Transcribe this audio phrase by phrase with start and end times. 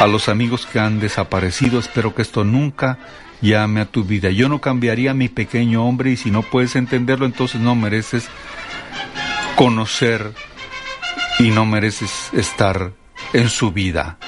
[0.00, 2.98] A los amigos que han desaparecido, espero que esto nunca
[3.40, 4.30] llame a tu vida.
[4.30, 8.28] Yo no cambiaría a mi pequeño hombre y si no puedes entenderlo, entonces no mereces
[9.56, 10.32] conocer
[11.38, 12.92] y no mereces estar
[13.32, 14.18] en su vida.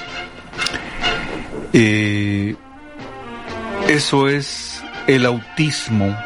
[1.73, 2.55] Eh,
[3.87, 6.17] eso es el autismo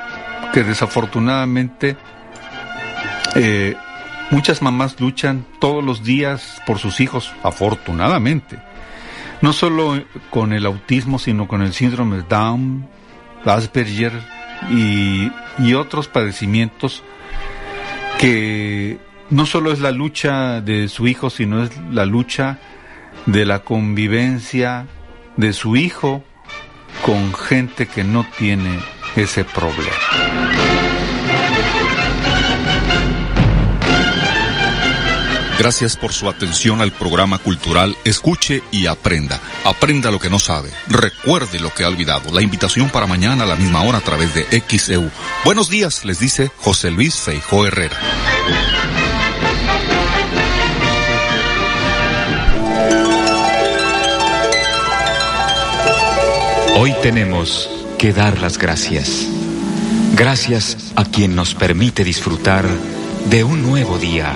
[0.53, 1.97] que desafortunadamente
[3.35, 3.75] eh,
[4.29, 8.59] muchas mamás luchan todos los días por sus hijos, afortunadamente.
[9.41, 12.87] No solo con el autismo, sino con el síndrome de Down,
[13.45, 14.13] Asperger
[14.69, 17.03] y, y otros padecimientos
[18.19, 18.99] que
[19.31, 22.59] no solo es la lucha de su hijo, sino es la lucha
[23.25, 24.85] de la convivencia
[25.37, 26.23] de su hijo
[27.03, 28.79] con gente que no tiene
[29.15, 30.80] ese problema.
[35.61, 39.39] Gracias por su atención al programa cultural Escuche y Aprenda.
[39.63, 40.71] Aprenda lo que no sabe.
[40.87, 42.31] Recuerde lo que ha olvidado.
[42.33, 45.11] La invitación para mañana a la misma hora a través de XEU.
[45.45, 47.95] Buenos días, les dice José Luis Feijó Herrera.
[56.75, 59.27] Hoy tenemos que dar las gracias.
[60.15, 62.65] Gracias a quien nos permite disfrutar
[63.29, 64.35] de un nuevo día.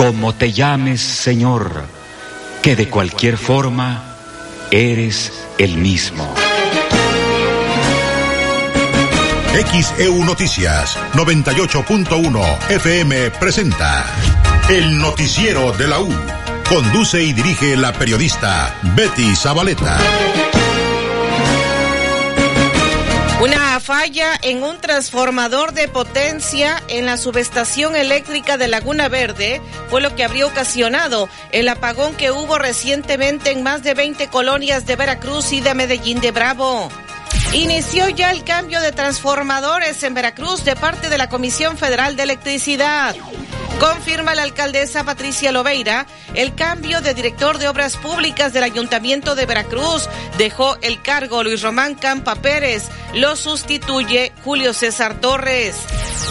[0.00, 1.84] como te llames Señor,
[2.62, 4.16] que de cualquier forma
[4.70, 6.26] eres el mismo.
[9.70, 14.06] XEU Noticias 98.1 FM presenta
[14.70, 16.10] El Noticiero de la U.
[16.66, 19.98] Conduce y dirige la periodista Betty Zabaleta.
[23.40, 30.02] Una falla en un transformador de potencia en la subestación eléctrica de Laguna Verde fue
[30.02, 34.94] lo que habría ocasionado el apagón que hubo recientemente en más de 20 colonias de
[34.94, 36.90] Veracruz y de Medellín de Bravo.
[37.54, 42.24] Inició ya el cambio de transformadores en Veracruz de parte de la Comisión Federal de
[42.24, 43.16] Electricidad.
[43.80, 49.46] Confirma la alcaldesa Patricia Loveira el cambio de director de obras públicas del Ayuntamiento de
[49.46, 50.06] Veracruz.
[50.36, 52.88] Dejó el cargo Luis Román Campa Pérez.
[53.14, 55.76] Lo sustituye Julio César Torres.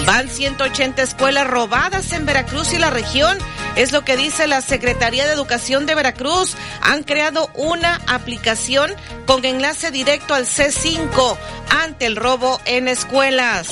[0.06, 3.38] Van 180 escuelas robadas en Veracruz y la región.
[3.80, 6.58] Es lo que dice la Secretaría de Educación de Veracruz.
[6.82, 8.92] Han creado una aplicación
[9.26, 11.38] con enlace directo al C5
[11.82, 13.70] ante el robo en escuelas.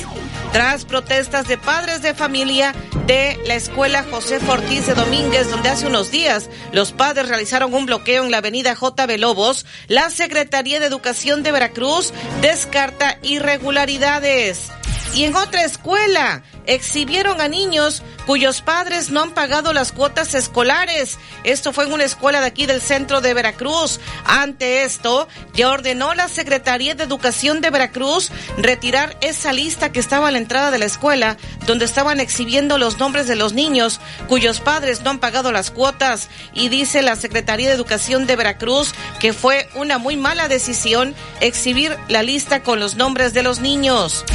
[0.53, 2.73] Tras protestas de padres de familia
[3.05, 7.85] de la escuela José Ortiz de Domínguez, donde hace unos días los padres realizaron un
[7.85, 9.17] bloqueo en la avenida J.
[9.17, 14.71] Lobos, la Secretaría de Educación de Veracruz descarta irregularidades.
[15.13, 21.17] Y en otra escuela, exhibieron a niños cuyos padres no han pagado las cuotas escolares.
[21.43, 23.99] Esto fue en una escuela de aquí del centro de Veracruz.
[24.25, 30.27] Ante esto, ya ordenó la Secretaría de Educación de Veracruz retirar esa lista que estaba
[30.27, 34.59] a la entrada de la escuela, donde estaban exhibiendo los nombres de los niños cuyos
[34.59, 36.29] padres no han pagado las cuotas.
[36.53, 41.97] Y dice la Secretaría de Educación de Veracruz que fue una muy mala decisión exhibir
[42.09, 44.25] la lista con los nombres de los niños.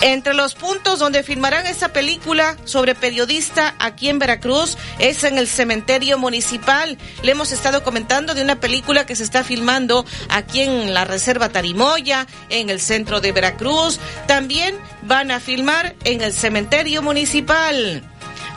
[0.00, 5.48] Entre los puntos donde firmarán esa película sobre periodista aquí en Veracruz es en el
[5.48, 6.98] cementerio municipal.
[7.22, 11.48] Le hemos estado comentando de una película que se está filmando aquí en la Reserva
[11.48, 13.98] Tarimoya, en el centro de Veracruz.
[14.26, 18.02] También van a filmar en el cementerio municipal.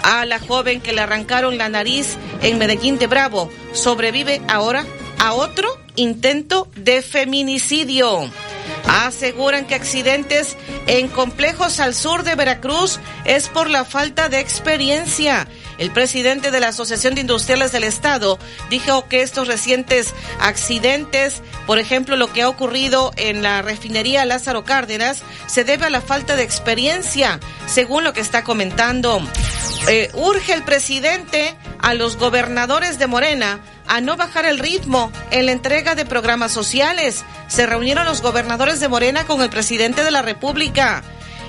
[0.04, 4.86] A la joven que le arrancaron la nariz en Medellín de Bravo sobrevive ahora
[5.20, 8.30] a otro intento de feminicidio.
[8.88, 10.56] Aseguran que accidentes
[10.88, 15.48] en complejos al sur de Veracruz es por la falta de experiencia.
[15.78, 18.40] El presidente de la Asociación de Industriales del Estado
[18.70, 24.64] dijo que estos recientes accidentes, por ejemplo, lo que ha ocurrido en la refinería Lázaro
[24.64, 29.20] Cárdenas, se debe a la falta de experiencia, según lo que está comentando.
[29.88, 35.46] Eh, urge el presidente a los gobernadores de Morena a no bajar el ritmo en
[35.46, 37.24] la entrega de programas sociales.
[37.48, 41.04] Se reunieron los gobernadores de Morena con el presidente de la República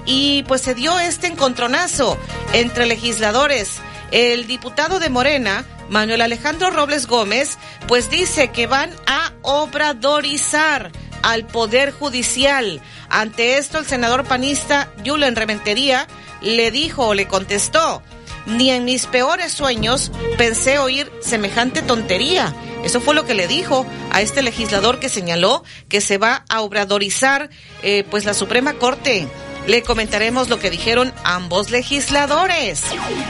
[0.06, 2.18] y pues se dio este encontronazo
[2.52, 3.78] entre legisladores.
[4.12, 10.92] El diputado de Morena, Manuel Alejandro Robles Gómez, pues dice que van a obradorizar
[11.22, 12.80] al Poder Judicial.
[13.08, 16.06] Ante esto, el senador panista Julen Rementería
[16.40, 18.02] le dijo o le contestó,
[18.46, 22.54] ni en mis peores sueños pensé oír semejante tontería.
[22.84, 26.60] Eso fue lo que le dijo a este legislador que señaló que se va a
[26.60, 27.50] obradorizar
[27.82, 29.28] eh, pues la Suprema Corte.
[29.66, 32.82] Le comentaremos lo que dijeron ambos legisladores.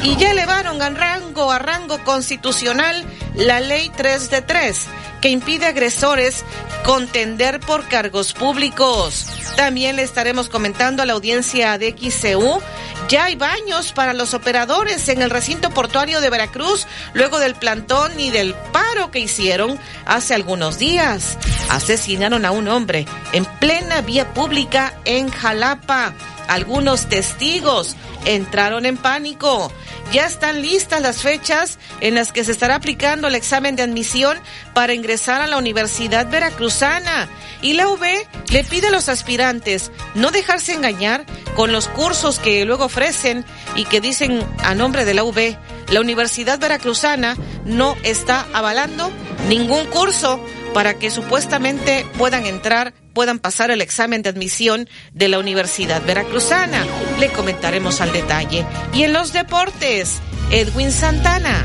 [0.02, 4.86] Y ya elevaron a rango a rango constitucional la ley 3 de 3,
[5.22, 6.44] que impide a agresores
[6.84, 9.26] contender por cargos públicos.
[9.56, 12.60] También le estaremos comentando a la audiencia de XCU
[13.08, 18.18] ya hay baños para los operadores en el recinto portuario de Veracruz luego del plantón
[18.18, 21.38] y del paro que hicieron hace algunos días.
[21.70, 26.14] Asesinaron a un hombre en plena vía pública en Jalapa.
[26.48, 29.72] Algunos testigos entraron en pánico.
[30.12, 34.38] Ya están listas las fechas en las que se estará aplicando el examen de admisión
[34.74, 37.28] para ingresar a la Universidad Veracruzana.
[37.62, 38.04] Y la UB
[38.50, 41.26] le pide a los aspirantes no dejarse engañar
[41.56, 43.44] con los cursos que luego ofrecen
[43.74, 45.56] y que dicen a nombre de la UB.
[45.90, 49.10] La Universidad Veracruzana no está avalando
[49.48, 50.40] ningún curso
[50.74, 56.84] para que supuestamente puedan entrar puedan pasar el examen de admisión de la Universidad Veracruzana.
[57.18, 58.66] Le comentaremos al detalle.
[58.92, 60.20] Y en los deportes,
[60.50, 61.64] Edwin Santana.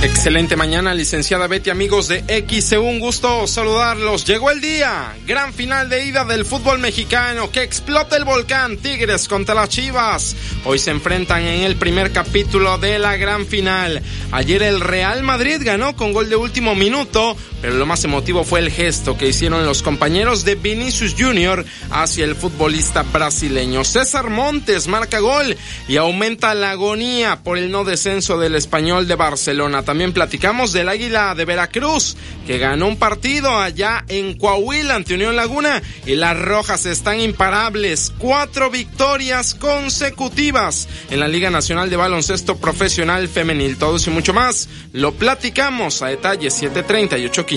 [0.00, 4.24] Excelente mañana, licenciada Betty, amigos de XC, un gusto saludarlos.
[4.24, 9.26] Llegó el día, gran final de ida del fútbol mexicano, que explota el volcán Tigres
[9.26, 10.36] contra las Chivas.
[10.64, 14.00] Hoy se enfrentan en el primer capítulo de la gran final.
[14.30, 18.60] Ayer el Real Madrid ganó con gol de último minuto, pero lo más emotivo fue
[18.60, 21.64] el gesto que hicieron los compañeros de Vinicius Jr.
[21.90, 23.84] hacia el futbolista brasileño.
[23.84, 25.56] César Montes marca gol
[25.88, 29.82] y aumenta la agonía por el no descenso del español de Barcelona.
[29.82, 32.16] También platicamos del Águila de Veracruz,
[32.46, 38.12] que ganó un partido allá en Coahuila ante Unión Laguna y las rojas están imparables.
[38.18, 43.78] Cuatro victorias consecutivas en la Liga Nacional de Baloncesto Profesional Femenil.
[43.78, 47.47] Todo eso y mucho más lo platicamos a detalle 738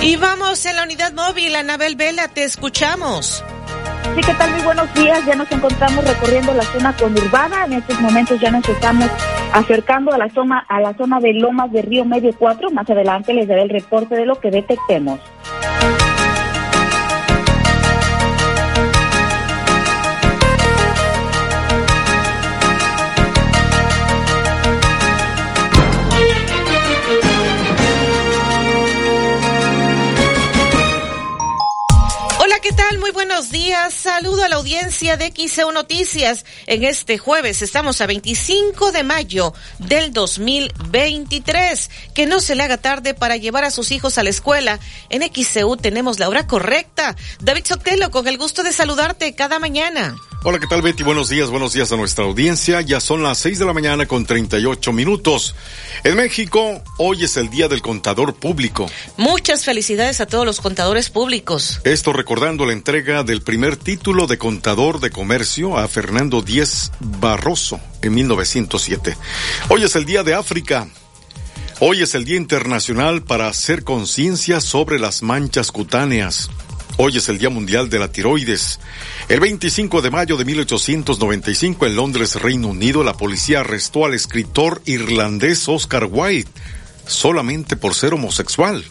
[0.00, 3.42] y vamos en la unidad móvil, Anabel Vela, te escuchamos.
[4.14, 4.52] Sí, ¿qué tal?
[4.52, 5.26] Muy buenos días.
[5.26, 7.64] Ya nos encontramos recorriendo la zona conurbada.
[7.64, 9.10] En estos momentos ya nos estamos
[9.52, 12.70] acercando a la zona, a la zona de Lomas de Río Medio 4.
[12.70, 15.18] Más adelante les daré el reporte de lo que detectemos.
[33.68, 33.92] Días.
[33.92, 36.46] Saludo a la audiencia de XEU Noticias.
[36.66, 41.90] En este jueves estamos a 25 de mayo del 2023.
[42.14, 44.80] Que no se le haga tarde para llevar a sus hijos a la escuela.
[45.10, 47.14] En XEU tenemos la hora correcta.
[47.40, 50.16] David Sotelo, con el gusto de saludarte cada mañana.
[50.44, 51.02] Hola, ¿qué tal Betty?
[51.02, 52.80] Buenos días, buenos días a nuestra audiencia.
[52.80, 55.56] Ya son las 6 de la mañana con 38 minutos.
[56.04, 58.88] En México, hoy es el Día del Contador Público.
[59.16, 61.80] Muchas felicidades a todos los contadores públicos.
[61.82, 67.80] Esto recordando la entrega del primer título de contador de comercio a Fernando Díez Barroso
[68.02, 69.16] en 1907.
[69.68, 70.86] Hoy es el Día de África.
[71.80, 76.50] Hoy es el Día Internacional para hacer conciencia sobre las manchas cutáneas.
[76.98, 78.78] Hoy es el Día Mundial de la Tiroides.
[79.28, 84.82] El 25 de mayo de 1895 en Londres, Reino Unido, la policía arrestó al escritor
[84.86, 86.48] irlandés Oscar Wilde
[87.06, 88.84] solamente por ser homosexual,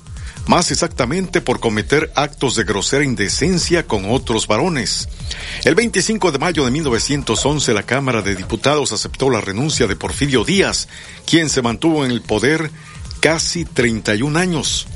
[0.47, 5.09] más exactamente por cometer actos de grosera indecencia con otros varones.
[5.63, 10.43] El 25 de mayo de 1911 la Cámara de Diputados aceptó la renuncia de Porfirio
[10.43, 10.87] Díaz,
[11.25, 12.71] quien se mantuvo en el poder
[13.19, 14.87] casi 31 años.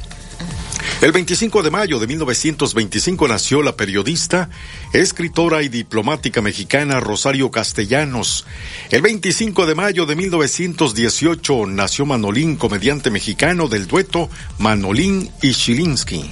[1.02, 4.50] El 25 de mayo de 1925 nació la periodista,
[4.94, 8.46] escritora y diplomática mexicana Rosario Castellanos.
[8.92, 14.30] El 25 de mayo de 1918 nació Manolín, comediante mexicano del dueto
[14.60, 16.30] Manolín y Chilinsky.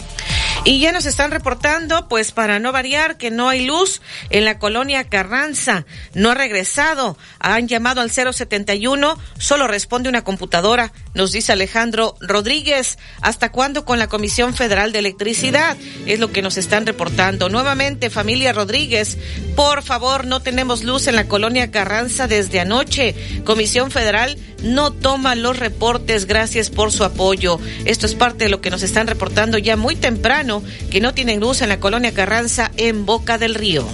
[0.65, 4.59] Y ya nos están reportando, pues para no variar, que no hay luz en la
[4.59, 5.85] colonia Carranza.
[6.13, 7.17] No ha regresado.
[7.39, 12.99] Han llamado al 071, solo responde una computadora, nos dice Alejandro Rodríguez.
[13.21, 15.77] ¿Hasta cuándo con la Comisión Federal de Electricidad?
[16.05, 17.49] Es lo que nos están reportando.
[17.49, 19.17] Nuevamente, familia Rodríguez,
[19.55, 23.15] por favor, no tenemos luz en la colonia Carranza desde anoche.
[23.45, 26.25] Comisión Federal no toma los reportes.
[26.25, 27.59] Gracias por su apoyo.
[27.85, 31.39] Esto es parte de lo que nos están reportando ya muy temprano, que no tienen
[31.39, 33.85] luz en la colonia Carranza en Boca del Río.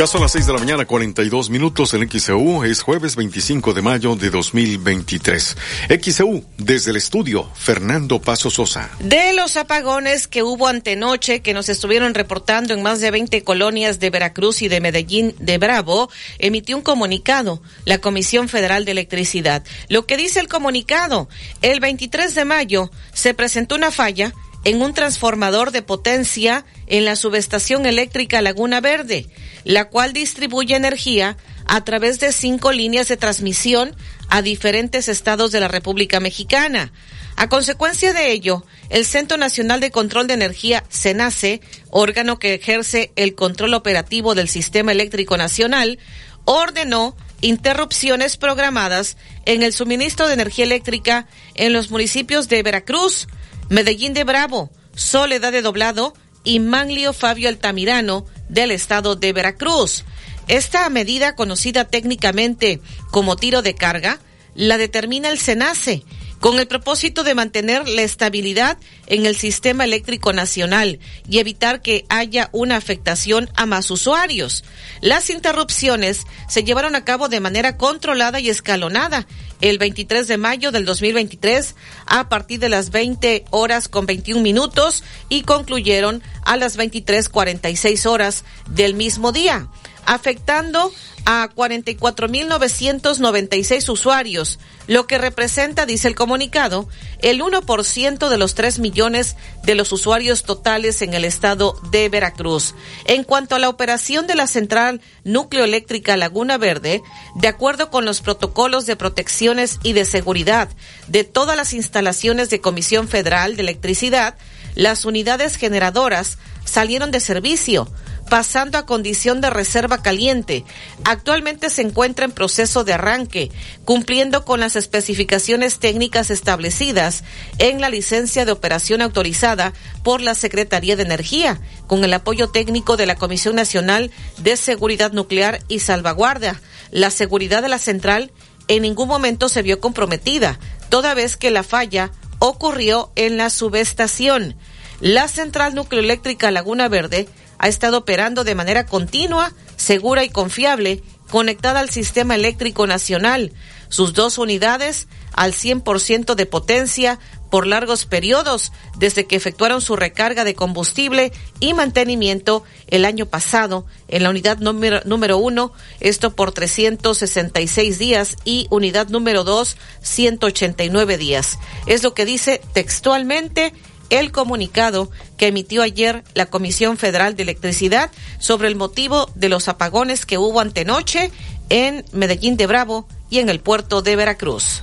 [0.00, 2.64] Ya son las 6 de la mañana, 42 minutos en XEU.
[2.64, 5.56] Es jueves 25 de mayo de 2023.
[6.02, 8.90] XEU, desde el estudio, Fernando Paso Sosa.
[9.00, 14.00] De los apagones que hubo antenoche, que nos estuvieron reportando en más de 20 colonias
[14.00, 19.64] de Veracruz y de Medellín de Bravo, emitió un comunicado la Comisión Federal de Electricidad.
[19.90, 21.28] Lo que dice el comunicado,
[21.60, 24.32] el 23 de mayo se presentó una falla
[24.64, 29.26] en un transformador de potencia en la subestación eléctrica Laguna Verde,
[29.64, 31.36] la cual distribuye energía
[31.66, 33.94] a través de cinco líneas de transmisión
[34.28, 36.92] a diferentes estados de la República Mexicana.
[37.36, 43.12] A consecuencia de ello, el Centro Nacional de Control de Energía, CENACE, órgano que ejerce
[43.16, 45.98] el control operativo del Sistema Eléctrico Nacional,
[46.44, 53.28] ordenó interrupciones programadas en el suministro de energía eléctrica en los municipios de Veracruz,
[53.68, 56.12] Medellín de Bravo, Soledad de Doblado
[56.44, 60.04] y Manlio Fabio Altamirano del estado de Veracruz.
[60.48, 62.80] Esta medida, conocida técnicamente
[63.10, 64.18] como tiro de carga,
[64.54, 66.02] la determina el SENACE
[66.40, 72.06] con el propósito de mantener la estabilidad en el sistema eléctrico nacional y evitar que
[72.08, 74.64] haya una afectación a más usuarios.
[75.02, 79.26] Las interrupciones se llevaron a cabo de manera controlada y escalonada
[79.60, 85.04] el 23 de mayo del 2023 a partir de las 20 horas con 21 minutos
[85.28, 89.68] y concluyeron a las 23.46 horas del mismo día
[90.06, 90.92] afectando
[91.30, 94.58] a 44.996 usuarios,
[94.88, 96.88] lo que representa, dice el comunicado,
[97.22, 102.74] el 1% de los 3 millones de los usuarios totales en el estado de Veracruz.
[103.04, 107.00] En cuanto a la operación de la central nucleoeléctrica Laguna Verde,
[107.36, 110.68] de acuerdo con los protocolos de protecciones y de seguridad
[111.06, 114.34] de todas las instalaciones de Comisión Federal de Electricidad,
[114.74, 117.86] las unidades generadoras salieron de servicio
[118.30, 120.64] pasando a condición de reserva caliente.
[121.04, 123.50] Actualmente se encuentra en proceso de arranque,
[123.84, 127.24] cumpliendo con las especificaciones técnicas establecidas
[127.58, 132.96] en la licencia de operación autorizada por la Secretaría de Energía, con el apoyo técnico
[132.96, 136.62] de la Comisión Nacional de Seguridad Nuclear y Salvaguardia.
[136.92, 138.30] La seguridad de la central
[138.68, 144.54] en ningún momento se vio comprometida, toda vez que la falla ocurrió en la subestación.
[145.00, 147.26] La central nucleoeléctrica Laguna Verde
[147.60, 153.52] ha estado operando de manera continua, segura y confiable, conectada al sistema eléctrico nacional,
[153.90, 157.18] sus dos unidades al 100% de potencia
[157.50, 163.84] por largos periodos desde que efectuaron su recarga de combustible y mantenimiento el año pasado
[164.08, 171.58] en la unidad número, uno, esto por 366 días y unidad número dos, 189 días.
[171.86, 173.74] Es lo que dice textualmente
[174.10, 179.68] el comunicado que emitió ayer la Comisión Federal de Electricidad sobre el motivo de los
[179.68, 181.30] apagones que hubo antenoche
[181.68, 184.82] en Medellín de Bravo y en el puerto de Veracruz.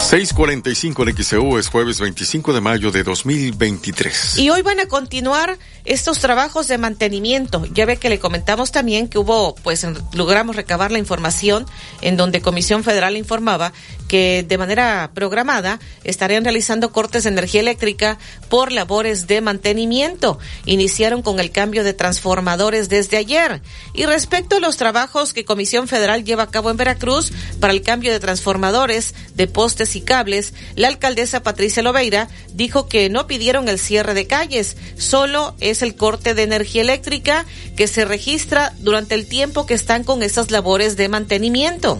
[0.00, 4.38] 6:45 en XEU es jueves 25 de mayo de 2023.
[4.38, 7.64] Y hoy van a continuar estos trabajos de mantenimiento.
[7.72, 11.66] Ya ve que le comentamos también que hubo, pues logramos recabar la información
[12.02, 13.72] en donde Comisión Federal informaba
[14.06, 18.18] que de manera programada estarían realizando cortes de energía eléctrica
[18.48, 20.38] por labores de mantenimiento.
[20.66, 23.62] Iniciaron con el cambio de transformadores desde ayer.
[23.94, 27.82] Y respecto a los trabajos que Comisión Federal lleva a cabo en Veracruz para el
[27.82, 33.68] cambio de transformadores, de postes y cables, la alcaldesa Patricia Loveira dijo que no pidieron
[33.68, 39.14] el cierre de calles, solo es el corte de energía eléctrica que se registra durante
[39.14, 41.98] el tiempo que están con esas labores de mantenimiento.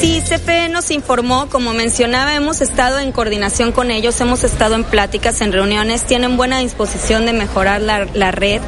[0.00, 5.42] CFE nos informó, como mencionaba, hemos estado en coordinación con ellos, hemos estado en pláticas,
[5.42, 8.62] en reuniones, tienen buena disposición de mejorar la, la red.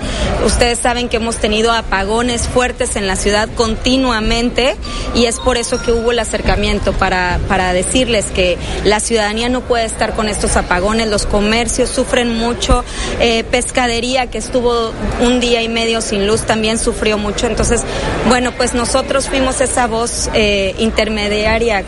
[0.45, 4.77] Ustedes saben que hemos tenido apagones fuertes en la ciudad continuamente
[5.15, 9.63] y es por eso que hubo el acercamiento para, para decirles que la ciudadanía no
[9.63, 12.85] puede estar con estos apagones, los comercios sufren mucho,
[13.21, 17.47] eh, pescadería que estuvo un día y medio sin luz también sufrió mucho.
[17.47, 17.81] Entonces,
[18.29, 21.22] bueno, pues nosotros fuimos esa voz eh, intermedia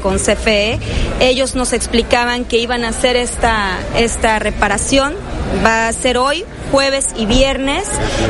[0.01, 0.79] con CFE,
[1.21, 5.15] ellos nos explicaban que iban a hacer esta, esta reparación.
[5.65, 7.85] Va a ser hoy, jueves y viernes.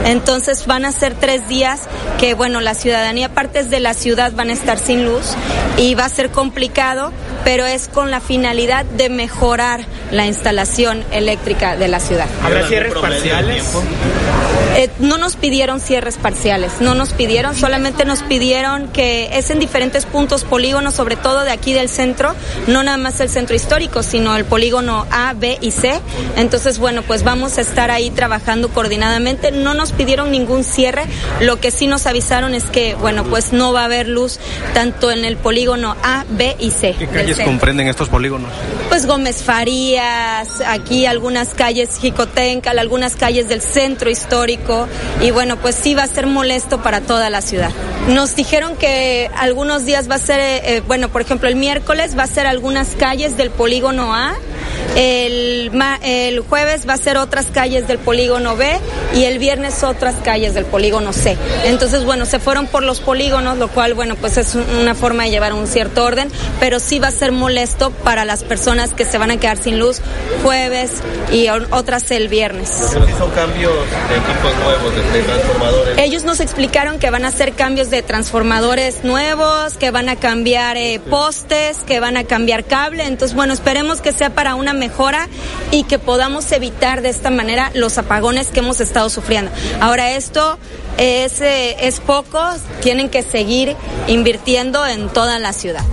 [0.04, 1.82] Entonces van a ser tres días
[2.18, 5.34] que, bueno, la ciudadanía, partes de la ciudad van a estar sin luz
[5.76, 7.12] y va a ser complicado,
[7.44, 12.26] pero es con la finalidad de mejorar la instalación eléctrica de la ciudad.
[12.42, 13.64] ¿Habrá cierres parciales?
[14.76, 19.60] Eh, no nos pidieron cierres parciales, no nos pidieron, solamente nos pidieron que es en
[19.60, 22.34] diferentes puntos polígonos, sobre todo de aquí del centro,
[22.66, 26.00] no nada más el centro histórico, sino el polígono A, B y C.
[26.36, 29.52] Entonces, bueno, pues vamos a estar ahí trabajando trabajando coordinadamente.
[29.52, 31.04] No nos pidieron ningún cierre.
[31.40, 34.40] Lo que sí nos avisaron es que, bueno, pues no va a haber luz
[34.72, 36.96] tanto en el polígono A, B y C.
[36.98, 38.50] ¿Qué calles comprenden estos polígonos?
[38.88, 44.88] Pues Gómez Farías, aquí algunas calles Jicotencal, algunas calles del centro histórico.
[45.22, 47.70] Y bueno, pues sí va a ser molesto para toda la ciudad.
[48.08, 52.24] Nos dijeron que algunos días va a ser, eh, bueno, por ejemplo, el miércoles va
[52.24, 54.34] a ser algunas calles del polígono A.
[54.96, 55.70] El,
[56.02, 58.64] el jueves va a ser otras calles del polígono polígono B
[59.16, 61.36] y el viernes otras calles del polígono C.
[61.64, 65.30] Entonces, bueno, se fueron por los polígonos, lo cual, bueno, pues es una forma de
[65.30, 66.30] llevar un cierto orden,
[66.60, 69.80] pero sí va a ser molesto para las personas que se van a quedar sin
[69.80, 70.00] luz
[70.44, 70.92] jueves
[71.32, 72.68] y otras el viernes.
[72.68, 73.72] Son cambios
[74.08, 75.98] de equipos nuevos, de, transformadores.
[75.98, 80.76] Ellos nos explicaron que van a hacer cambios de transformadores nuevos, que van a cambiar
[80.76, 83.06] eh, postes, que van a cambiar cable.
[83.06, 85.28] Entonces, bueno, esperemos que sea para una mejora
[85.72, 89.50] y que podamos evitar de esta manera los aparatos que hemos estado sufriendo.
[89.80, 90.58] Ahora esto
[90.98, 92.40] es, eh, es poco,
[92.82, 95.84] tienen que seguir invirtiendo en toda la ciudad.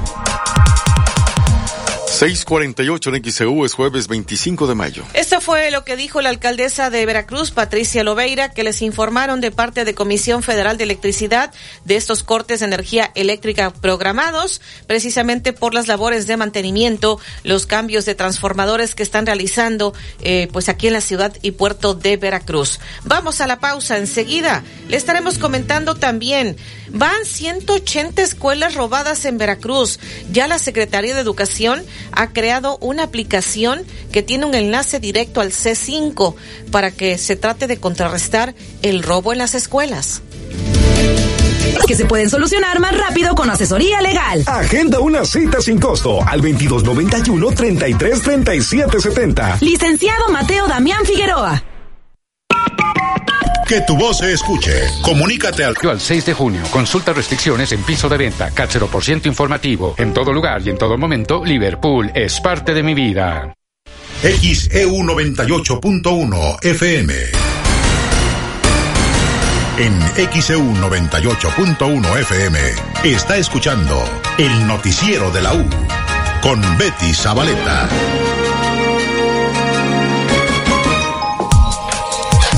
[2.22, 5.04] 648 en XEU es jueves 25 de mayo.
[5.16, 9.50] Esto fue lo que dijo la alcaldesa de Veracruz, Patricia Loveira, que les informaron de
[9.50, 11.52] parte de Comisión Federal de Electricidad
[11.84, 18.06] de estos cortes de energía eléctrica programados, precisamente por las labores de mantenimiento, los cambios
[18.06, 22.80] de transformadores que están realizando, eh, pues aquí en la ciudad y puerto de Veracruz.
[23.04, 24.64] Vamos a la pausa enseguida.
[24.90, 26.56] Le estaremos comentando también
[26.94, 29.98] Van 180 escuelas robadas en Veracruz.
[30.30, 35.52] Ya la Secretaría de Educación ha creado una aplicación que tiene un enlace directo al
[35.52, 36.36] C5
[36.72, 40.22] para que se trate de contrarrestar el robo en las escuelas
[41.88, 44.44] que se pueden solucionar más rápido con asesoría legal.
[44.46, 49.58] Agenda una cita sin costo al 2291 333770.
[49.62, 51.64] Licenciado Mateo Damián Figueroa.
[53.68, 54.74] Que tu voz se escuche.
[55.02, 55.76] Comunícate al...
[55.90, 56.62] Al 6 de junio.
[56.72, 58.52] Consulta restricciones en piso de venta.
[58.52, 59.96] CAT 0% informativo.
[59.98, 63.54] En todo lugar y en todo momento, Liverpool es parte de mi vida.
[64.22, 67.14] XEU 98.1 FM.
[69.78, 70.00] En
[70.32, 72.60] XEU 98.1 FM
[73.06, 74.04] está escuchando
[74.38, 75.66] el noticiero de la U
[76.42, 77.88] con Betty Zabaleta.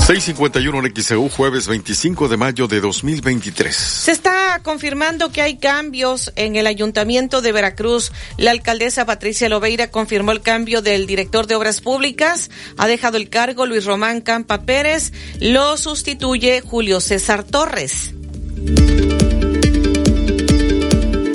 [0.06, 3.74] 651 en XEU, jueves 25 de mayo de 2023.
[3.74, 8.12] Se está confirmando que hay cambios en el Ayuntamiento de Veracruz.
[8.36, 12.50] La alcaldesa Patricia Loveira confirmó el cambio del director de Obras Públicas.
[12.76, 15.14] Ha dejado el cargo Luis Román Campa Pérez.
[15.40, 18.12] Lo sustituye Julio César Torres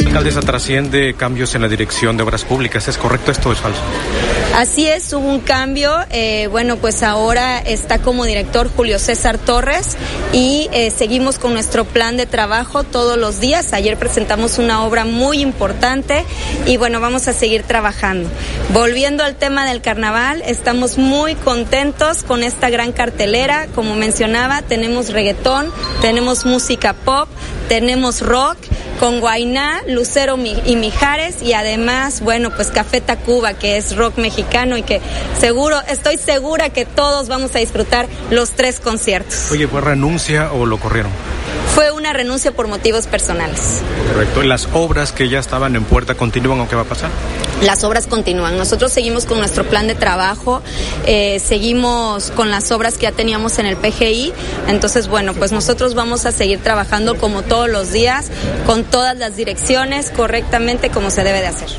[0.09, 2.87] Alcaldesa, trasciende cambios en la dirección de obras públicas.
[2.87, 3.79] ¿Es correcto esto o es falso?
[4.55, 5.95] Así es, hubo un cambio.
[6.09, 9.97] Eh, bueno, pues ahora está como director Julio César Torres
[10.33, 13.71] y eh, seguimos con nuestro plan de trabajo todos los días.
[13.71, 16.25] Ayer presentamos una obra muy importante
[16.65, 18.27] y bueno, vamos a seguir trabajando.
[18.73, 23.67] Volviendo al tema del carnaval, estamos muy contentos con esta gran cartelera.
[23.75, 27.29] Como mencionaba, tenemos reggaetón, tenemos música pop,
[27.69, 28.57] tenemos rock
[28.99, 34.75] con Guainá, Lucero y Mijares y además, bueno, pues Café Tacuba, que es rock mexicano
[34.75, 34.99] y que
[35.39, 39.51] seguro, estoy segura que todos vamos a disfrutar los tres conciertos.
[39.51, 41.11] Oye, ¿fue renuncia o lo corrieron?
[41.75, 43.81] Fue una renuncia por motivos personales.
[44.11, 44.41] Correcto.
[44.43, 47.09] ¿Las obras que ya estaban en puerta continúan o qué va a pasar?
[47.61, 48.57] Las obras continúan.
[48.57, 50.61] Nosotros seguimos con nuestro plan de trabajo,
[51.05, 54.33] eh, seguimos con las obras que ya teníamos en el PGI.
[54.67, 58.31] Entonces, bueno, pues nosotros vamos a seguir trabajando como todos los días,
[58.65, 61.69] con todas las direcciones, correctamente como se debe de hacer.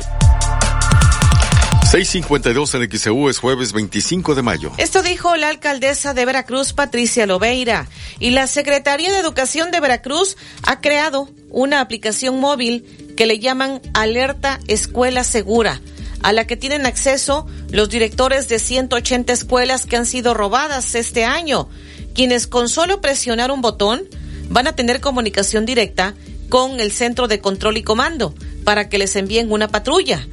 [1.91, 4.71] 652 en XEU es jueves 25 de mayo.
[4.77, 7.89] Esto dijo la alcaldesa de Veracruz, Patricia Lobeira.
[8.17, 13.81] Y la Secretaría de Educación de Veracruz ha creado una aplicación móvil que le llaman
[13.93, 15.81] Alerta Escuela Segura,
[16.23, 21.25] a la que tienen acceso los directores de 180 escuelas que han sido robadas este
[21.25, 21.67] año,
[22.15, 24.07] quienes con solo presionar un botón
[24.51, 26.13] van a tener comunicación directa
[26.49, 30.27] con el Centro de Control y Comando para que les envíen una patrulla.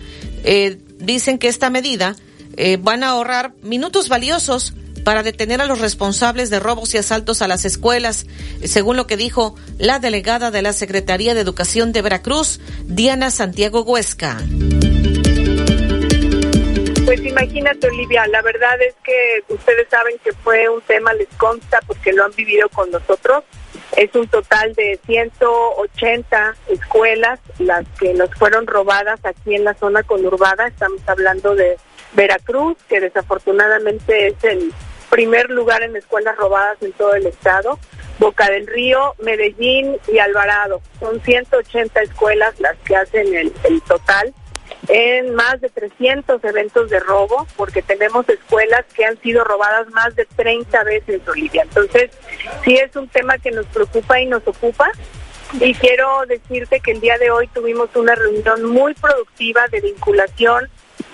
[0.44, 2.16] Eh, dicen que esta medida
[2.56, 7.40] eh, van a ahorrar minutos valiosos para detener a los responsables de robos y asaltos
[7.40, 8.26] a las escuelas,
[8.64, 13.82] según lo que dijo la delegada de la Secretaría de Educación de Veracruz, Diana Santiago
[13.82, 14.36] Huesca.
[17.04, 21.80] Pues imagínate, Olivia, la verdad es que ustedes saben que fue un tema, les consta,
[21.86, 23.44] porque lo han vivido con nosotros.
[23.98, 30.04] Es un total de 180 escuelas las que nos fueron robadas aquí en la zona
[30.04, 30.68] conurbada.
[30.68, 31.76] Estamos hablando de
[32.12, 34.72] Veracruz, que desafortunadamente es el
[35.10, 37.80] primer lugar en escuelas robadas en todo el estado.
[38.20, 40.80] Boca del Río, Medellín y Alvarado.
[41.00, 44.32] Son 180 escuelas las que hacen el, el total
[44.88, 50.14] en más de 300 eventos de robo, porque tenemos escuelas que han sido robadas más
[50.16, 51.62] de 30 veces, Olivia.
[51.62, 52.10] Entonces,
[52.64, 54.90] sí es un tema que nos preocupa y nos ocupa.
[55.60, 60.68] Y quiero decirte que el día de hoy tuvimos una reunión muy productiva de vinculación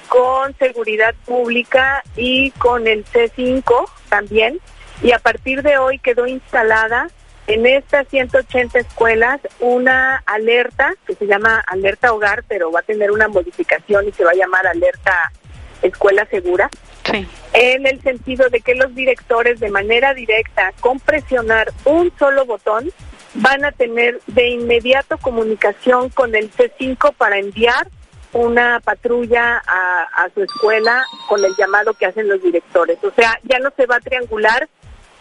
[0.09, 4.61] con seguridad pública y con el C5 también.
[5.03, 7.09] Y a partir de hoy quedó instalada
[7.47, 13.11] en estas 180 escuelas una alerta que se llama alerta hogar, pero va a tener
[13.11, 15.31] una modificación y se va a llamar alerta
[15.83, 16.71] escuela segura.
[17.05, 17.27] Sí.
[17.53, 22.91] En el sentido de que los directores de manera directa, con presionar un solo botón,
[23.35, 27.89] van a tener de inmediato comunicación con el C5 para enviar
[28.33, 32.99] una patrulla a, a su escuela con el llamado que hacen los directores.
[33.05, 34.69] O sea, ya no se va a triangular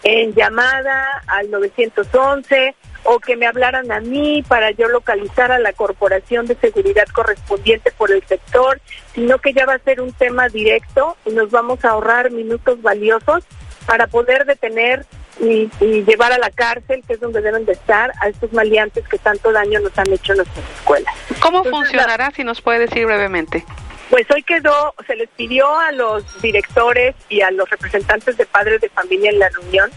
[0.04, 5.74] en llamada al 911 o que me hablaran a mí para yo localizar a la
[5.74, 8.80] corporación de seguridad correspondiente por el sector,
[9.14, 12.82] sino que ya va a ser un tema directo y nos vamos a ahorrar minutos
[12.82, 13.44] valiosos
[13.86, 15.06] para poder detener
[15.40, 15.70] y,
[16.04, 19.52] llevar a la cárcel, que es donde deben de estar, a estos maleantes que tanto
[19.52, 21.14] daño nos han hecho en nuestras escuelas.
[21.42, 23.66] ¿Cómo funcionará, si nos puede decir brevemente?
[24.14, 28.80] Pues hoy quedó, se les pidió a los directores y a los representantes de padres
[28.80, 29.90] de familia en la reunión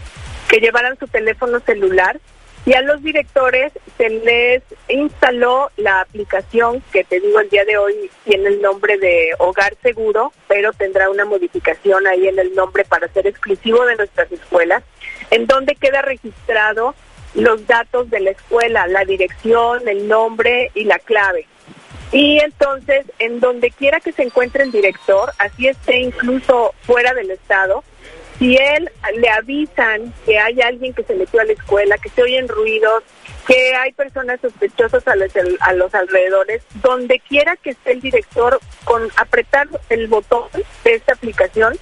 [0.49, 2.19] que llevaran su teléfono celular
[2.65, 7.77] y a los directores se les instaló la aplicación que te digo el día de
[7.77, 12.85] hoy tiene el nombre de Hogar Seguro, pero tendrá una modificación ahí en el nombre
[12.85, 14.83] para ser exclusivo de nuestras escuelas,
[15.29, 16.95] en donde queda registrado
[17.35, 21.45] los datos de la escuela, la dirección, el nombre y la clave.
[22.11, 27.31] Y entonces, en donde quiera que se encuentre el director, así esté incluso fuera del
[27.31, 27.83] estado,
[28.39, 32.21] si él le avisan que hay alguien que se metió a la escuela, que se
[32.21, 33.03] oyen ruidos,
[33.47, 35.15] que hay personas sospechosas a
[35.73, 40.47] los, alrededores, donde quiera que esté el director, con apretar el botón
[40.83, 41.73] de esta aplicación,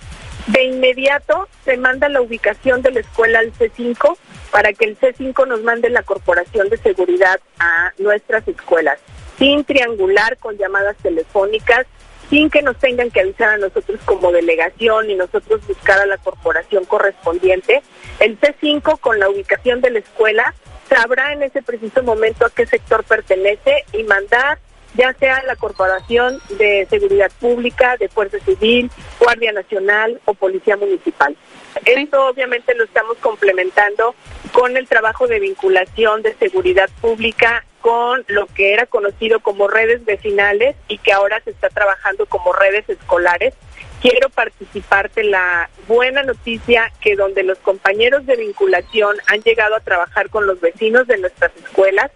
[0.47, 4.15] de inmediato se manda la ubicación de la escuela al C5
[4.51, 8.99] para que el C5 nos mande la corporación de seguridad a nuestras escuelas
[9.37, 11.85] sin triangular con llamadas telefónicas,
[12.29, 16.17] sin que nos tengan que avisar a nosotros como delegación y nosotros buscar a la
[16.17, 17.83] corporación correspondiente.
[18.19, 20.53] El C5 con la ubicación de la escuela
[20.89, 24.59] sabrá en ese preciso momento a qué sector pertenece y mandar
[24.95, 31.35] ya sea la Corporación de Seguridad Pública, de Fuerza Civil, Guardia Nacional o Policía Municipal.
[31.83, 34.15] Esto obviamente lo estamos complementando
[34.53, 40.03] con el trabajo de vinculación de seguridad pública con lo que era conocido como redes
[40.05, 43.53] vecinales y que ahora se está trabajando como redes escolares.
[44.01, 50.31] Quiero participarte la buena noticia que donde los compañeros de vinculación han llegado a trabajar
[50.31, 52.09] con los vecinos de nuestras escuelas,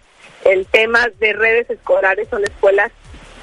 [0.44, 2.90] el tema de redes escolares son escuelas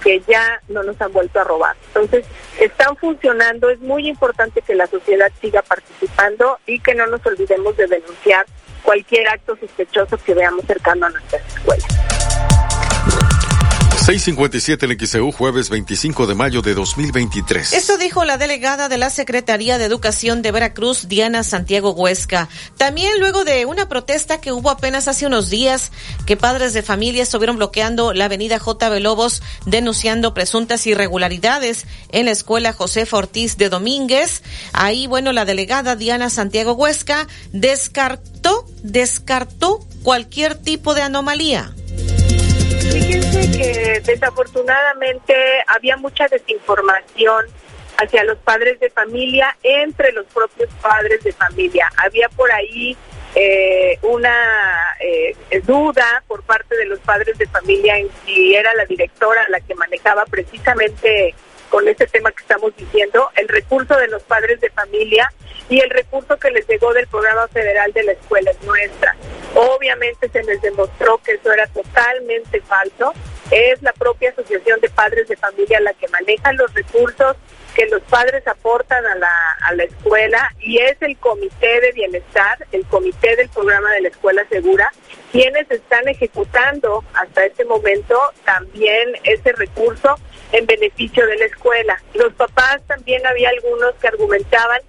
[0.04, 1.78] que ya no nos han vuelto a robar.
[1.88, 2.26] Entonces,
[2.60, 7.78] están funcionando, es muy importante que la sociedad siga participando y que no nos olvidemos
[7.78, 8.46] de denunciar
[8.88, 12.27] cualquier acto sospechoso que veamos cercano a nuestras escuelas.
[14.08, 17.74] 657 en XEU, jueves 25 de mayo de 2023.
[17.74, 22.48] Eso dijo la delegada de la Secretaría de Educación de Veracruz, Diana Santiago Huesca.
[22.78, 25.92] También luego de una protesta que hubo apenas hace unos días,
[26.26, 28.98] que padres de familia estuvieron bloqueando la avenida J.
[29.02, 34.42] Lobos, denunciando presuntas irregularidades en la escuela José Ortiz de Domínguez.
[34.72, 41.74] Ahí, bueno, la delegada Diana Santiago Huesca descartó, descartó cualquier tipo de anomalía.
[42.92, 45.36] Fíjense que desafortunadamente
[45.68, 47.46] había mucha desinformación
[47.98, 51.90] hacia los padres de familia entre los propios padres de familia.
[51.98, 52.96] Había por ahí
[53.36, 58.86] eh, una eh, duda por parte de los padres de familia en si era la
[58.86, 61.36] directora la que manejaba precisamente
[61.70, 65.32] con ese tema que estamos diciendo, el recurso de los padres de familia
[65.70, 69.16] y el recurso que les llegó del programa federal de la escuela es nuestra.
[69.56, 73.14] Obviamente se les demostró que eso era totalmente falso.
[73.52, 77.36] Es la propia Asociación de Padres de Familia la que maneja los recursos
[77.76, 82.58] que los padres aportan a la, a la escuela y es el Comité de Bienestar,
[82.72, 84.92] el Comité del Programa de la Escuela Segura,
[85.32, 90.16] quienes están ejecutando hasta este momento también ese recurso
[90.52, 92.02] en beneficio de la escuela.
[92.14, 94.82] Los papás también había algunos que argumentaban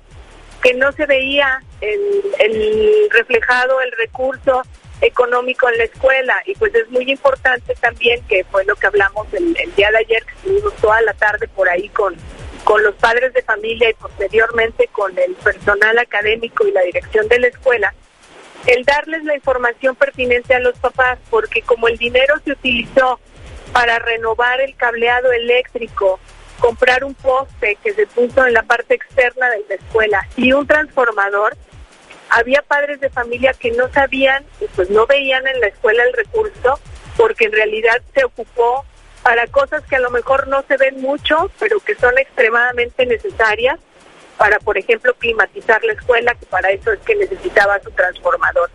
[0.62, 4.62] que no se veía el, reflejado el recurso
[5.00, 9.32] económico en la escuela y pues es muy importante también que fue lo que hablamos
[9.32, 12.16] el, día de ayer que estuvimos toda la tarde por ahí con
[12.64, 17.38] con los padres de familia y posteriormente con el personal académico y la dirección de
[17.38, 17.94] la escuela
[18.66, 23.20] el darles la información pertinente a los papás porque como el dinero se utilizó
[23.72, 26.18] para renovar el cableado eléctrico
[26.58, 30.66] comprar un poste que se puso en la parte externa de la escuela y un
[30.66, 31.56] transformador,
[32.30, 36.12] había padres de familia que no sabían y pues no veían en la escuela el
[36.12, 36.78] recurso
[37.16, 38.84] porque en realidad se ocupó
[39.22, 43.78] para cosas que a lo mejor no se ven mucho, pero que son extremadamente necesarias
[44.36, 48.70] para, por ejemplo, climatizar la escuela, que para eso es que necesitaba su transformador.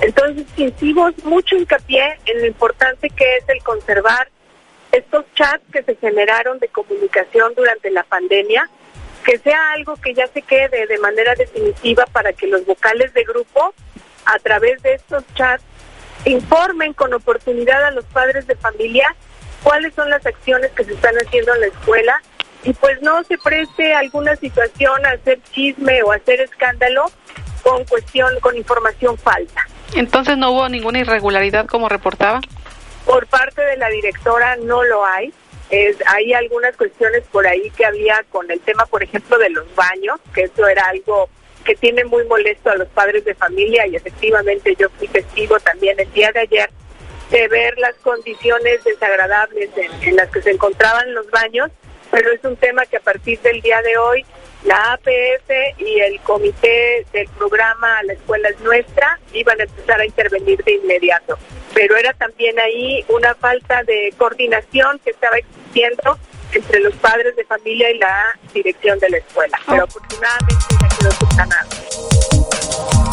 [0.00, 4.28] Entonces, hicimos mucho hincapié en lo importante que es el conservar
[4.90, 8.68] estos chats que se generaron de comunicación durante la pandemia,
[9.24, 13.24] que sea algo que ya se quede de manera definitiva para que los vocales de
[13.24, 13.72] grupo,
[14.26, 15.64] a través de estos chats,
[16.24, 19.14] informen con oportunidad a los padres de familia
[19.62, 22.22] cuáles son las acciones que se están haciendo en la escuela
[22.64, 27.10] y pues no se preste alguna situación a hacer chisme o hacer escándalo
[27.62, 29.66] con cuestión, con información falsa.
[29.94, 32.40] Entonces no hubo ninguna irregularidad como reportaba.
[33.04, 35.32] Por parte de la directora no lo hay.
[35.70, 39.74] Es, hay algunas cuestiones por ahí que había con el tema, por ejemplo, de los
[39.74, 41.28] baños, que eso era algo
[41.64, 45.98] que tiene muy molesto a los padres de familia y efectivamente yo fui testigo también
[45.98, 46.70] el día de ayer
[47.30, 49.70] de ver las condiciones desagradables
[50.02, 51.70] en las que se encontraban los baños,
[52.10, 54.26] pero es un tema que a partir del día de hoy
[54.64, 60.06] la APF y el comité del programa La Escuela es Nuestra iban a empezar a
[60.06, 61.38] intervenir de inmediato.
[61.74, 66.18] Pero era también ahí una falta de coordinación que estaba existiendo
[66.52, 69.58] entre los padres de familia y la dirección de la escuela.
[69.66, 71.68] Pero afortunadamente ya quedó subsanado.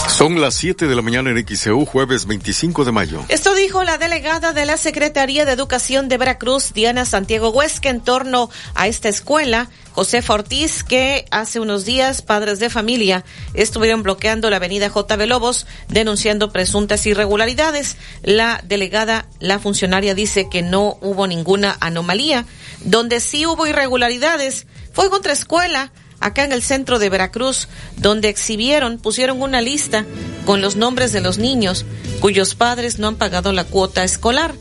[0.09, 3.23] Son las 7 de la mañana en XEU, jueves 25 de mayo.
[3.29, 8.01] Esto dijo la delegada de la Secretaría de Educación de Veracruz, Diana Santiago Huesca, en
[8.01, 14.49] torno a esta escuela, José Ortiz, que hace unos días padres de familia estuvieron bloqueando
[14.49, 15.25] la avenida J.
[15.25, 17.97] Lobos, denunciando presuntas irregularidades.
[18.23, 22.45] La delegada, la funcionaria, dice que no hubo ninguna anomalía.
[22.85, 28.99] Donde sí hubo irregularidades fue contra escuela acá en el centro de Veracruz, donde exhibieron,
[28.99, 30.05] pusieron una lista
[30.45, 31.83] con los nombres de los niños
[32.21, 34.55] cuyos padres no han pagado la cuota escolar.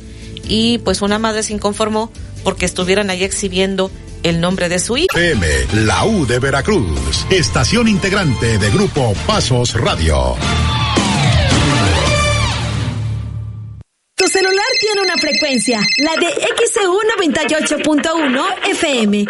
[0.48, 2.10] Y pues una madre se inconformó
[2.42, 5.08] porque estuvieran ahí exhibiendo el nombre de su hijo.
[5.14, 5.46] PM,
[5.86, 10.36] la U de Veracruz, estación integrante de Grupo Pasos Radio.
[14.16, 16.26] Tu celular tiene una frecuencia, la de
[16.66, 19.24] XEU 98.1 FM.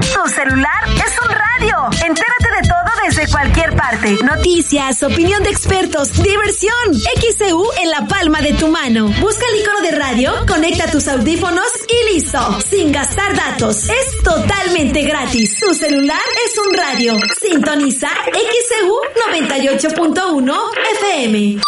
[0.00, 1.76] Tu celular es un radio.
[2.06, 4.18] Entérate de todo desde desde cualquier parte.
[4.24, 6.72] Noticias, opinión de expertos, diversión.
[6.92, 9.08] XCU en la palma de tu mano.
[9.20, 12.58] Busca el icono de radio, conecta tus audífonos y listo.
[12.68, 13.88] Sin gastar datos.
[13.88, 15.58] Es totalmente gratis.
[15.58, 17.16] Tu celular es un radio.
[17.40, 18.98] Sintoniza XCU
[19.32, 20.54] 98.1
[21.00, 21.60] FM.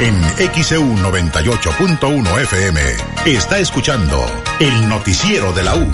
[0.00, 0.22] En
[0.62, 2.80] XEU 98.1 FM
[3.26, 4.24] está escuchando
[4.60, 5.90] el noticiero de la U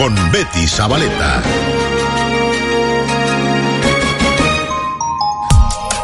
[0.00, 1.42] con Betty Zabaleta.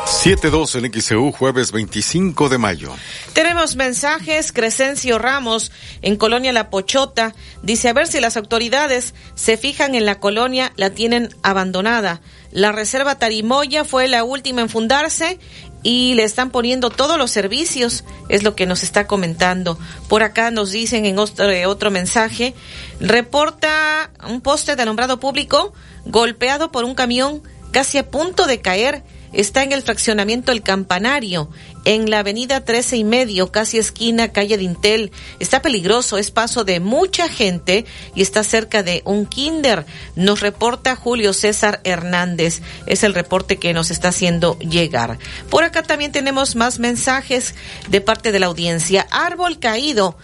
[0.04, 2.92] 7.2 en XEU, jueves 25 de mayo.
[3.32, 4.52] Tenemos mensajes.
[4.52, 10.04] Crescencio Ramos, en Colonia La Pochota, dice: A ver si las autoridades se fijan en
[10.04, 12.20] la colonia, la tienen abandonada.
[12.50, 15.38] La reserva Tarimoya fue la última en fundarse
[15.86, 19.78] y le están poniendo todos los servicios, es lo que nos está comentando.
[20.08, 22.54] Por acá nos dicen en otro, otro mensaje,
[22.98, 25.72] reporta un poste de alumbrado público
[26.04, 29.04] golpeado por un camión casi a punto de caer.
[29.36, 31.50] Está en el fraccionamiento El Campanario,
[31.84, 35.12] en la avenida 13 y medio, casi esquina calle Dintel.
[35.40, 39.84] Está peligroso, es paso de mucha gente y está cerca de un kinder.
[40.14, 42.62] Nos reporta Julio César Hernández.
[42.86, 45.18] Es el reporte que nos está haciendo llegar.
[45.50, 47.54] Por acá también tenemos más mensajes
[47.90, 49.06] de parte de la audiencia.
[49.10, 50.16] Árbol caído,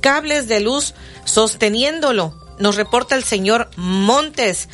[0.00, 2.38] cables de luz sosteniéndolo.
[2.60, 4.68] Nos reporta el señor Montes.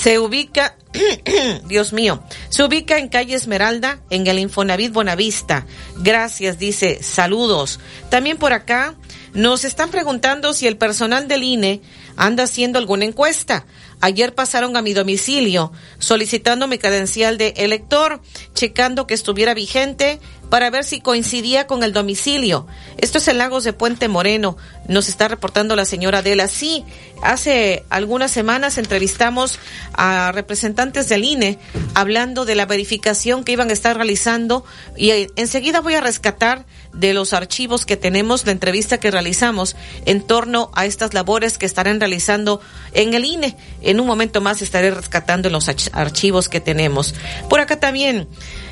[0.00, 0.76] Se ubica
[1.66, 2.22] Dios mío.
[2.48, 5.66] Se ubica en calle Esmeralda, en el Infonavit Bonavista.
[5.96, 7.02] Gracias, dice.
[7.02, 7.80] Saludos.
[8.10, 8.94] También por acá
[9.34, 11.82] nos están preguntando si el personal del INE
[12.18, 13.64] anda haciendo alguna encuesta.
[14.00, 18.20] Ayer pasaron a mi domicilio solicitando mi credencial de elector,
[18.54, 22.66] checando que estuviera vigente para ver si coincidía con el domicilio.
[22.96, 24.56] Esto es en Lagos de Puente Moreno.
[24.88, 26.48] Nos está reportando la señora Adela.
[26.48, 26.84] Sí,
[27.22, 29.58] hace algunas semanas entrevistamos
[29.92, 31.58] a representantes del INE
[31.94, 34.64] hablando de la verificación que iban a estar realizando
[34.96, 39.76] y eh, enseguida voy a rescatar de los archivos que tenemos la entrevista que realizamos
[40.06, 42.60] en torno a estas labores que estarán realizando
[42.92, 43.56] en el INE.
[43.82, 47.14] En un momento más estaré rescatando los archivos que tenemos.
[47.48, 48.28] Por acá también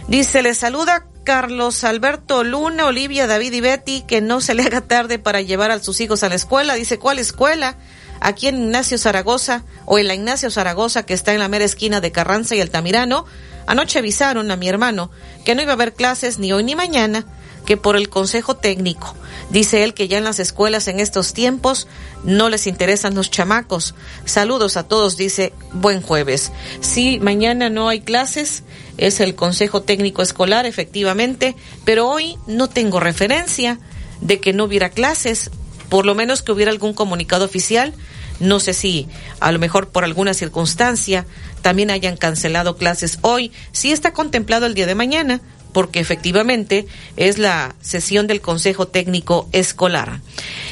[0.09, 4.81] dice, le saluda Carlos Alberto Luna, Olivia, David y Betty, que no se le haga
[4.81, 6.75] tarde para llevar a sus hijos a la escuela.
[6.75, 7.77] Dice, ¿cuál escuela?
[8.21, 12.01] Aquí en Ignacio Zaragoza, o en la Ignacio Zaragoza, que está en la mera esquina
[12.01, 13.27] de Carranza y Altamirano.
[13.67, 15.11] Anoche avisaron a mi hermano
[15.45, 17.27] que no iba a haber clases ni hoy ni mañana,
[17.67, 19.15] que por el consejo técnico.
[19.51, 21.87] Dice él que ya en las escuelas en estos tiempos
[22.25, 23.95] no les interesan los chamacos.
[24.25, 26.53] Saludos a todos, dice, buen jueves.
[26.81, 28.63] Si mañana no hay clases,
[28.97, 33.79] es el Consejo Técnico Escolar, efectivamente, pero hoy no tengo referencia
[34.21, 35.51] de que no hubiera clases,
[35.89, 37.93] por lo menos que hubiera algún comunicado oficial.
[38.41, 39.09] No sé si
[39.41, 41.27] a lo mejor por alguna circunstancia
[41.63, 43.53] también hayan cancelado clases hoy.
[43.73, 45.41] Sí está contemplado el día de mañana,
[45.77, 46.87] porque efectivamente
[47.19, 50.23] es la sesión del Consejo Técnico Escolar.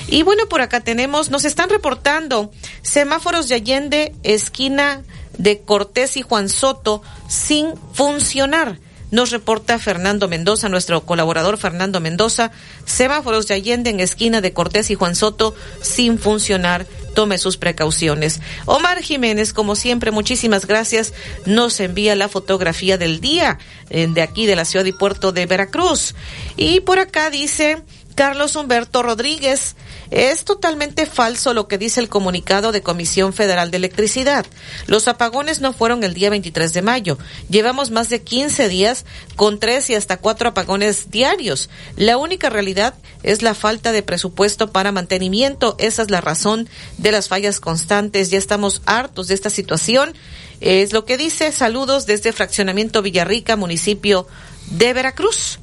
[0.09, 5.03] Y bueno, por acá tenemos, nos están reportando semáforos de Allende, esquina
[5.37, 8.79] de Cortés y Juan Soto sin funcionar.
[9.15, 12.51] Nos reporta Fernando Mendoza, nuestro colaborador Fernando Mendoza,
[12.85, 16.85] semáforos de Allende en esquina de Cortés y Juan Soto sin funcionar.
[17.15, 18.41] Tome sus precauciones.
[18.65, 21.13] Omar Jiménez, como siempre, muchísimas gracias.
[21.47, 25.47] Nos envía la fotografía del día eh, de aquí de la ciudad y puerto de
[25.47, 26.17] Veracruz.
[26.57, 27.85] Y por acá dice
[28.17, 29.77] Carlos Humberto Rodríguez,
[30.11, 34.47] es totalmente falso lo que dice el comunicado de Comisión Federal de Electricidad.
[34.87, 37.19] Los apagones no fueron el día 23 de mayo.
[37.49, 39.05] Llevamos más de 15 días
[39.37, 41.71] con tres y hasta cuatro apagones diarios.
[41.97, 45.77] La única realidad es la falta de presupuesto para mantenimiento.
[45.79, 48.31] Esa es la razón de las fallas constantes.
[48.31, 50.15] Ya estamos hartos de esta situación.
[50.61, 51.53] Es lo que dice.
[51.53, 54.27] Saludos desde Fraccionamiento Villarrica, municipio
[54.71, 55.59] de Veracruz.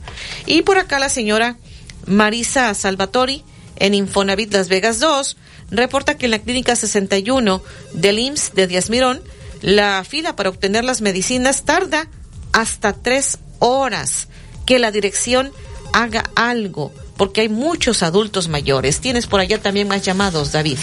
[0.45, 1.57] Y por acá la señora
[2.05, 3.43] Marisa Salvatori
[3.81, 5.37] en Infonavit Las Vegas 2
[5.71, 7.63] reporta que en la clínica 61
[7.93, 9.21] del IMSS de Díaz Mirón,
[9.61, 12.07] la fila para obtener las medicinas tarda
[12.51, 14.27] hasta tres horas.
[14.65, 15.51] Que la dirección
[15.93, 18.99] haga algo, porque hay muchos adultos mayores.
[18.99, 20.77] Tienes por allá también más llamados, David.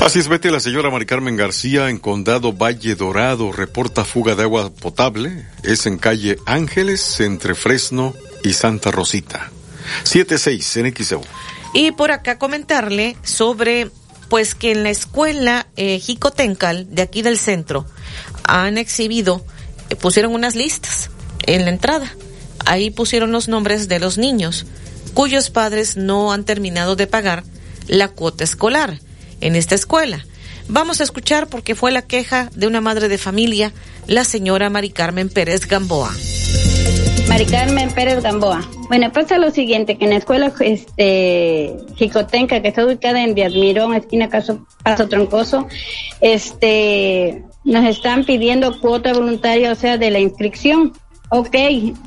[0.00, 4.42] Así es, vete la señora Mari Carmen García en Condado Valle Dorado reporta fuga de
[4.42, 5.46] agua potable.
[5.62, 9.50] Es en calle Ángeles, entre Fresno y Santa Rosita.
[10.04, 11.22] 76 en XEU.
[11.76, 13.90] Y por acá comentarle sobre,
[14.30, 17.84] pues que en la escuela eh, Jicotencal de aquí del centro
[18.44, 19.44] han exhibido,
[19.90, 21.10] eh, pusieron unas listas
[21.42, 22.10] en la entrada.
[22.64, 24.64] Ahí pusieron los nombres de los niños
[25.12, 27.44] cuyos padres no han terminado de pagar
[27.88, 28.98] la cuota escolar
[29.42, 30.24] en esta escuela.
[30.68, 33.74] Vamos a escuchar porque fue la queja de una madre de familia,
[34.06, 36.10] la señora Mari Carmen Pérez Gamboa.
[37.28, 38.60] Mari Carmen Pérez Gamboa.
[38.88, 43.94] Bueno, pasa lo siguiente, que en la escuela este, Jicotenca, que está ubicada en Diadmirón,
[43.94, 45.66] esquina Caso, Paso Troncoso,
[46.20, 50.92] este, nos están pidiendo cuota voluntaria, o sea, de la inscripción.
[51.30, 51.56] Ok,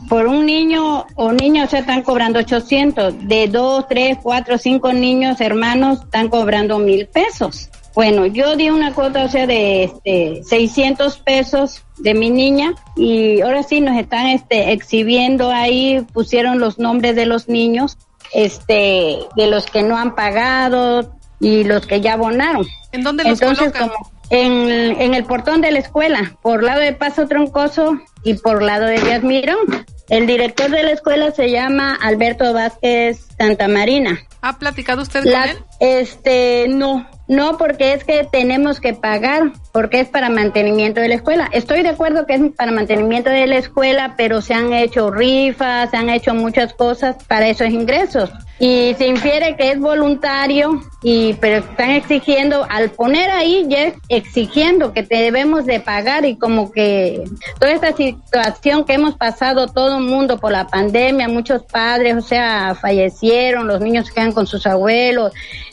[0.08, 3.28] por un niño o niña, o sea, están cobrando 800.
[3.28, 7.70] De dos, tres, cuatro, cinco niños, hermanos, están cobrando mil pesos.
[7.96, 13.42] Bueno, yo di una cuota, o sea, de este, 600 pesos de mi niña y
[13.42, 17.98] ahora sí nos están este, exhibiendo ahí, pusieron los nombres de los niños,
[18.34, 22.66] este, de los que no han pagado y los que ya abonaron.
[22.92, 23.90] ¿En dónde los Entonces, colocan?
[23.90, 28.62] como en, en el portón de la escuela, por lado de Paso Troncoso y por
[28.62, 29.86] lado de Yasmirón.
[30.10, 34.20] El director de la escuela se llama Alberto Vázquez Santa Marina.
[34.42, 35.58] ¿Ha platicado usted La- con él?
[35.80, 41.14] Este, no, no, porque es que tenemos que pagar, porque es para mantenimiento de la
[41.14, 41.48] escuela.
[41.54, 45.92] Estoy de acuerdo que es para mantenimiento de la escuela, pero se han hecho rifas,
[45.92, 48.32] se han hecho muchas cosas para esos ingresos.
[48.58, 54.92] Y se infiere que es voluntario, y pero están exigiendo, al poner ahí, ya exigiendo
[54.92, 57.24] que te debemos de pagar y como que
[57.60, 62.22] toda esta situación que hemos pasado todo el mundo por la pandemia, muchos padres, o
[62.22, 65.32] sea, fallecieron, los niños quedan con sus abuelos,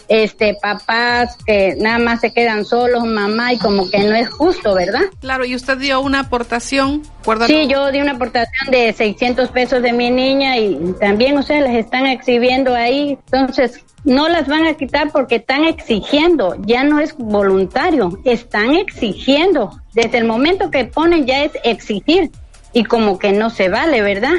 [0.08, 4.74] este, papás que nada más se quedan solos, mamá, y como que no es justo,
[4.74, 5.02] ¿verdad?
[5.20, 7.46] Claro, y usted dio una aportación, ¿recuerda?
[7.46, 11.74] Sí, yo di una aportación de 600 pesos de mi niña y también, sea, las
[11.74, 13.18] están exhibiendo ahí.
[13.30, 19.80] Entonces, no las van a quitar porque están exigiendo, ya no es voluntario, están exigiendo.
[19.94, 22.30] Desde el momento que ponen ya es exigir
[22.76, 24.34] y como que no se vale, ¿verdad?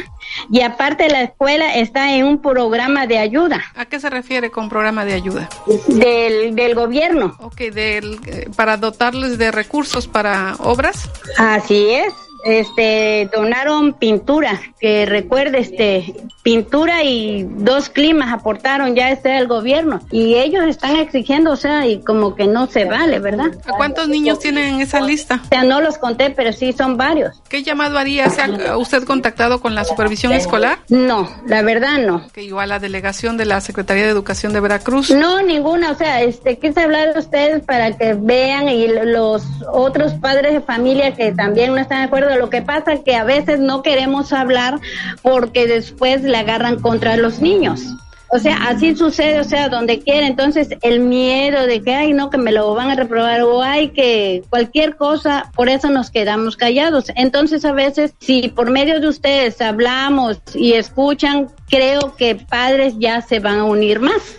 [0.52, 4.70] Y aparte la escuela está en un programa de ayuda ¿A qué se refiere con
[4.70, 5.50] programa de ayuda?
[5.88, 7.36] del, del gobierno.
[7.40, 11.10] Ok, del, eh, para dotarles de recursos para obras.
[11.40, 12.14] Así es.
[12.48, 20.00] Este, donaron pintura, que recuerde, este, pintura y dos climas aportaron ya este el gobierno.
[20.12, 23.48] Y ellos están exigiendo, o sea, y como que no se vale, ¿verdad?
[23.66, 25.42] ¿A cuántos niños tienen en esa lista?
[25.44, 27.42] O sea, no los conté, pero sí son varios.
[27.50, 28.30] ¿Qué llamado haría?
[28.30, 30.80] ¿Se ha usted contactado con la supervisión escolar?
[30.88, 32.26] No, la verdad no.
[32.32, 35.12] Que igual la delegación de la Secretaría de Educación de Veracruz.
[35.12, 40.14] No, ninguna, o sea, este, quise hablar de ustedes para que vean y los otros
[40.14, 42.37] padres de familia que también no están de acuerdo.
[42.38, 44.80] Lo que pasa es que a veces no queremos hablar
[45.22, 47.82] porque después le agarran contra los niños.
[48.30, 50.28] O sea, así sucede, o sea, donde quiera.
[50.28, 53.90] Entonces, el miedo de que, ay, no, que me lo van a reprobar o ay,
[53.90, 57.06] que cualquier cosa, por eso nos quedamos callados.
[57.16, 63.22] Entonces, a veces, si por medio de ustedes hablamos y escuchan, creo que padres ya
[63.22, 64.38] se van a unir más.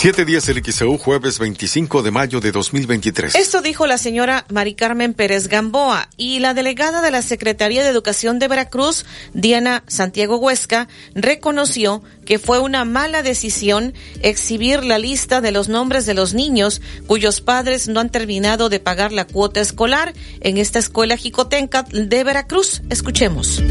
[0.00, 3.34] Siete días el XEU, jueves 25 de mayo de 2023.
[3.34, 7.88] Esto dijo la señora Mari Carmen Pérez Gamboa y la delegada de la Secretaría de
[7.88, 10.86] Educación de Veracruz, Diana Santiago Huesca,
[11.16, 16.82] reconoció que fue una mala decisión exhibir la lista de los nombres de los niños
[17.06, 20.12] cuyos padres no han terminado de pagar la cuota escolar
[20.42, 22.82] en esta escuela jicotenca de Veracruz.
[22.90, 23.62] Escuchemos.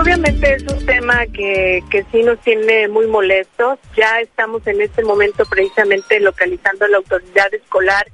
[0.00, 3.78] Obviamente es un tema que, que sí nos tiene muy molestos.
[3.94, 8.06] Ya estamos en este momento precisamente localizando a la autoridad escolar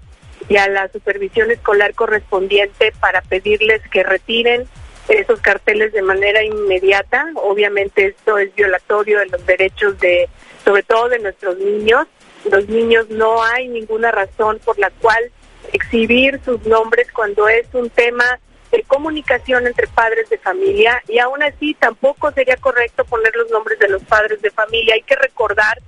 [0.49, 4.67] y a la supervisión escolar correspondiente para pedirles que retiren
[5.09, 7.27] esos carteles de manera inmediata.
[7.37, 10.29] Obviamente esto es violatorio de los derechos de,
[10.65, 12.07] sobre todo de nuestros niños.
[12.51, 15.31] Los niños no hay ninguna razón por la cual
[15.73, 18.39] exhibir sus nombres cuando es un tema
[18.71, 23.79] de comunicación entre padres de familia y aún así tampoco sería correcto poner los nombres
[23.79, 24.95] de los padres de familia.
[24.95, 25.79] Hay que recordar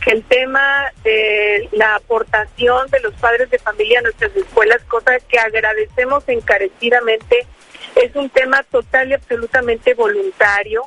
[0.00, 5.18] que el tema de la aportación de los padres de familia a nuestras escuelas, cosa
[5.28, 7.46] que agradecemos encarecidamente,
[7.96, 10.82] es un tema total y absolutamente voluntario.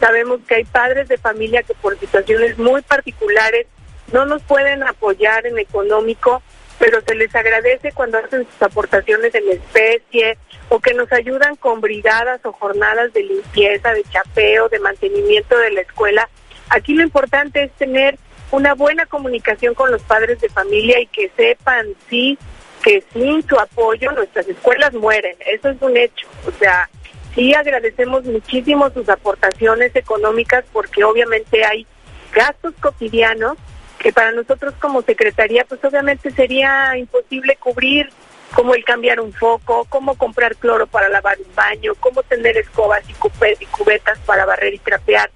[0.00, 3.66] Sabemos que hay padres de familia que por situaciones muy particulares
[4.12, 6.42] no nos pueden apoyar en económico,
[6.78, 10.38] pero se les agradece cuando hacen sus aportaciones en especie
[10.68, 15.70] o que nos ayudan con brigadas o jornadas de limpieza, de chapeo, de mantenimiento de
[15.70, 16.28] la escuela.
[16.70, 18.18] Aquí lo importante es tener
[18.50, 22.38] una buena comunicación con los padres de familia y que sepan sí
[22.82, 25.36] que sin su apoyo nuestras escuelas mueren.
[25.46, 26.26] Eso es un hecho.
[26.46, 26.88] O sea,
[27.34, 31.86] sí agradecemos muchísimo sus aportaciones económicas porque obviamente hay
[32.34, 33.56] gastos cotidianos
[33.98, 38.08] que para nosotros como secretaría pues obviamente sería imposible cubrir
[38.54, 43.02] como el cambiar un foco, cómo comprar cloro para lavar un baño, cómo tener escobas
[43.08, 45.30] y, cubetas para barrer y trapear.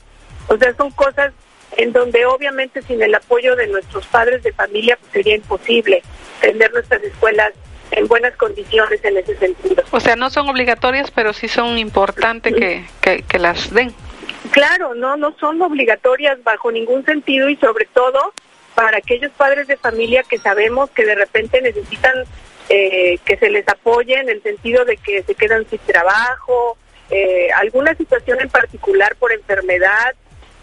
[0.48, 1.32] O sea, son cosas
[1.76, 6.02] en donde obviamente sin el apoyo de nuestros padres de familia pues sería imposible
[6.40, 7.52] tener nuestras escuelas
[7.90, 9.82] en buenas condiciones en ese sentido.
[9.90, 13.94] O sea, no son obligatorias, pero sí son importantes que, que, que las den.
[14.50, 18.32] Claro, no, no son obligatorias bajo ningún sentido y sobre todo
[18.74, 22.24] para aquellos padres de familia que sabemos que de repente necesitan
[22.68, 26.76] eh, que se les apoye en el sentido de que se quedan sin trabajo,
[27.10, 30.14] eh, alguna situación en particular por enfermedad,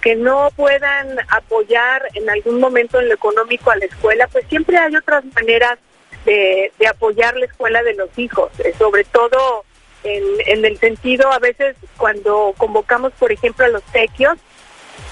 [0.03, 4.77] que no puedan apoyar en algún momento en lo económico a la escuela, pues siempre
[4.77, 5.79] hay otras maneras
[6.25, 9.63] de, de apoyar la escuela de los hijos, eh, sobre todo
[10.03, 14.37] en, en el sentido a veces cuando convocamos, por ejemplo, a los tequios,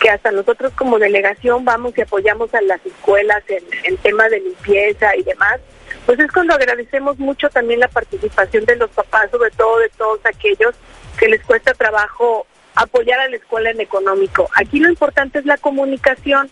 [0.02, 4.42] que hasta nosotros como delegación vamos y apoyamos a las escuelas en, en temas de
[4.42, 5.62] limpieza y demás,
[6.06, 10.20] pues es cuando agradecemos mucho también la participación de los papás, sobre todo de todos
[10.26, 10.76] aquellos
[11.18, 14.50] que les cuesta trabajo apoyar a la escuela en económico.
[14.56, 16.50] Aquí lo importante es la comunicación.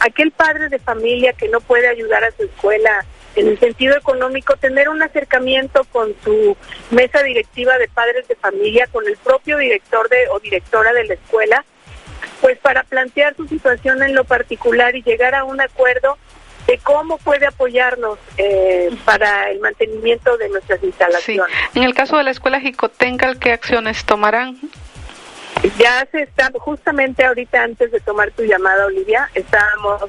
[0.00, 3.04] Aquel padre de familia que no puede ayudar a su escuela
[3.34, 6.56] en el sentido económico, tener un acercamiento con su
[6.90, 11.14] mesa directiva de padres de familia, con el propio director de, o directora de la
[11.14, 11.64] escuela,
[12.40, 16.18] pues para plantear su situación en lo particular y llegar a un acuerdo
[16.66, 21.54] de cómo puede apoyarnos eh, para el mantenimiento de nuestras instalaciones.
[21.74, 24.58] En el caso de la escuela Jicotencal, ¿qué acciones tomarán?
[25.78, 30.02] Ya se está, justamente ahorita antes de tomar tu llamada, Olivia, estábamos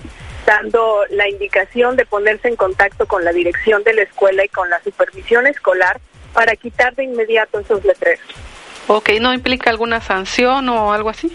[0.46, 4.70] dando la indicación de ponerse en contacto con la dirección de la escuela y con
[4.70, 6.00] la supervisión escolar
[6.34, 8.26] para quitar de inmediato esos letreros.
[8.88, 11.32] Ok, ¿no implica alguna sanción o algo así?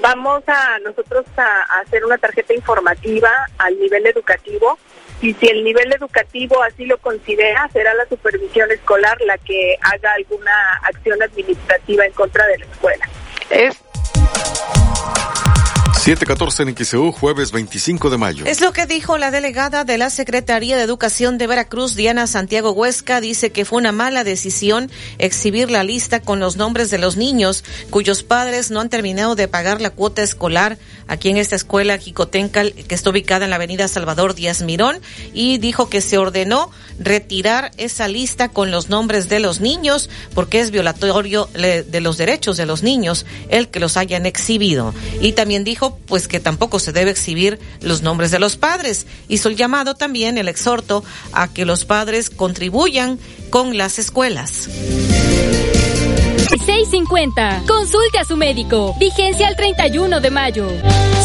[0.00, 4.78] Vamos a nosotros a, a hacer una tarjeta informativa al nivel educativo
[5.22, 10.12] y si el nivel educativo así lo considera, será la supervisión escolar la que haga
[10.14, 13.08] alguna acción administrativa en contra de la escuela.
[13.48, 13.82] Es
[16.02, 18.44] 714 en XEU, jueves 25 de mayo.
[18.44, 22.72] Es lo que dijo la delegada de la Secretaría de Educación de Veracruz, Diana Santiago
[22.72, 23.20] Huesca.
[23.20, 27.62] Dice que fue una mala decisión exhibir la lista con los nombres de los niños
[27.90, 30.76] cuyos padres no han terminado de pagar la cuota escolar
[31.06, 34.98] aquí en esta escuela Jicotencal, que está ubicada en la avenida Salvador Díaz Mirón.
[35.32, 40.58] Y dijo que se ordenó retirar esa lista con los nombres de los niños porque
[40.58, 44.92] es violatorio de los derechos de los niños el que los hayan exhibido.
[45.20, 49.06] Y también dijo pues que tampoco se debe exhibir los nombres de los padres.
[49.28, 53.18] Hizo el llamado también, el exhorto, a que los padres contribuyan
[53.50, 54.68] con las escuelas.
[56.58, 57.62] 650.
[57.66, 58.94] Consulte a su médico.
[58.98, 60.68] Vigencia el 31 de mayo.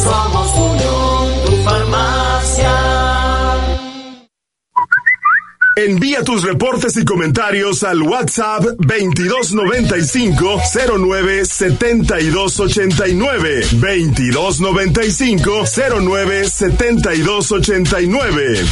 [0.03, 3.36] Somos Unión, tu farmacia.
[5.77, 10.59] Envía tus reportes y comentarios al WhatsApp 2295
[10.97, 15.65] 09 7289 2295
[16.01, 18.65] 09 7289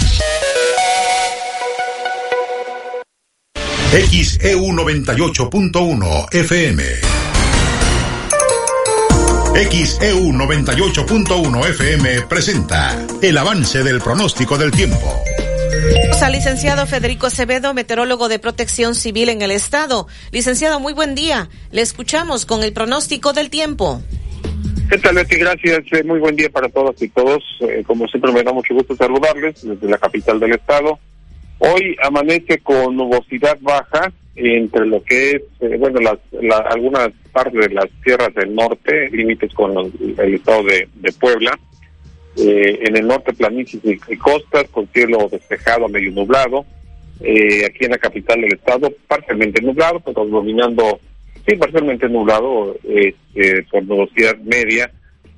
[3.92, 6.84] XEU 98.1 FM.
[9.72, 15.22] XEU 98.1 FM presenta el avance del pronóstico del tiempo.
[16.22, 20.08] Al licenciado Federico Acevedo, meteorólogo de protección civil en el estado.
[20.32, 21.50] Licenciado, muy buen día.
[21.72, 24.02] Le escuchamos con el pronóstico del tiempo.
[24.90, 25.16] ¿Qué tal?
[25.24, 25.84] Gracias.
[25.92, 27.44] Eh, muy buen día para todas y todos.
[27.62, 30.98] Eh, como siempre, me da mucho gusto saludarles desde la capital del estado.
[31.60, 37.70] Hoy amanece con nubosidad baja entre lo que es, eh, bueno, las, la, algunas partes
[37.70, 39.88] de las tierras del norte, límites con los-
[40.18, 41.58] el estado de, de Puebla.
[42.38, 46.66] Eh, en el norte planicies y, costas con cielo despejado, medio nublado.
[47.22, 51.00] Eh, aquí en la capital del estado, parcialmente nublado, pero dominando,
[51.48, 54.92] sí, parcialmente nublado este, por nubosidad media.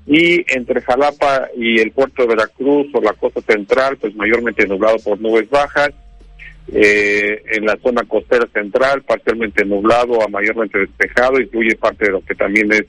[0.07, 4.97] Y entre Jalapa y el puerto de Veracruz o la costa central, pues mayormente nublado
[4.99, 5.91] por nubes bajas.
[6.69, 12.21] Eh, en la zona costera central, parcialmente nublado a mayormente despejado, incluye parte de lo
[12.21, 12.83] que también es,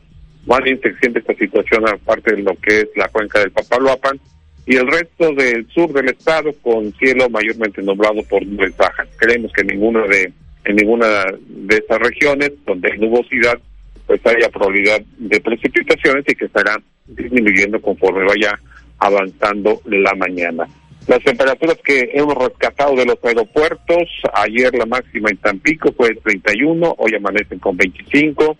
[0.49, 4.19] más bien se siente esta situación aparte de lo que es la cuenca del Papaloapan,
[4.67, 9.09] y el resto del sur del estado con cielo mayormente nublado por nubes bajas.
[9.17, 10.33] Creemos que ninguna de,
[10.65, 13.59] en ninguna de estas regiones donde hay nubosidad,
[14.07, 16.77] pues haya probabilidad de precipitaciones y que estará
[17.07, 18.59] disminuyendo conforme vaya
[18.99, 20.67] avanzando la mañana.
[21.07, 26.95] Las temperaturas que hemos rescatado de los aeropuertos, ayer la máxima en Tampico fue 31,
[26.99, 28.57] hoy amanecen con 25,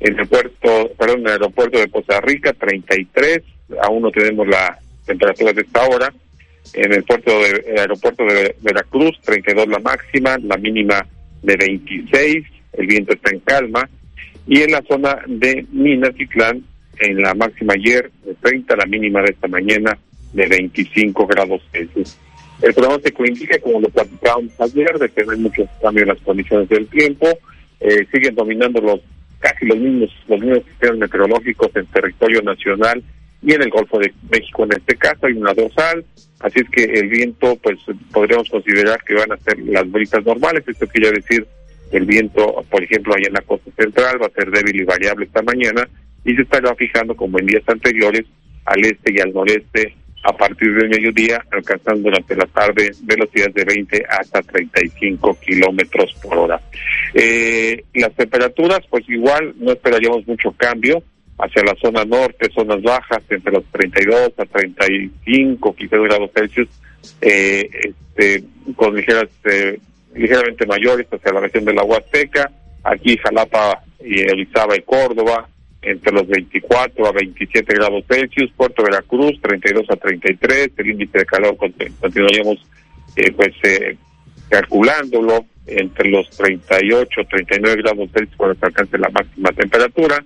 [0.00, 3.42] en el puerto, perdón, en el aeropuerto de Costa Rica 33,
[3.82, 6.12] aún no tenemos la temperatura de esta hora,
[6.74, 11.06] en el puerto de, aeropuerto de Veracruz 32 la máxima, la mínima
[11.42, 12.44] de 26,
[12.74, 13.88] el viento está en calma,
[14.46, 16.62] y en la zona de Minatitlán
[17.00, 19.98] en la máxima ayer de 30, la mínima de esta mañana
[20.32, 22.16] de 25 grados Celsius.
[22.62, 26.22] El pronóstico indica, como lo platicábamos ayer, de que no hay muchos cambios en las
[26.22, 27.26] condiciones del tiempo,
[27.80, 29.00] eh, siguen dominando los
[29.38, 33.02] casi los mismos los mismos sistemas meteorológicos en territorio nacional
[33.42, 36.04] y en el Golfo de México en este caso hay una dorsal,
[36.40, 37.78] así es que el viento pues
[38.12, 41.46] podríamos considerar que van a ser las brisas normales, esto quiere decir
[41.92, 45.26] el viento, por ejemplo, ahí en la costa central va a ser débil y variable
[45.26, 45.88] esta mañana
[46.24, 48.24] y se estará fijando como en días anteriores
[48.64, 53.64] al este y al noreste a partir del mediodía, alcanzando durante la tarde velocidades de
[53.64, 56.60] 20 hasta 35 kilómetros por hora.
[57.18, 61.02] Eh, las temperaturas, pues igual no esperaríamos mucho cambio
[61.38, 66.68] hacia la zona norte, zonas bajas, entre los 32 a 35 quizás grados Celsius,
[67.22, 68.44] eh, este,
[68.74, 69.80] con ligeras, eh,
[70.14, 72.50] ligeramente mayores hacia la región de la Huasteca,
[72.84, 75.48] aquí Jalapa y Elizaba y Córdoba,
[75.80, 81.24] entre los 24 a 27 grados Celsius, Puerto Veracruz 32 a 33, el índice de
[81.24, 82.58] calor continuaríamos
[83.16, 83.96] eh, pues eh,
[84.50, 90.24] calculándolo entre los 38 39 grados Celsius cuando se alcance la máxima temperatura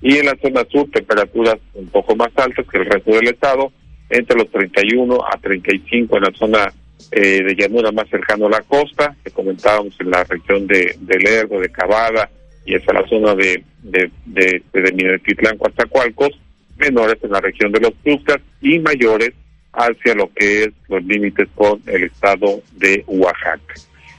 [0.00, 3.72] y en la zona sur temperaturas un poco más altas que el resto del estado
[4.10, 6.72] entre los 31 a 35 en la zona
[7.10, 11.18] eh, de llanura más cercano a la costa que comentábamos en la región de, de
[11.18, 12.30] Lerdo, de Cavada,
[12.64, 16.38] y hacia la zona de, de, de, de Coatzacoalcos,
[16.76, 19.32] menores en la región de los Tuxtlas y mayores
[19.72, 23.74] hacia lo que es los límites con el estado de Oaxaca.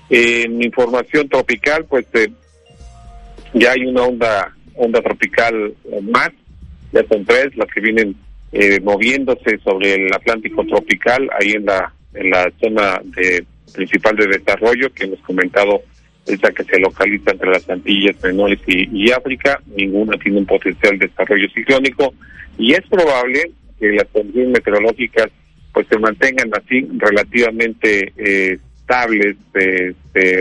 [0.10, 2.32] En información tropical, pues eh,
[3.54, 6.32] ya hay una onda onda tropical más,
[6.92, 8.16] ya son tres las que vienen
[8.52, 14.28] eh, moviéndose sobre el Atlántico tropical, ahí en la en la zona de principal de
[14.28, 15.82] desarrollo que hemos comentado
[16.26, 21.08] esa que se localiza entre las Antillas Menores y, África, ninguna tiene un potencial de
[21.08, 22.14] desarrollo ciclónico
[22.58, 25.28] y es probable que las condiciones meteorológicas
[25.74, 29.38] pues se mantengan así relativamente eh, estables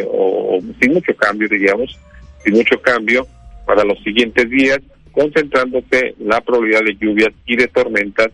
[0.08, 1.98] o, sin mucho cambio, digamos,
[2.44, 3.26] sin mucho cambio
[3.66, 4.80] para los siguientes días,
[5.12, 8.28] concentrándose la probabilidad de lluvias y de tormentas,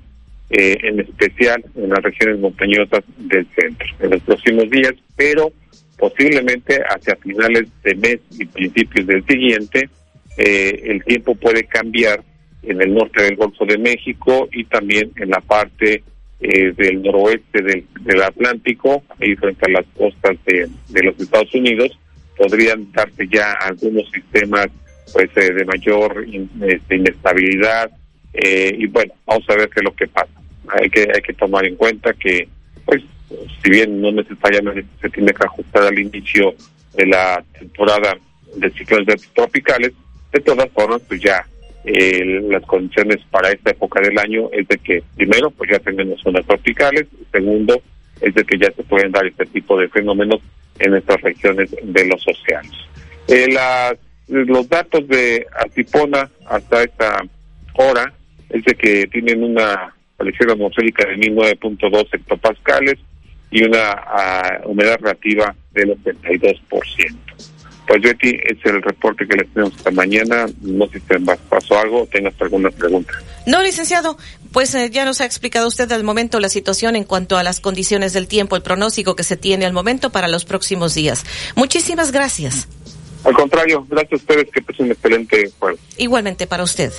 [0.50, 5.52] eh, en especial en las regiones montañosas del centro en los próximos días, pero
[5.98, 9.90] posiblemente hacia finales de mes y principios del siguiente,
[10.38, 12.22] eh, el tiempo puede cambiar
[12.62, 16.02] en el norte del Golfo de México y también en la parte
[16.40, 21.98] eh, del noroeste del, Atlántico, ahí frente a las costas de, los Estados Unidos,
[22.36, 24.68] podrían darse ya algunos sistemas
[25.12, 26.26] pues eh, de mayor
[26.62, 27.90] este, inestabilidad
[28.40, 30.30] y bueno, vamos a ver qué es lo que pasa.
[30.68, 32.46] Hay que hay que tomar en cuenta que
[32.84, 33.02] pues
[33.62, 36.54] si bien no necesariamente se tiene que ajustar al inicio
[36.94, 38.16] de la temporada
[38.56, 39.92] de ciclones tropicales,
[40.32, 41.44] de todas formas, pues ya
[41.88, 46.20] eh, las condiciones para esta época del año es de que, primero, pues ya tenemos
[46.20, 47.80] zonas tropicales, segundo,
[48.20, 50.40] es de que ya se pueden dar este tipo de fenómenos
[50.78, 52.88] en estas regiones de los océanos.
[53.28, 53.48] Eh,
[54.28, 57.22] los datos de Atipona hasta esta
[57.74, 58.12] hora
[58.50, 62.98] es de que tienen una presión atmosférica de 1009.2 hectopascales,
[63.50, 63.94] y una
[64.64, 67.16] uh, humedad relativa del 82%.
[67.88, 70.46] Pues Betty, es el reporte que les tenemos esta mañana.
[70.60, 71.18] No sé si te
[71.48, 73.14] pasó algo tengas alguna pregunta.
[73.46, 74.18] No, licenciado,
[74.52, 77.60] pues eh, ya nos ha explicado usted al momento la situación en cuanto a las
[77.60, 81.24] condiciones del tiempo, el pronóstico que se tiene al momento para los próximos días.
[81.56, 82.68] Muchísimas gracias.
[83.24, 85.80] Al contrario, gracias a ustedes, que es un excelente jueves.
[85.96, 86.92] Igualmente para usted.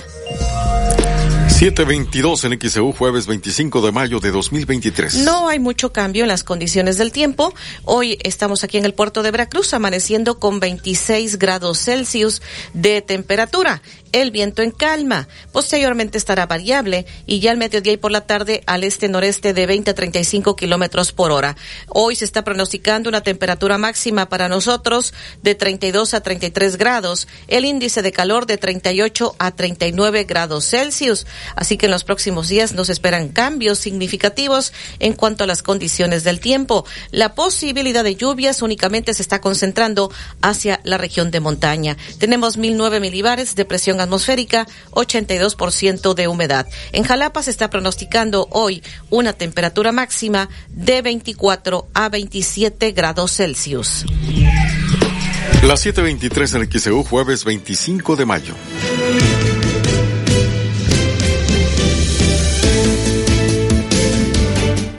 [1.60, 5.16] 722 en XEU, jueves 25 de mayo de 2023.
[5.26, 7.52] No hay mucho cambio en las condiciones del tiempo.
[7.84, 12.40] Hoy estamos aquí en el puerto de Veracruz, amaneciendo con 26 grados Celsius
[12.72, 13.82] de temperatura
[14.12, 15.28] el viento en calma.
[15.52, 19.90] Posteriormente estará variable y ya al mediodía y por la tarde al este-noreste de 20
[19.90, 21.56] a 35 kilómetros por hora.
[21.88, 27.64] Hoy se está pronosticando una temperatura máxima para nosotros de 32 a 33 grados, el
[27.64, 31.26] índice de calor de 38 a 39 grados Celsius.
[31.56, 36.24] Así que en los próximos días nos esperan cambios significativos en cuanto a las condiciones
[36.24, 36.84] del tiempo.
[37.10, 40.10] La posibilidad de lluvias únicamente se está concentrando
[40.42, 41.96] hacia la región de montaña.
[42.18, 46.66] Tenemos 1009 milibares de presión atmosférica, 82% de humedad.
[46.92, 54.06] En Jalapa se está pronosticando hoy una temperatura máxima de 24 a 27 grados Celsius.
[55.62, 58.54] Las 7:23 en el XEU, jueves 25 de mayo.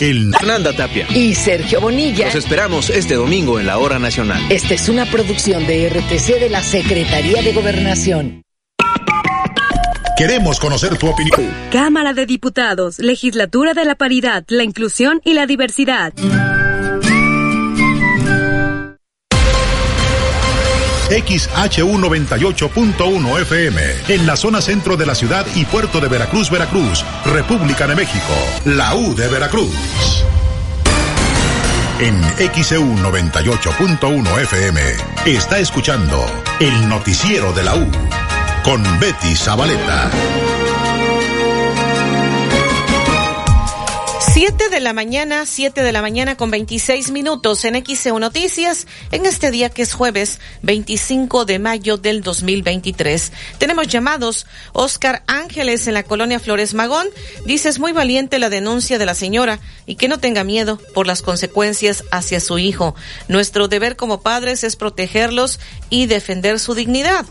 [0.02, 2.26] El Fernanda Tapia y Sergio Bonilla.
[2.26, 4.42] Los esperamos este domingo en la Hora Nacional.
[4.50, 8.44] Esta es una producción de RTC de la Secretaría de Gobernación.
[10.18, 11.40] Queremos conocer tu opinión.
[11.72, 16.14] Cámara de Diputados, Legislatura de la Paridad, la Inclusión y la Diversidad.
[21.10, 27.86] XHU98.1 FM, en la zona centro de la ciudad y puerto de Veracruz, Veracruz, República
[27.86, 28.34] de México,
[28.64, 29.76] la U de Veracruz.
[32.00, 32.22] En
[32.54, 34.82] XEU 98.1 FM
[35.26, 36.26] está escuchando
[36.60, 37.92] el noticiero de la U
[38.64, 40.12] con Betty Zabaleta.
[44.34, 49.26] 7 de la mañana, 7 de la mañana con 26 minutos en XEU Noticias, en
[49.26, 53.32] este día que es jueves 25 de mayo del 2023.
[53.58, 54.48] Tenemos llamados.
[54.74, 57.08] Oscar Ángeles en la colonia Flores Magón
[57.46, 61.08] dice es muy valiente la denuncia de la señora y que no tenga miedo por
[61.08, 62.96] las consecuencias hacia su hijo.
[63.28, 65.60] Nuestro deber como padres es protegerlos
[65.90, 67.26] y defender su dignidad.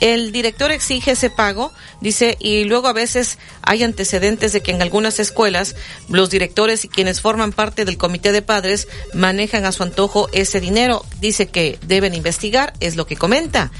[0.00, 4.82] El director exige ese pago, dice, y luego a veces hay antecedentes de que en
[4.82, 5.76] algunas escuelas
[6.08, 10.60] los directores y quienes forman parte del comité de padres manejan a su antojo ese
[10.60, 11.04] dinero.
[11.20, 13.70] Dice que deben investigar, es lo que comenta.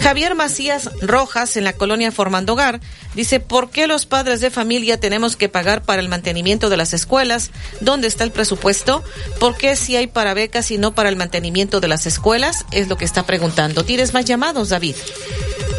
[0.00, 2.80] Javier Macías Rojas en la colonia Formando Hogar
[3.14, 6.94] dice, ¿por qué los padres de familia tenemos que pagar para el mantenimiento de las
[6.94, 7.50] escuelas?
[7.80, 9.04] ¿Dónde está el presupuesto?
[9.38, 12.64] ¿Por qué si hay para becas y no para el mantenimiento de las escuelas?
[12.72, 13.84] Es lo que está preguntando.
[13.84, 14.96] ¿Tienes más llamados, David?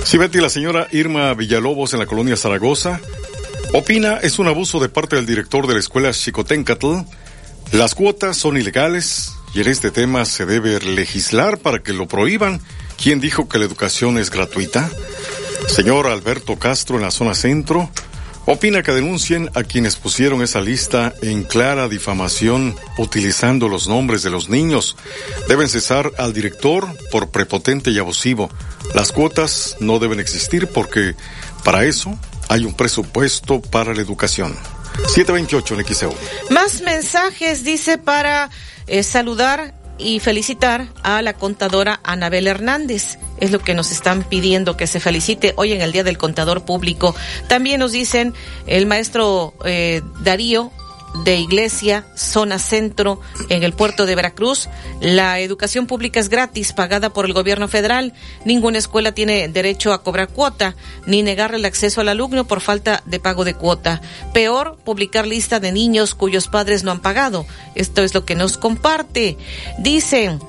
[0.04, 3.00] Sí, Betty, la señora Irma Villalobos en la colonia Zaragoza
[3.74, 7.02] opina es un abuso de parte del director de la escuela Chicotencatl.
[7.72, 12.62] Las cuotas son ilegales y en este tema se debe legislar para que lo prohíban.
[13.02, 14.90] ¿Quién dijo que la educación es gratuita?
[15.68, 17.92] Señor Alberto Castro en la zona centro
[18.52, 24.32] opina que denuncien a quienes pusieron esa lista en clara difamación utilizando los nombres de
[24.32, 24.98] los niños.
[25.48, 28.50] Deben cesar al director por prepotente y abusivo.
[28.96, 31.16] Las cuotas no deben existir porque
[31.64, 34.56] para eso hay un presupuesto para la educación.
[35.08, 36.16] 728 en XEU.
[36.50, 38.50] Más mensajes, dice, para
[38.88, 43.20] eh, saludar y felicitar a la contadora Anabel Hernández.
[43.40, 46.66] Es lo que nos están pidiendo que se felicite hoy en el Día del Contador
[46.66, 47.16] Público.
[47.48, 48.34] También nos dicen
[48.66, 50.72] el maestro eh, Darío
[51.14, 54.70] de Iglesia, zona centro, en el puerto de Veracruz.
[55.02, 58.14] La educación pública es gratis, pagada por el gobierno federal.
[58.46, 63.04] Ninguna escuela tiene derecho a cobrar cuota, ni negarle el acceso al alumno por falta
[63.06, 64.02] de pago de cuota.
[64.34, 67.46] Peor, publicar lista de niños cuyos padres no han pagado.
[67.76, 69.38] Esto es lo que nos comparte.
[69.80, 70.40] Dicen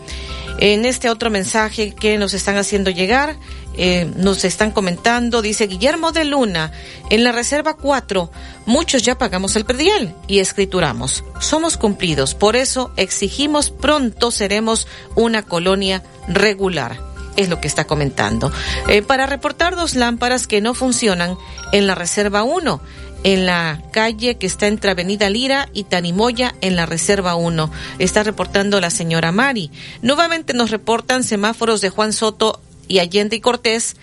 [0.61, 3.37] en este otro mensaje que nos están haciendo llegar,
[3.77, 6.71] eh, nos están comentando, dice Guillermo de Luna,
[7.09, 8.31] en la Reserva 4,
[8.67, 11.25] muchos ya pagamos el predial y escrituramos.
[11.41, 17.01] Somos cumplidos, por eso exigimos pronto seremos una colonia regular.
[17.37, 18.53] Es lo que está comentando.
[18.89, 21.39] Eh, para reportar dos lámparas que no funcionan
[21.73, 22.83] en la Reserva 1
[23.25, 27.71] en la calle que está entre Avenida Lira y Tanimoya en la Reserva 1.
[27.99, 29.71] Está reportando la señora Mari.
[30.03, 33.97] Nuevamente nos reportan semáforos de Juan Soto y Allende y Cortés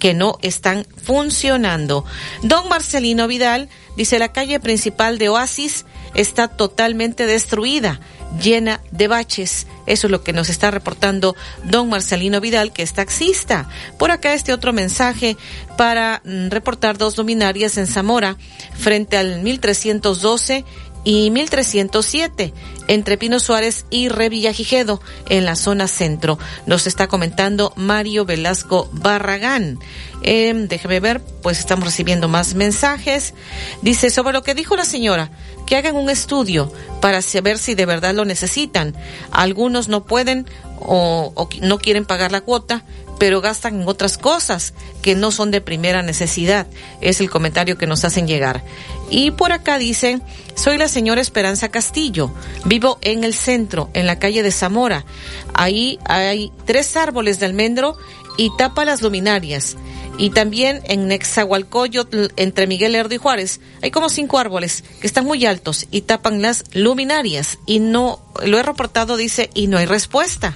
[0.00, 2.04] que no están funcionando.
[2.42, 5.84] Don Marcelino Vidal dice la calle principal de Oasis
[6.14, 8.00] está totalmente destruida,
[8.42, 9.66] llena de baches.
[9.86, 13.68] Eso es lo que nos está reportando don Marcelino Vidal, que es taxista.
[13.98, 15.36] Por acá este otro mensaje
[15.76, 18.36] para mm, reportar dos luminarias en Zamora
[18.76, 20.64] frente al 1312
[21.04, 22.52] y 1307
[22.88, 26.38] entre Pino Suárez y Revillagigedo en la zona centro.
[26.66, 29.78] Nos está comentando Mario Velasco Barragán.
[30.22, 33.34] Eh, déjeme ver, pues estamos recibiendo más mensajes.
[33.82, 35.30] Dice sobre lo que dijo la señora,
[35.66, 38.94] que hagan un estudio para saber si de verdad lo necesitan.
[39.30, 40.46] Algunos no pueden
[40.80, 42.84] o no quieren pagar la cuota,
[43.20, 46.66] pero gastan en otras cosas que no son de primera necesidad.
[47.02, 48.64] Es el comentario que nos hacen llegar.
[49.10, 50.22] Y por acá dicen,
[50.54, 52.32] soy la señora Esperanza Castillo,
[52.64, 55.04] vivo en el centro, en la calle de Zamora.
[55.52, 57.98] Ahí hay tres árboles de almendro
[58.40, 59.76] y tapa las luminarias.
[60.16, 65.26] Y también en Nexahualcoyotl, entre Miguel Lerdo y Juárez, hay como cinco árboles que están
[65.26, 67.58] muy altos y tapan las luminarias.
[67.66, 70.54] Y no, lo he reportado, dice, y no hay respuesta.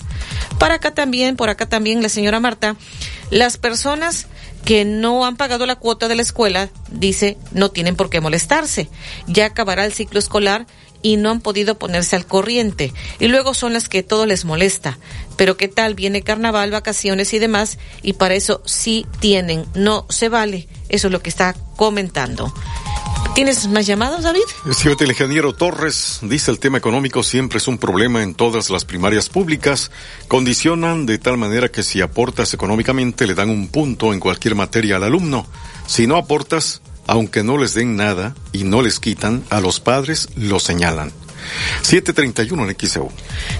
[0.58, 2.74] Para acá también, por acá también, la señora Marta,
[3.30, 4.28] las personas
[4.64, 8.88] que no han pagado la cuota de la escuela, dice, no tienen por qué molestarse.
[9.26, 10.66] Ya acabará el ciclo escolar
[11.04, 12.92] y no han podido ponerse al corriente.
[13.20, 14.98] Y luego son las que todo les molesta.
[15.36, 20.30] Pero qué tal, viene carnaval, vacaciones y demás, y para eso sí tienen, no se
[20.30, 20.66] vale.
[20.88, 22.52] Eso es lo que está comentando.
[23.34, 24.44] ¿Tienes más llamados, David?
[24.72, 28.84] Señor el ingeniero Torres dice el tema económico siempre es un problema en todas las
[28.84, 29.90] primarias públicas.
[30.28, 34.96] Condicionan de tal manera que si aportas económicamente le dan un punto en cualquier materia
[34.96, 35.46] al alumno.
[35.86, 40.28] Si no aportas, aunque no les den nada y no les quitan, a los padres
[40.36, 41.12] lo señalan.
[41.82, 43.10] 731 en.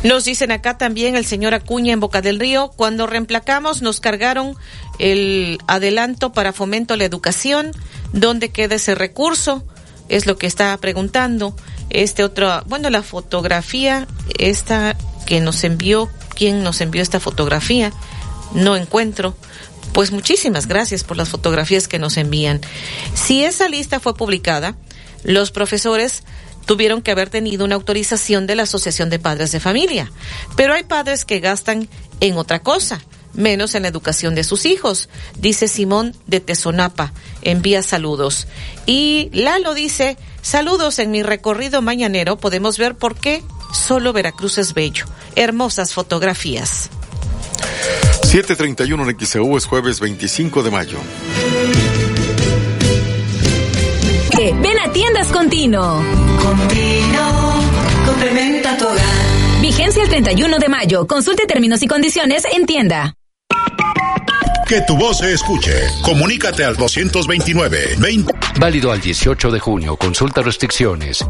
[0.03, 4.57] Nos dicen acá también el señor Acuña en Boca del Río, cuando reemplacamos nos cargaron
[4.99, 7.72] el adelanto para fomento a la educación,
[8.12, 9.64] ¿dónde queda ese recurso?
[10.09, 11.57] Es lo que está preguntando.
[11.90, 14.07] Este otro, bueno, la fotografía,
[14.38, 17.92] esta que nos envió, ¿quién nos envió esta fotografía?
[18.55, 19.36] No encuentro.
[19.95, 22.61] Pues muchísimas gracias por las fotografías que nos envían.
[23.14, 24.76] Si esa lista fue publicada,
[25.22, 26.24] los profesores
[26.66, 30.11] tuvieron que haber tenido una autorización de la Asociación de Padres de Familia.
[30.57, 31.88] Pero hay padres que gastan
[32.18, 37.12] en otra cosa, menos en la educación de sus hijos, dice Simón de Tesonapa.
[37.42, 38.49] Envía saludos.
[38.86, 44.74] Y Lalo dice, saludos en mi recorrido mañanero, podemos ver por qué solo Veracruz es
[44.74, 45.07] bello.
[45.36, 46.90] Hermosas fotografías.
[48.35, 50.99] 731 en XEU es jueves 25 de mayo.
[54.61, 56.03] Ven a tiendas continuo.
[56.43, 57.55] Continuo,
[58.05, 59.61] complementa tu hogar.
[59.62, 61.07] Vigencia el 31 de mayo.
[61.07, 63.14] Consulte términos y condiciones en tienda.
[64.66, 65.72] Que tu voz se escuche.
[66.03, 68.35] Comunícate al 229 20.
[68.59, 69.97] Válido al 18 de junio.
[69.97, 71.24] Consulta restricciones.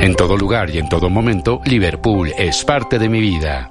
[0.00, 3.70] En todo lugar y en todo momento, Liverpool es parte de mi vida.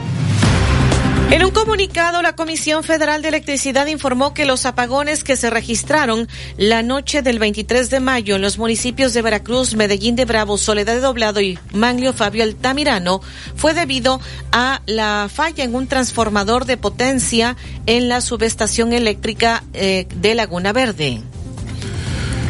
[1.31, 6.27] En un comunicado, la Comisión Federal de Electricidad informó que los apagones que se registraron
[6.57, 10.93] la noche del 23 de mayo en los municipios de Veracruz, Medellín de Bravo, Soledad
[10.93, 13.21] de Doblado y Manglio Fabio Altamirano
[13.55, 14.19] fue debido
[14.51, 17.55] a la falla en un transformador de potencia
[17.85, 21.21] en la subestación eléctrica eh, de Laguna Verde.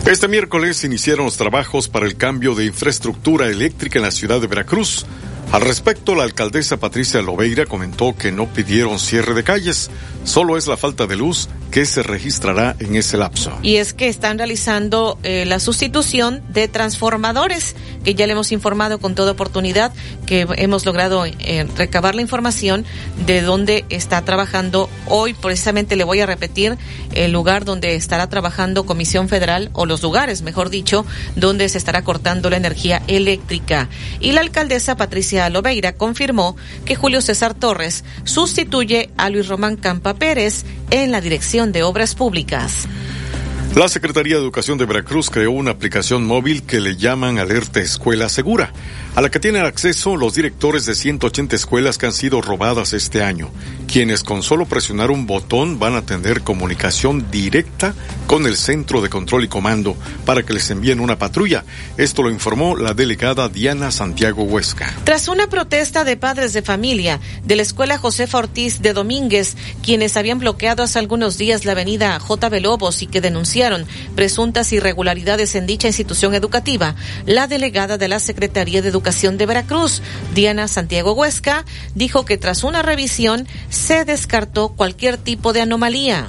[0.08, 4.48] Este miércoles iniciaron los trabajos para el cambio de infraestructura eléctrica en la ciudad de
[4.48, 5.06] Veracruz.
[5.52, 9.92] Al respecto, la alcaldesa Patricia Lobeira comentó que no pidieron cierre de calles,
[10.24, 13.58] solo es la falta de luz que se registrará en ese lapso.
[13.62, 19.00] Y es que están realizando eh, la sustitución de transformadores, que ya le hemos informado
[19.00, 19.94] con toda oportunidad,
[20.26, 22.86] que hemos logrado eh, recabar la información
[23.26, 25.34] de dónde está trabajando hoy.
[25.34, 26.78] Precisamente le voy a repetir
[27.14, 32.04] el lugar donde estará trabajando Comisión Federal, o los lugares, mejor dicho, donde se estará
[32.04, 33.90] cortando la energía eléctrica.
[34.20, 40.14] Y la alcaldesa Patricia Lobeira confirmó que Julio César Torres sustituye a Luis Román Campa
[40.14, 42.88] Pérez en la dirección de Obras Públicas.
[43.76, 48.28] La Secretaría de Educación de Veracruz creó una aplicación móvil que le llaman Alerta Escuela
[48.28, 48.74] Segura,
[49.14, 53.22] a la que tienen acceso los directores de 180 escuelas que han sido robadas este
[53.22, 53.52] año,
[53.88, 57.94] quienes con solo presionar un botón van a tener comunicación directa
[58.26, 61.66] con el Centro de Control y Comando para que les envíen una patrulla.
[61.98, 64.94] Esto lo informó la delegada Diana Santiago Huesca.
[65.04, 70.16] Tras una protesta de padres de familia de la Escuela Josefa Ortiz de Domínguez, quienes
[70.16, 72.50] habían bloqueado hace algunos días la avenida J.
[72.62, 73.86] Lobos y que denunciaron
[74.16, 76.96] presuntas irregularidades en dicha institución educativa,
[77.26, 80.02] la delegada de la Secretaría de Educación de Veracruz,
[80.36, 86.28] Diana Santiago Huesca, dijo que tras una revisión se descartó cualquier tipo de anomalía.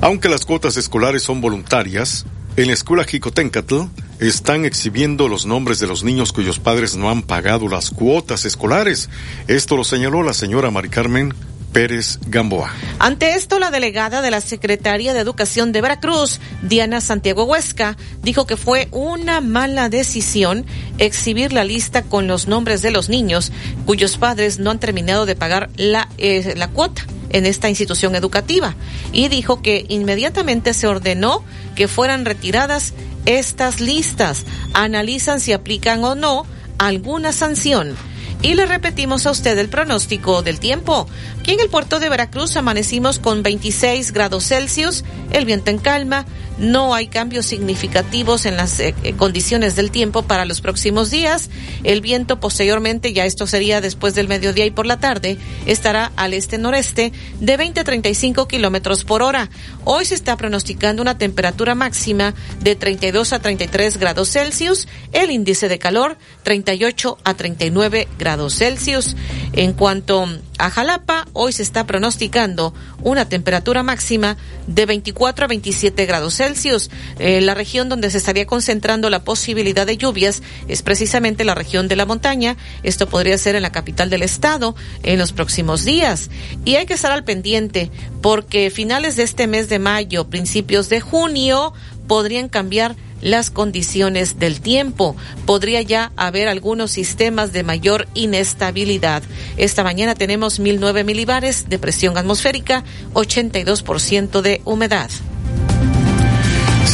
[0.00, 2.26] Aunque las cuotas escolares son voluntarias,
[2.56, 3.82] en la escuela Jicotencatl
[4.18, 9.08] están exhibiendo los nombres de los niños cuyos padres no han pagado las cuotas escolares.
[9.46, 11.32] Esto lo señaló la señora Mari Carmen
[11.74, 12.72] Pérez Gamboa.
[13.00, 18.46] Ante esto, la delegada de la Secretaría de Educación de Veracruz, Diana Santiago Huesca, dijo
[18.46, 20.64] que fue una mala decisión
[20.98, 23.50] exhibir la lista con los nombres de los niños
[23.86, 28.76] cuyos padres no han terminado de pagar la, eh, la cuota en esta institución educativa
[29.12, 31.42] y dijo que inmediatamente se ordenó
[31.74, 32.94] que fueran retiradas
[33.26, 34.44] estas listas.
[34.74, 36.46] Analizan si aplican o no
[36.78, 37.96] alguna sanción.
[38.44, 41.08] Y le repetimos a usted el pronóstico del tiempo.
[41.40, 46.26] Aquí en el puerto de Veracruz amanecimos con 26 grados Celsius, el viento en calma,
[46.58, 51.50] no hay cambios significativos en las eh, eh, condiciones del tiempo para los próximos días.
[51.82, 55.36] El viento posteriormente, ya esto sería después del mediodía y por la tarde,
[55.66, 59.50] estará al este-noreste de 20 a 35 kilómetros por hora.
[59.84, 65.68] Hoy se está pronosticando una temperatura máxima de 32 a 33 grados Celsius, el índice
[65.68, 69.16] de calor 38 a 39 grados Celsius.
[69.52, 70.28] En cuanto
[70.58, 74.36] a Jalapa, hoy se está pronosticando una temperatura máxima
[74.66, 76.90] de 24 a 27 grados Celsius Celsius.
[77.18, 81.88] Eh, la región donde se estaría concentrando la posibilidad de lluvias es precisamente la región
[81.88, 82.56] de la montaña.
[82.82, 86.30] Esto podría ser en la capital del estado en los próximos días.
[86.64, 87.90] Y hay que estar al pendiente
[88.20, 91.72] porque finales de este mes de mayo, principios de junio,
[92.06, 95.16] podrían cambiar las condiciones del tiempo.
[95.46, 99.22] Podría ya haber algunos sistemas de mayor inestabilidad.
[99.56, 102.84] Esta mañana tenemos 1009 milibares de presión atmosférica,
[103.14, 105.10] 82% de humedad.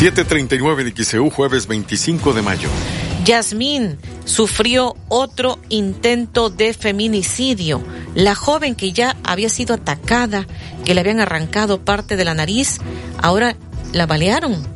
[0.00, 2.70] 739 de XEU, jueves 25 de mayo.
[3.22, 7.82] Yasmín sufrió otro intento de feminicidio.
[8.14, 10.46] La joven que ya había sido atacada,
[10.86, 12.78] que le habían arrancado parte de la nariz,
[13.18, 13.56] ahora
[13.92, 14.66] la balearon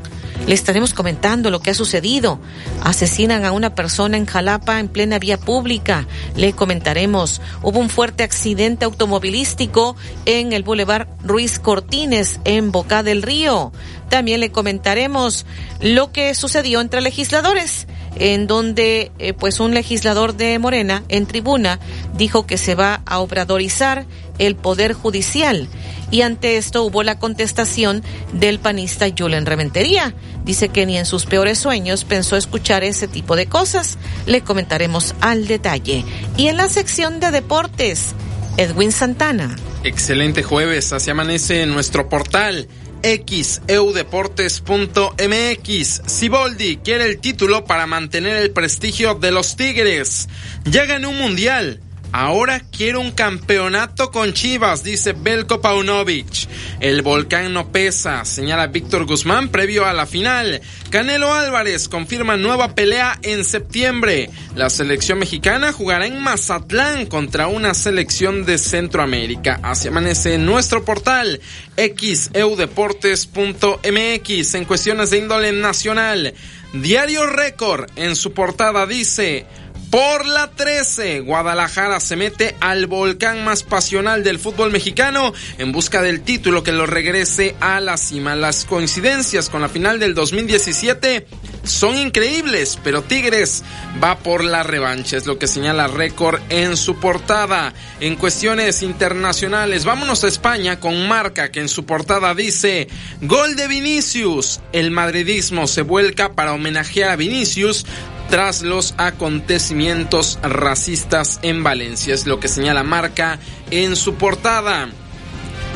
[0.47, 2.39] le estaremos comentando lo que ha sucedido.
[2.83, 6.07] Asesinan a una persona en Jalapa en plena vía pública.
[6.37, 7.41] Le comentaremos.
[7.63, 13.73] Hubo un fuerte accidente automovilístico en el Boulevard Ruiz Cortines en Boca del Río.
[14.11, 15.47] También le comentaremos
[15.81, 21.81] lo que sucedió entre legisladores en donde eh, pues un legislador de Morena en tribuna
[22.17, 24.07] dijo que se va a obradorizar
[24.39, 25.69] el poder judicial
[26.15, 30.15] y ante esto hubo la contestación del panista Julen Reventería.
[30.45, 33.99] Dice que ni en sus peores sueños pensó escuchar ese tipo de cosas.
[34.27, 36.05] Le comentaremos al detalle.
[36.37, 38.15] Y en la sección de deportes,
[38.57, 39.57] Edwin Santana.
[39.83, 42.69] Excelente jueves, así amanece en nuestro portal
[43.05, 46.03] xeudeportes.mx.
[46.07, 50.31] Siboldi quiere el título para mantener el prestigio de los Tigres.
[50.65, 51.83] Llega en un mundial.
[52.17, 56.47] Ahora quiero un campeonato con Chivas, dice Belko Paunovic.
[56.79, 60.61] El volcán no pesa, señala Víctor Guzmán previo a la final.
[60.91, 64.31] Canelo Álvarez confirma nueva pelea en septiembre.
[64.55, 69.59] La selección mexicana jugará en Mazatlán contra una selección de Centroamérica.
[69.65, 71.41] Así amanece en nuestro portal
[71.77, 76.33] xeudeportes.mx en cuestiones de índole nacional.
[76.75, 79.47] Diario Récord en su portada dice
[79.95, 86.03] por la 13, Guadalajara se mete al volcán más pasional del fútbol mexicano en busca
[86.03, 88.35] del título que lo regrese a la cima.
[88.35, 91.29] Las coincidencias con la final del 2017
[91.63, 93.63] son increíbles, pero Tigres
[94.03, 97.73] va por la revancha, es lo que señala Récord en su portada.
[98.01, 102.89] En cuestiones internacionales, vámonos a España con Marca que en su portada dice,
[103.23, 107.87] gol de Vinicius, el madridismo se vuelca para homenajear a Vinicius
[108.31, 112.15] tras los acontecimientos racistas en Valencia.
[112.15, 113.39] Es lo que señala Marca
[113.71, 114.89] en su portada.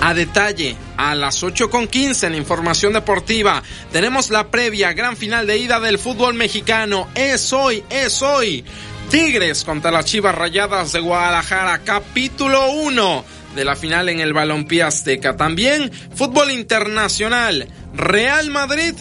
[0.00, 5.80] A detalle, a las 8.15 en información deportiva, tenemos la previa gran final de ida
[5.80, 7.08] del fútbol mexicano.
[7.14, 8.64] Es hoy, es hoy.
[9.10, 13.24] Tigres contra las Chivas Rayadas de Guadalajara, capítulo 1
[13.56, 15.36] de la final en el Balompié Azteca.
[15.36, 18.94] También fútbol internacional, Real Madrid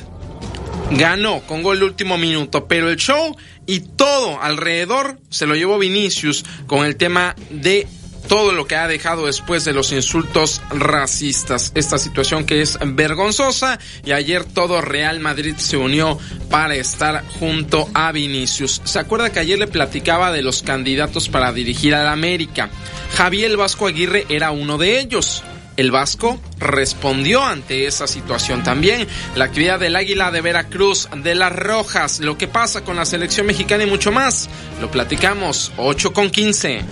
[0.92, 3.36] ganó con gol último minuto, pero el show
[3.66, 7.88] y todo alrededor se lo llevó Vinicius con el tema de
[8.28, 11.72] todo lo que ha dejado después de los insultos racistas.
[11.76, 16.20] Esta situación que es vergonzosa y ayer todo Real Madrid se unió
[16.50, 18.82] para estar junto a Vinicius.
[18.84, 22.70] ¿Se acuerda que ayer le platicaba de los candidatos para dirigir al América?
[23.16, 25.44] Javier Vasco Aguirre era uno de ellos.
[25.78, 29.08] El Vasco respondió ante esa situación también.
[29.36, 33.46] La actividad del Águila de Veracruz, de las Rojas, lo que pasa con la selección
[33.46, 34.50] mexicana y mucho más.
[34.82, 36.84] Lo platicamos 8 con 15.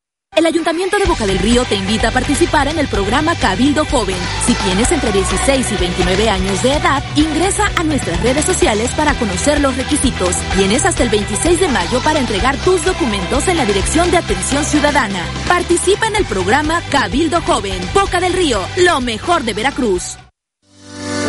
[0.40, 4.16] El Ayuntamiento de Boca del Río te invita a participar en el programa Cabildo Joven.
[4.46, 9.12] Si tienes entre 16 y 29 años de edad, ingresa a nuestras redes sociales para
[9.14, 10.36] conocer los requisitos.
[10.56, 14.64] Tienes hasta el 26 de mayo para entregar tus documentos en la Dirección de Atención
[14.64, 15.26] Ciudadana.
[15.46, 17.80] Participa en el programa Cabildo Joven.
[17.92, 20.19] Boca del Río, lo mejor de Veracruz.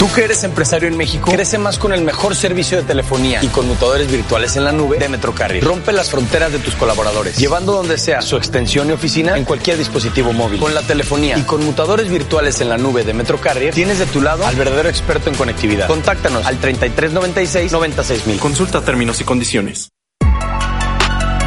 [0.00, 3.48] Tú que eres empresario en México, crece más con el mejor servicio de telefonía y
[3.48, 5.62] conmutadores virtuales en la nube de Metrocarrier.
[5.62, 9.76] Rompe las fronteras de tus colaboradores, llevando donde sea su extensión y oficina en cualquier
[9.76, 10.58] dispositivo móvil.
[10.58, 14.46] Con la telefonía y conmutadores virtuales en la nube de Metrocarrier, tienes de tu lado
[14.46, 15.86] al verdadero experto en conectividad.
[15.86, 18.40] Contáctanos al 3396 96000.
[18.40, 19.90] Consulta términos y condiciones.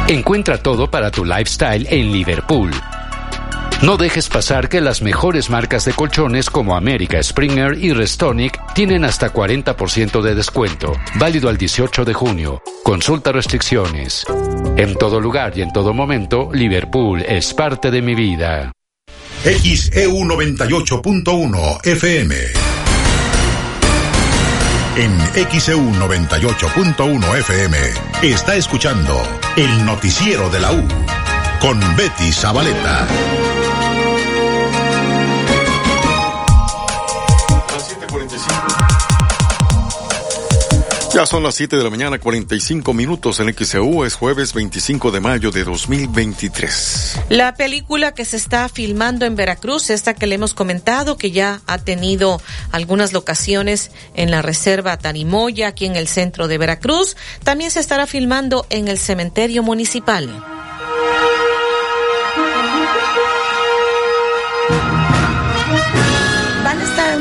[0.06, 2.70] Encuentra todo para tu lifestyle en Liverpool.
[3.82, 9.04] No dejes pasar que las mejores marcas de colchones como América, Springer y Restonic tienen
[9.04, 10.92] hasta 40% de descuento.
[11.16, 12.62] Válido al 18 de junio.
[12.82, 14.24] Consulta restricciones.
[14.76, 18.72] En todo lugar y en todo momento, Liverpool es parte de mi vida.
[19.44, 22.34] XEU 98.1 FM.
[24.96, 25.18] En
[25.50, 27.76] XEU 98.1 FM
[28.22, 29.20] está escuchando
[29.56, 30.82] el noticiero de la U
[31.60, 33.06] con Betty Zabaleta.
[41.14, 44.04] Ya son las 7 de la mañana, 45 minutos en XEU.
[44.04, 47.20] Es jueves 25 de mayo de 2023.
[47.28, 51.60] La película que se está filmando en Veracruz, esta que le hemos comentado, que ya
[51.68, 52.42] ha tenido
[52.72, 58.08] algunas locaciones en la reserva Tarimoya, aquí en el centro de Veracruz, también se estará
[58.08, 60.63] filmando en el cementerio municipal.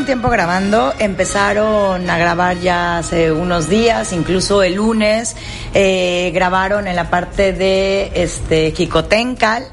[0.03, 5.33] Un tiempo grabando, empezaron a grabar ya hace unos días, incluso el lunes,
[5.73, 9.65] eh, grabaron en la parte de este Jicotencal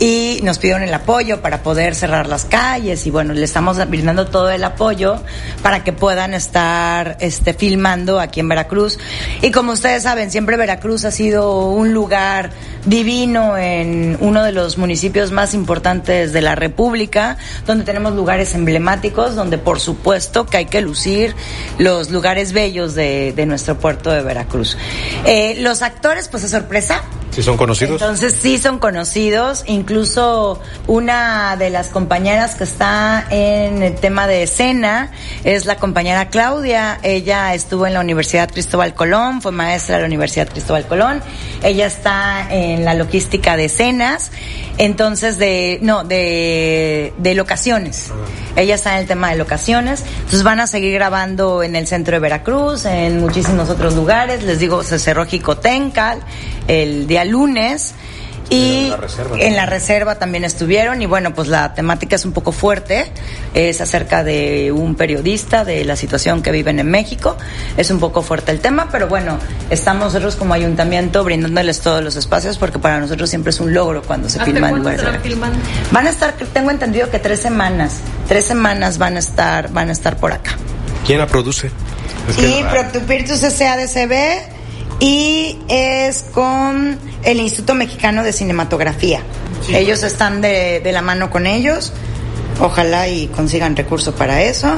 [0.00, 4.26] y nos pidieron el apoyo para poder cerrar las calles y bueno, le estamos brindando
[4.26, 5.20] todo el apoyo
[5.62, 8.98] para que puedan estar este filmando aquí en Veracruz.
[9.42, 12.50] Y como ustedes saben, siempre Veracruz ha sido un lugar
[12.86, 17.36] divino en uno de los municipios más importantes de la República,
[17.66, 21.34] donde tenemos lugares emblemáticos, donde por supuesto que hay que lucir
[21.78, 24.78] los lugares bellos de, de nuestro puerto de Veracruz.
[25.26, 28.00] Eh, los actores, pues es sorpresa, ¿Sí son conocidos?
[28.00, 29.89] entonces sí son conocidos, incluso
[30.86, 35.10] una de las compañeras que está en el tema de escena
[35.44, 40.06] es la compañera Claudia, ella estuvo en la Universidad Cristóbal Colón, fue maestra de la
[40.06, 41.22] Universidad Cristóbal Colón,
[41.62, 44.30] ella está en la logística de escenas,
[44.78, 48.12] entonces de, no, de, de locaciones,
[48.56, 52.14] ella está en el tema de locaciones, entonces van a seguir grabando en el centro
[52.14, 56.20] de Veracruz, en muchísimos otros lugares, les digo, se cerró Jicotencal
[56.68, 57.94] el día lunes.
[58.50, 62.24] Y En la reserva, en la reserva también estuvieron y bueno, pues la temática es
[62.24, 63.06] un poco fuerte,
[63.54, 67.36] es acerca de un periodista, de la situación que viven en México,
[67.76, 69.38] es un poco fuerte el tema, pero bueno,
[69.70, 74.02] estamos nosotros como ayuntamiento brindándoles todos los espacios porque para nosotros siempre es un logro
[74.02, 75.00] cuando se filma en lugares.
[75.92, 79.92] Van a estar, tengo entendido que tres semanas, tres semanas van a estar, van a
[79.92, 80.56] estar por acá.
[81.06, 81.70] ¿Quién la produce?
[82.28, 84.59] Es que- Y Proctupirtus SADCB
[85.00, 89.20] y es con el Instituto Mexicano de Cinematografía.
[89.72, 91.92] ellos están de, de la mano con ellos.
[92.62, 94.68] Ojalá y consigan recursos para eso.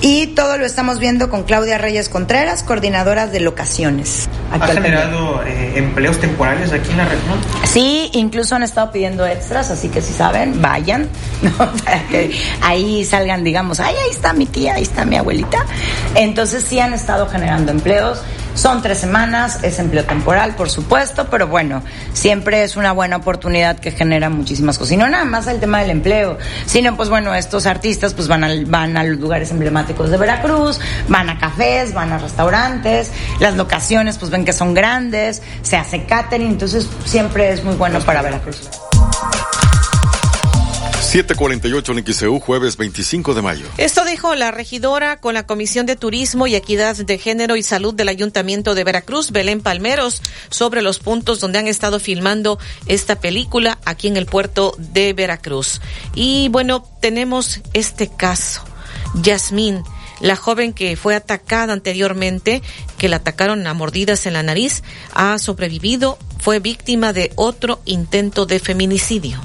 [0.00, 4.28] Y todo lo estamos viendo con Claudia Reyes Contreras, coordinadora de locaciones.
[4.50, 7.38] ¿Ha generado eh, empleos temporales aquí en la región?
[7.62, 11.08] Sí, incluso han estado pidiendo extras, así que si saben, vayan,
[11.42, 11.52] ¿no?
[11.84, 15.64] para que ahí salgan, digamos, ay, ahí está mi tía, ahí está mi abuelita.
[16.16, 18.20] Entonces sí han estado generando empleos.
[18.54, 23.78] Son tres semanas, es empleo temporal, por supuesto, pero bueno, siempre es una buena oportunidad
[23.78, 24.92] que genera muchísimas cosas.
[24.92, 28.44] Y no nada más el tema del empleo, sino pues bueno, estos artistas pues van
[28.44, 33.10] a, van a los lugares emblemáticos de Veracruz, van a cafés, van a restaurantes,
[33.40, 38.00] las locaciones pues ven que son grandes, se hace catering, entonces siempre es muy bueno
[38.00, 38.68] para Veracruz.
[41.08, 43.64] 748 en XEU, jueves 25 de mayo.
[43.78, 47.94] Esto dijo la regidora con la Comisión de Turismo y Equidad de Género y Salud
[47.94, 50.20] del Ayuntamiento de Veracruz, Belén Palmeros,
[50.50, 55.80] sobre los puntos donde han estado filmando esta película aquí en el puerto de Veracruz.
[56.14, 58.60] Y bueno, tenemos este caso.
[59.14, 59.84] Yasmín,
[60.20, 62.60] la joven que fue atacada anteriormente,
[62.98, 64.82] que la atacaron a mordidas en la nariz,
[65.14, 69.40] ha sobrevivido, fue víctima de otro intento de feminicidio.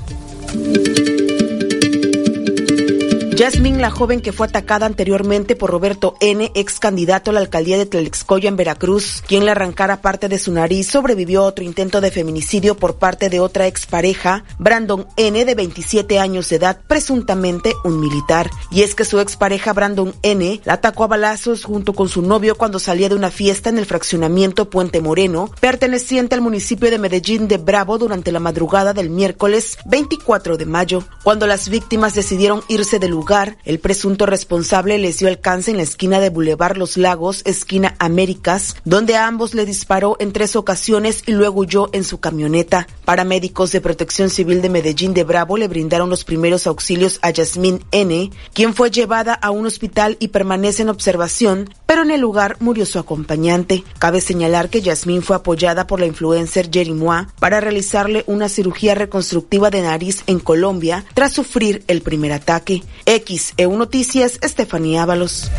[3.35, 7.79] Jasmine, la joven que fue atacada anteriormente por Roberto N., ex candidato a la alcaldía
[7.79, 11.99] de Tlalixcoya en Veracruz, quien le arrancara parte de su nariz, sobrevivió a otro intento
[11.99, 17.73] de feminicidio por parte de otra expareja, Brandon N., de 27 años de edad, presuntamente
[17.83, 18.51] un militar.
[18.69, 20.61] Y es que su expareja Brandon N.
[20.63, 23.87] la atacó a balazos junto con su novio cuando salía de una fiesta en el
[23.87, 29.79] fraccionamiento Puente Moreno, perteneciente al municipio de Medellín de Bravo durante la madrugada del miércoles
[29.85, 33.22] 24 de mayo, cuando las víctimas decidieron irse del lugar
[33.63, 38.75] el presunto responsable les dio alcance en la esquina de Boulevard Los Lagos, esquina Américas,
[38.83, 42.85] donde a ambos le disparó en tres ocasiones y luego huyó en su camioneta.
[43.05, 47.83] Paramédicos de Protección Civil de Medellín de Bravo le brindaron los primeros auxilios a Yasmín
[47.91, 51.69] N., quien fue llevada a un hospital y permanece en observación,
[52.03, 53.83] en el lugar murió su acompañante.
[53.97, 58.95] Cabe señalar que Yasmín fue apoyada por la influencer Jerry Moa para realizarle una cirugía
[58.95, 62.83] reconstructiva de nariz en Colombia tras sufrir el primer ataque.
[63.05, 65.49] XEU Noticias, Estefanía Ábalos.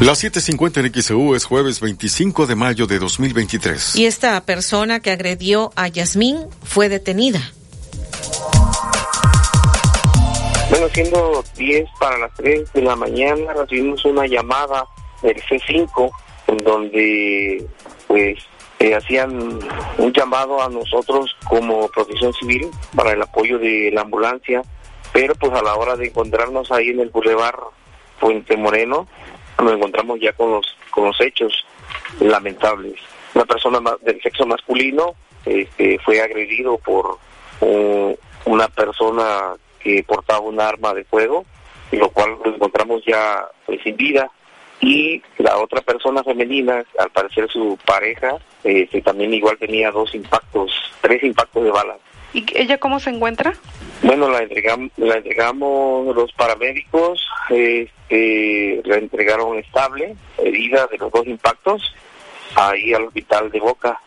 [0.00, 3.96] Las 7.50 en XEU es jueves 25 de mayo de 2023.
[3.96, 7.40] Y esta persona que agredió a Yasmín fue detenida.
[10.86, 14.86] Bueno, siendo 10 para las 3 de la mañana, recibimos una llamada
[15.20, 16.10] del C5
[16.46, 17.66] en donde
[18.06, 18.38] pues
[18.78, 19.58] eh, hacían
[19.98, 24.62] un llamado a nosotros como protección civil para el apoyo de la ambulancia
[25.12, 27.56] pero pues a la hora de encontrarnos ahí en el bulevar
[28.20, 29.08] Puente Moreno,
[29.60, 31.64] nos encontramos ya con los, con los hechos
[32.20, 32.94] lamentables.
[33.34, 37.18] Una persona del sexo masculino este, fue agredido por
[38.44, 39.56] una persona
[39.86, 41.44] que portaba un arma de fuego,
[41.92, 44.30] y lo cual nos encontramos ya pues, sin vida.
[44.80, 50.72] Y la otra persona femenina, al parecer su pareja, este, también igual tenía dos impactos,
[51.00, 51.96] tres impactos de bala.
[52.34, 53.54] ¿Y ella cómo se encuentra?
[54.02, 61.26] Bueno, la entregamos, la entregamos los paramédicos, este, la entregaron estable, herida de los dos
[61.26, 61.94] impactos,
[62.56, 64.00] ahí al hospital de Boca.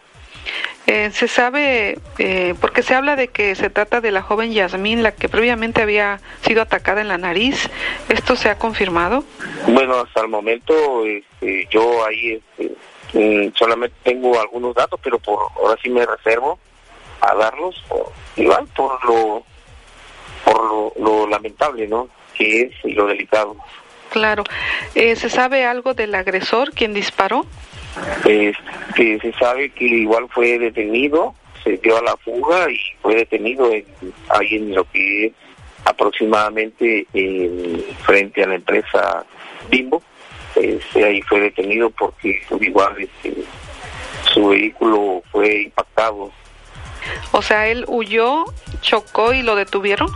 [0.88, 5.04] Eh, se sabe, eh, porque se habla de que se trata de la joven Yasmín,
[5.04, 7.70] la que previamente había sido atacada en la nariz.
[8.10, 9.24] ¿Esto se ha confirmado?
[9.68, 12.76] Bueno, hasta el momento este, yo ahí este,
[13.14, 16.58] mm, solamente tengo algunos datos, pero por ahora sí me reservo
[17.22, 17.84] a darlos,
[18.36, 19.44] igual por lo
[20.44, 22.10] por lo, lamentable, ¿no?
[22.34, 23.56] Que es y lo delicado.
[24.10, 24.44] Claro.
[24.96, 27.46] Eh, ¿Se sabe algo del agresor, quien disparó?
[28.24, 33.72] Que se sabe que igual fue detenido, se dio a la fuga y fue detenido
[33.72, 33.86] en,
[34.30, 35.34] ahí en lo que es
[35.86, 37.06] aproximadamente
[38.04, 39.26] frente a la empresa
[39.70, 40.02] Bimbo.
[40.56, 43.34] Este, ahí fue detenido porque igual este,
[44.34, 46.32] su vehículo fue impactado.
[47.32, 48.46] O sea, él huyó,
[48.82, 50.10] chocó y lo detuvieron.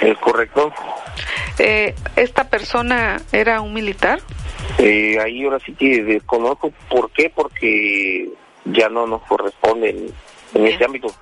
[0.00, 0.72] Es correcto.
[1.58, 4.20] Eh, ¿Esta persona era un militar?
[4.78, 8.28] Eh, ahí ahora sí que desconozco por qué, porque
[8.64, 10.06] ya no nos corresponde en,
[10.54, 11.14] en este ámbito.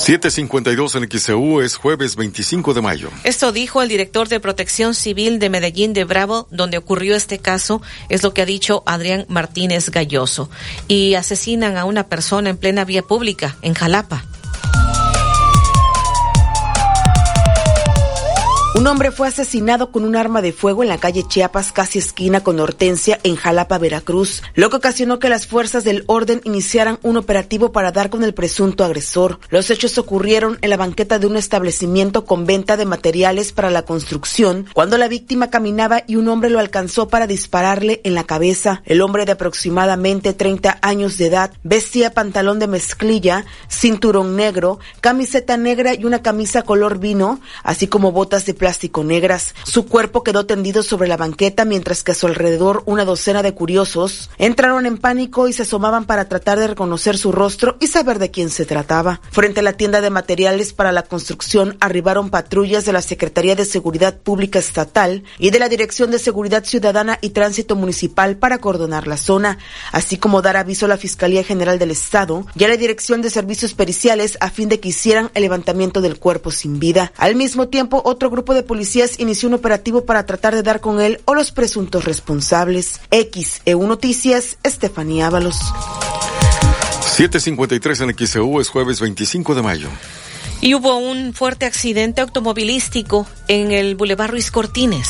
[0.00, 3.10] 752 en XEU es jueves 25 de mayo.
[3.22, 7.82] Esto dijo el director de Protección Civil de Medellín de Bravo, donde ocurrió este caso,
[8.08, 10.48] es lo que ha dicho Adrián Martínez Galloso.
[10.88, 14.24] Y asesinan a una persona en plena vía pública, en Jalapa.
[18.80, 22.42] Un hombre fue asesinado con un arma de fuego en la calle Chiapas, casi esquina
[22.42, 27.18] con Hortensia, en Jalapa, Veracruz, lo que ocasionó que las fuerzas del orden iniciaran un
[27.18, 29.38] operativo para dar con el presunto agresor.
[29.50, 33.82] Los hechos ocurrieron en la banqueta de un establecimiento con venta de materiales para la
[33.82, 38.80] construcción, cuando la víctima caminaba y un hombre lo alcanzó para dispararle en la cabeza.
[38.86, 45.58] El hombre de aproximadamente 30 años de edad vestía pantalón de mezclilla, cinturón negro, camiseta
[45.58, 48.69] negra y una camisa color vino, así como botas de plástico
[49.04, 49.54] negras.
[49.64, 53.54] Su cuerpo quedó tendido sobre la banqueta mientras que a su alrededor una docena de
[53.54, 58.18] curiosos entraron en pánico y se asomaban para tratar de reconocer su rostro y saber
[58.18, 59.20] de quién se trataba.
[59.30, 63.64] Frente a la tienda de materiales para la construcción arribaron patrullas de la Secretaría de
[63.64, 69.06] Seguridad Pública Estatal y de la Dirección de Seguridad Ciudadana y Tránsito Municipal para coordinar
[69.06, 69.58] la zona,
[69.92, 73.30] así como dar aviso a la Fiscalía General del Estado y a la Dirección de
[73.30, 77.12] Servicios Periciales a fin de que hicieran el levantamiento del cuerpo sin vida.
[77.16, 81.00] Al mismo tiempo, otro grupo de policías inició un operativo para tratar de dar con
[81.00, 83.00] él o los presuntos responsables.
[83.10, 85.56] X, EU Noticias, Estefanía Ábalos.
[87.02, 89.88] 753 en XEU es jueves 25 de mayo.
[90.60, 95.08] Y hubo un fuerte accidente automovilístico en el Boulevard Ruiz Cortines.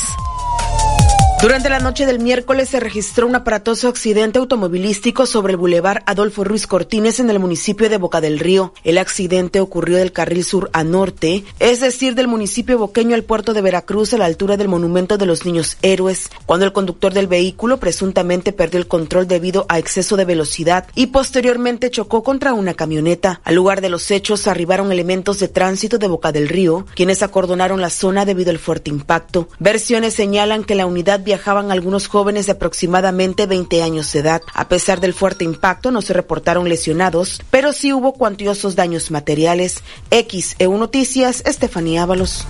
[1.41, 6.43] Durante la noche del miércoles se registró un aparatoso accidente automovilístico sobre el bulevar Adolfo
[6.43, 8.75] Ruiz Cortines en el municipio de Boca del Río.
[8.83, 13.55] El accidente ocurrió del carril sur a norte, es decir, del municipio boqueño al puerto
[13.55, 17.25] de Veracruz a la altura del monumento de los niños héroes, cuando el conductor del
[17.25, 22.75] vehículo presuntamente perdió el control debido a exceso de velocidad y posteriormente chocó contra una
[22.75, 23.41] camioneta.
[23.43, 27.81] Al lugar de los hechos arribaron elementos de tránsito de Boca del Río, quienes acordonaron
[27.81, 29.47] la zona debido al fuerte impacto.
[29.57, 34.41] Versiones señalan que la unidad viajaban algunos jóvenes de aproximadamente 20 años de edad.
[34.53, 39.81] A pesar del fuerte impacto, no se reportaron lesionados, pero sí hubo cuantiosos daños materiales.
[40.09, 42.45] X, EU Noticias, Estefanía Ábalos.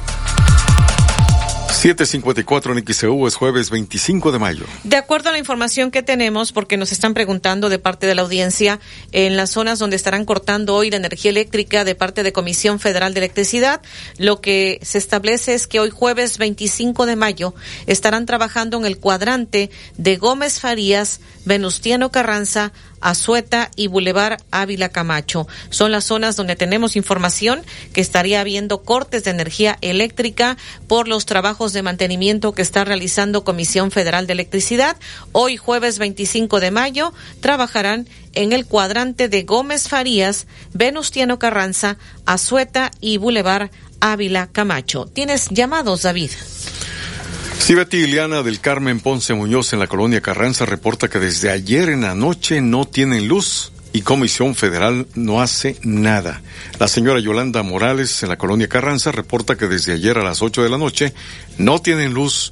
[1.82, 4.66] 754 en XEU es jueves 25 de mayo.
[4.84, 8.22] De acuerdo a la información que tenemos, porque nos están preguntando de parte de la
[8.22, 8.80] audiencia,
[9.12, 13.16] en las zonas donde estarán cortando hoy la energía eléctrica de parte de Comisión Federal
[13.16, 13.82] de Electricidad,
[14.20, 17.56] lo que se establece es que hoy jueves 25 de mayo
[17.88, 25.48] estarán trabajando en el cuadrante de Gómez Farías, Venustiano Carranza, Azueta y Boulevard Ávila Camacho.
[25.70, 27.64] Son las zonas donde tenemos información
[27.94, 30.58] que estaría habiendo cortes de energía eléctrica
[30.88, 34.98] por los trabajos de mantenimiento que está realizando Comisión Federal de Electricidad.
[35.32, 42.92] Hoy jueves 25 de mayo trabajarán en el cuadrante de Gómez Farías, Venustiano Carranza, Azueta
[43.02, 45.06] y Boulevard Ávila Camacho.
[45.06, 46.32] ¿Tienes llamados, David?
[47.62, 52.02] Sí, Betty del Carmen Ponce Muñoz en la colonia Carranza reporta que desde ayer en
[52.02, 56.42] la noche no tienen luz y Comisión Federal no hace nada.
[56.80, 60.64] La señora Yolanda Morales en la colonia Carranza reporta que desde ayer a las 8
[60.64, 61.14] de la noche
[61.60, 62.52] no tienen luz.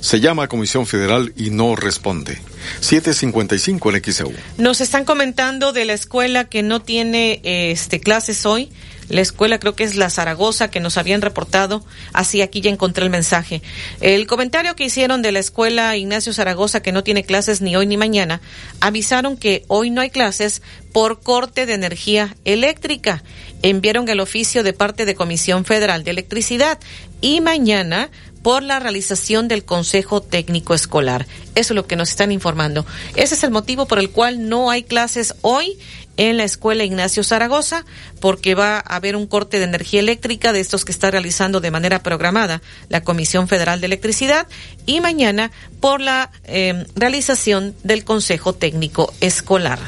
[0.00, 2.38] Se llama Comisión Federal y no responde.
[2.80, 4.32] 755 en XEU.
[4.56, 8.70] Nos están comentando de la escuela que no tiene este clases hoy
[9.08, 13.04] la escuela creo que es la Zaragoza que nos habían reportado, así aquí ya encontré
[13.04, 13.62] el mensaje.
[14.00, 17.86] El comentario que hicieron de la escuela Ignacio Zaragoza que no tiene clases ni hoy
[17.86, 18.42] ni mañana,
[18.80, 20.60] avisaron que hoy no hay clases
[20.92, 23.22] por corte de energía eléctrica.
[23.62, 26.78] Enviaron el oficio de parte de Comisión Federal de Electricidad
[27.20, 28.10] y mañana
[28.42, 31.26] por la realización del Consejo Técnico Escolar.
[31.54, 32.86] Eso es lo que nos están informando.
[33.16, 35.78] Ese es el motivo por el cual no hay clases hoy
[36.18, 37.84] en la escuela Ignacio Zaragoza,
[38.20, 41.70] porque va a haber un corte de energía eléctrica de estos que está realizando de
[41.70, 44.48] manera programada la Comisión Federal de Electricidad
[44.84, 49.78] y mañana por la eh, realización del Consejo Técnico Escolar.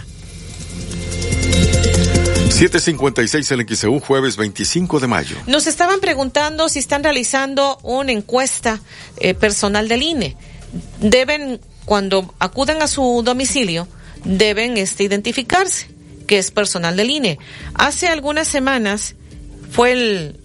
[2.51, 5.37] 756 el XEU, jueves 25 de mayo.
[5.47, 8.81] Nos estaban preguntando si están realizando una encuesta
[9.19, 10.37] eh, personal del INE.
[11.01, 13.89] Deben, cuando acudan a su domicilio,
[14.25, 15.89] deben este, identificarse
[16.27, 17.39] que es personal del INE.
[17.75, 19.15] Hace algunas semanas
[19.71, 20.41] fue el,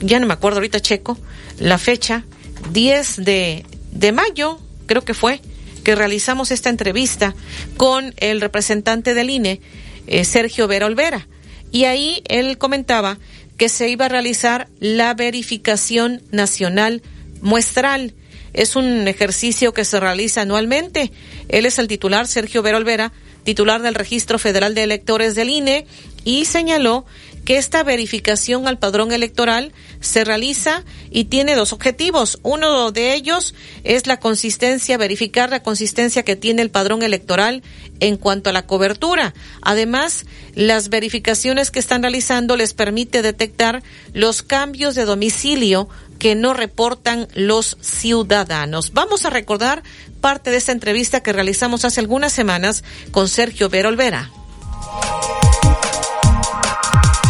[0.00, 1.18] ya no me acuerdo ahorita checo,
[1.58, 2.24] la fecha
[2.72, 5.40] 10 de, de mayo, creo que fue,
[5.84, 7.34] que realizamos esta entrevista
[7.76, 9.60] con el representante del INE,
[10.06, 11.26] eh, Sergio Vera Olvera.
[11.72, 13.18] Y ahí él comentaba
[13.56, 17.02] que se iba a realizar la verificación nacional
[17.40, 18.14] muestral.
[18.52, 21.12] Es un ejercicio que se realiza anualmente.
[21.48, 23.12] Él es el titular, Sergio Vera Olvera,
[23.44, 25.86] titular del Registro Federal de Electores del INE,
[26.24, 27.04] y señaló
[27.44, 32.38] que esta verificación al padrón electoral se realiza y tiene dos objetivos.
[32.42, 33.54] Uno de ellos
[33.84, 37.62] es la consistencia, verificar la consistencia que tiene el padrón electoral
[38.00, 39.34] en cuanto a la cobertura.
[39.62, 45.88] Además, las verificaciones que están realizando les permite detectar los cambios de domicilio
[46.18, 48.92] que no reportan los ciudadanos.
[48.92, 49.82] Vamos a recordar
[50.20, 54.30] parte de esta entrevista que realizamos hace algunas semanas con Sergio Vero Olvera.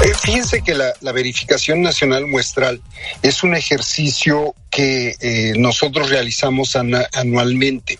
[0.05, 2.83] Eh, fíjense que la, verificación nacional muestral
[3.23, 7.99] es un ejercicio que eh, nosotros realizamos anualmente.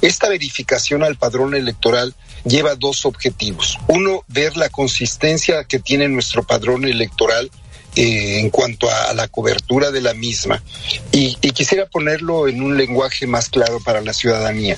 [0.00, 2.12] Esta verificación al padrón electoral
[2.44, 3.78] lleva dos objetivos.
[3.86, 7.52] Uno, ver la consistencia que tiene nuestro padrón electoral
[7.96, 10.62] eh, en cuanto a, la cobertura de la misma
[11.12, 14.76] y, quisiera ponerlo en un lenguaje más claro para la ciudadanía.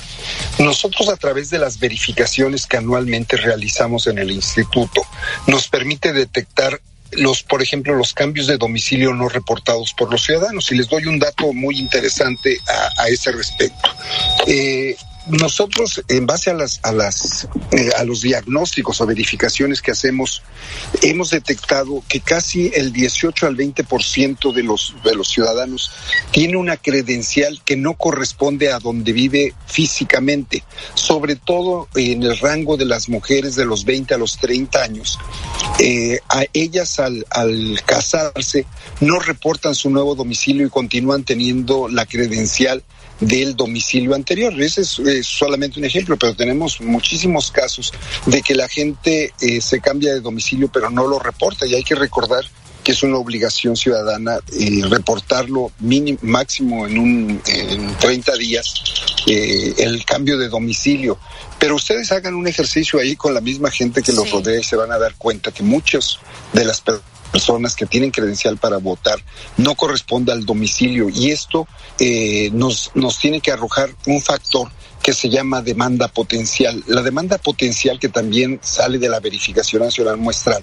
[0.59, 5.01] Nosotros a través de las verificaciones que anualmente realizamos en el instituto
[5.47, 6.79] nos permite detectar
[7.13, 10.71] los, por ejemplo, los cambios de domicilio no reportados por los ciudadanos.
[10.71, 12.59] Y les doy un dato muy interesante
[12.99, 13.91] a, ese respecto.
[14.47, 14.97] Eh,
[15.29, 20.43] nosotros en base a las a las eh, a los diagnósticos o verificaciones que hacemos
[21.03, 25.91] hemos detectado que casi el 18 al 20% de los de los ciudadanos
[26.31, 32.77] tiene una credencial que no corresponde a donde vive físicamente, sobre todo en el rango
[32.77, 35.19] de las mujeres de los 20 a los 30 años.
[35.79, 38.67] Eh, a ellas al, al casarse
[39.01, 42.83] no reportan su nuevo domicilio y continúan teniendo la credencial
[43.21, 44.53] del domicilio anterior.
[44.61, 47.93] Ese es, solamente un ejemplo, pero tenemos muchísimos casos
[48.27, 51.85] de que la gente eh, se cambia de domicilio pero no lo reporta y hay
[51.85, 52.45] que recordar
[52.87, 58.75] que es una obligación ciudadana eh, reportarlo mínimo, máximo en, un, en 30 días
[59.27, 61.19] eh, el cambio de domicilio.
[61.59, 64.77] Pero ustedes hagan un ejercicio ahí con la misma gente que los rodea y se
[64.77, 66.21] van a dar cuenta que muchos
[66.53, 69.19] de las personas personas que tienen credencial para votar
[69.59, 71.67] no corresponde al domicilio y esto
[71.99, 74.71] eh, nos, nos tiene que arrojar un factor
[75.03, 76.83] que se llama demanda potencial.
[76.87, 80.63] La demanda potencial que también sale de la verificación nacional muestral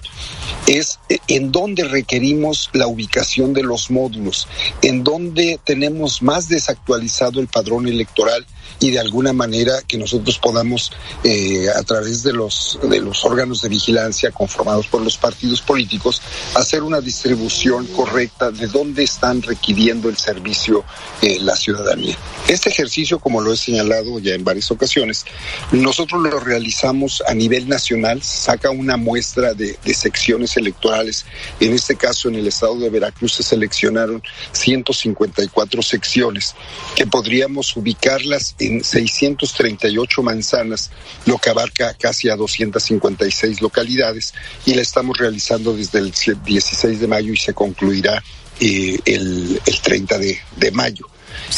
[0.66, 4.48] es eh, en donde requerimos la ubicación de los módulos,
[4.82, 8.46] en donde tenemos más desactualizado el padrón electoral
[8.80, 10.92] y de alguna manera que nosotros podamos
[11.22, 16.20] eh, a través de los de los órganos de vigilancia conformados por los partidos políticos
[16.54, 20.84] hacer una distribución correcta de dónde están requiriendo el servicio
[21.22, 22.16] eh, la ciudadanía.
[22.48, 25.24] Este ejercicio, como lo he señalado ya en varias ocasiones,
[25.70, 31.24] nosotros lo realizamos a nivel nacional, saca una muestra de, secciones electorales.
[31.60, 34.22] En este caso, en el estado de Veracruz se seleccionaron
[34.52, 36.54] 154 secciones
[36.96, 40.90] que podríamos ubicarlas en 638 manzanas,
[41.26, 44.34] lo que abarca casi a 256 localidades
[44.66, 46.12] y la estamos realizando desde el
[46.44, 48.22] 16 de mayo y se concluirá
[48.60, 51.06] eh, el, el, 30 de, de mayo.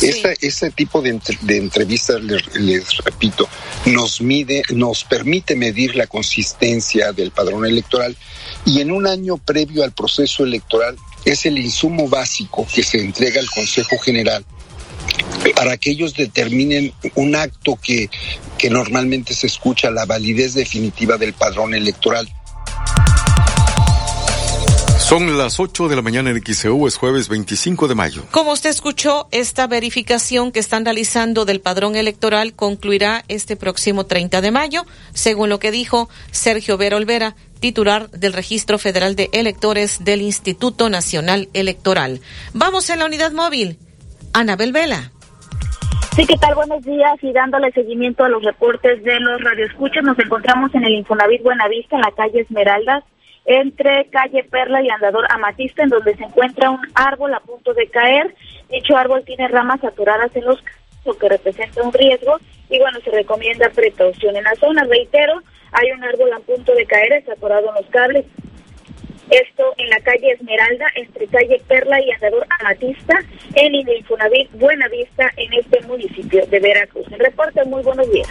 [0.03, 3.49] Ese, tipo de, entrevistas, les, repito,
[3.87, 8.17] nos mide, nos permite medir la consistencia del padrón electoral
[8.65, 13.41] y en un año previo al proceso electoral es el insumo básico que se entrega
[13.41, 14.45] al Consejo General
[15.55, 18.11] para que ellos determinen un acto que,
[18.59, 22.29] que normalmente se escucha, la validez definitiva del padrón electoral.
[25.07, 28.23] Son las 8 de la mañana en XEU, es jueves 25 de mayo.
[28.33, 34.41] Como usted escuchó, esta verificación que están realizando del padrón electoral concluirá este próximo 30
[34.41, 34.83] de mayo,
[35.15, 40.91] según lo que dijo Sergio Vera Olvera, titular del Registro Federal de Electores del Instituto
[40.91, 42.21] Nacional Electoral.
[42.53, 43.79] Vamos en la unidad móvil.
[44.33, 45.13] Anabel Vela.
[46.17, 46.57] Sí, ¿qué tal?
[46.57, 50.95] Buenos días y dándole seguimiento a los reportes de los radioescuchas, nos encontramos en el
[50.95, 53.05] Infonavit Buenavista, en la calle Esmeraldas,
[53.47, 57.89] entre calle Perla y Andador Amatista, en donde se encuentra un árbol a punto de
[57.89, 58.35] caer.
[58.69, 60.63] Dicho árbol tiene ramas saturadas en los
[61.05, 64.37] lo que representa un riesgo y bueno, se recomienda precaución.
[64.37, 65.41] En la zona, reitero,
[65.71, 68.27] hay un árbol a punto de caer, saturado en los cables,
[69.31, 73.15] esto en la calle Esmeralda, entre calle Perla y Andador Amatista,
[73.55, 77.07] en Infonavit Buena Vista, en este municipio de Veracruz.
[77.11, 78.29] El reporte, muy buenos días.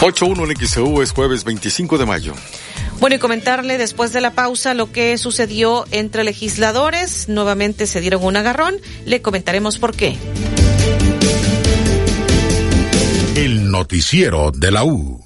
[0.00, 0.30] Muestran.
[0.30, 2.34] 8-1 en XEU es jueves 25 de mayo.
[3.00, 7.28] Bueno, y comentarle después de la pausa lo que sucedió entre legisladores.
[7.28, 8.76] Nuevamente se dieron un agarrón.
[9.04, 10.16] Le comentaremos por qué.
[13.36, 15.25] El noticiero de la U.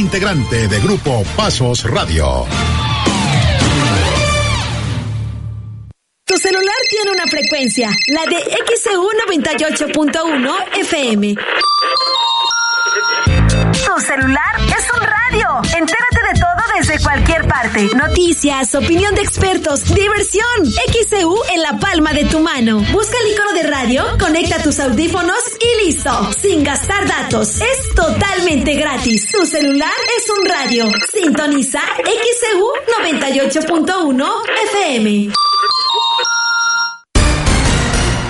[0.00, 2.46] integrante de Grupo Pasos Radio.
[6.24, 8.36] Tu celular tiene una frecuencia, la de
[8.76, 11.36] XEU 98.1 FM.
[13.84, 15.48] Tu celular es un radio.
[15.64, 17.88] Entérate de todo desde cualquier parte.
[17.94, 20.44] Noticias, opinión de expertos, diversión.
[20.64, 22.80] XEU en la palma de tu mano.
[22.92, 26.30] Busca el icono de radio, conecta tus audífonos y listo.
[26.40, 27.60] Sin gastar datos.
[27.60, 29.28] Es totalmente gratis.
[29.30, 30.88] Tu celular es un radio.
[31.12, 34.32] Sintoniza XEU 98.1
[34.74, 35.39] FM.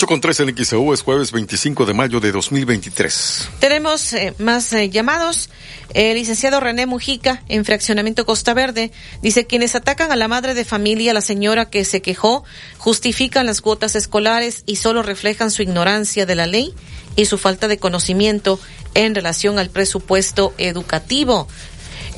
[0.00, 3.50] 8 con 3 en XEU es jueves 25 de mayo de 2023.
[3.58, 5.50] Tenemos eh, más eh, llamados.
[5.92, 10.64] El licenciado René Mujica, en Fraccionamiento Costa Verde, dice quienes atacan a la madre de
[10.64, 12.44] familia, la señora que se quejó,
[12.78, 16.72] justifican las cuotas escolares y solo reflejan su ignorancia de la ley
[17.16, 18.58] y su falta de conocimiento
[18.94, 21.46] en relación al presupuesto educativo.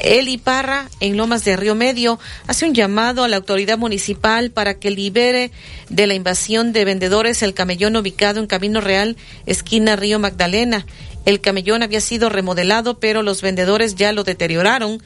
[0.02, 2.18] Eli Parra, en Lomas de Río Medio,
[2.48, 5.52] hace un llamado a la autoridad municipal para que libere
[5.88, 9.16] de la invasión de vendedores el camellón ubicado en Camino Real,
[9.46, 10.86] esquina Río Magdalena.
[11.24, 15.00] El camellón había sido remodelado, pero los vendedores ya lo deterioraron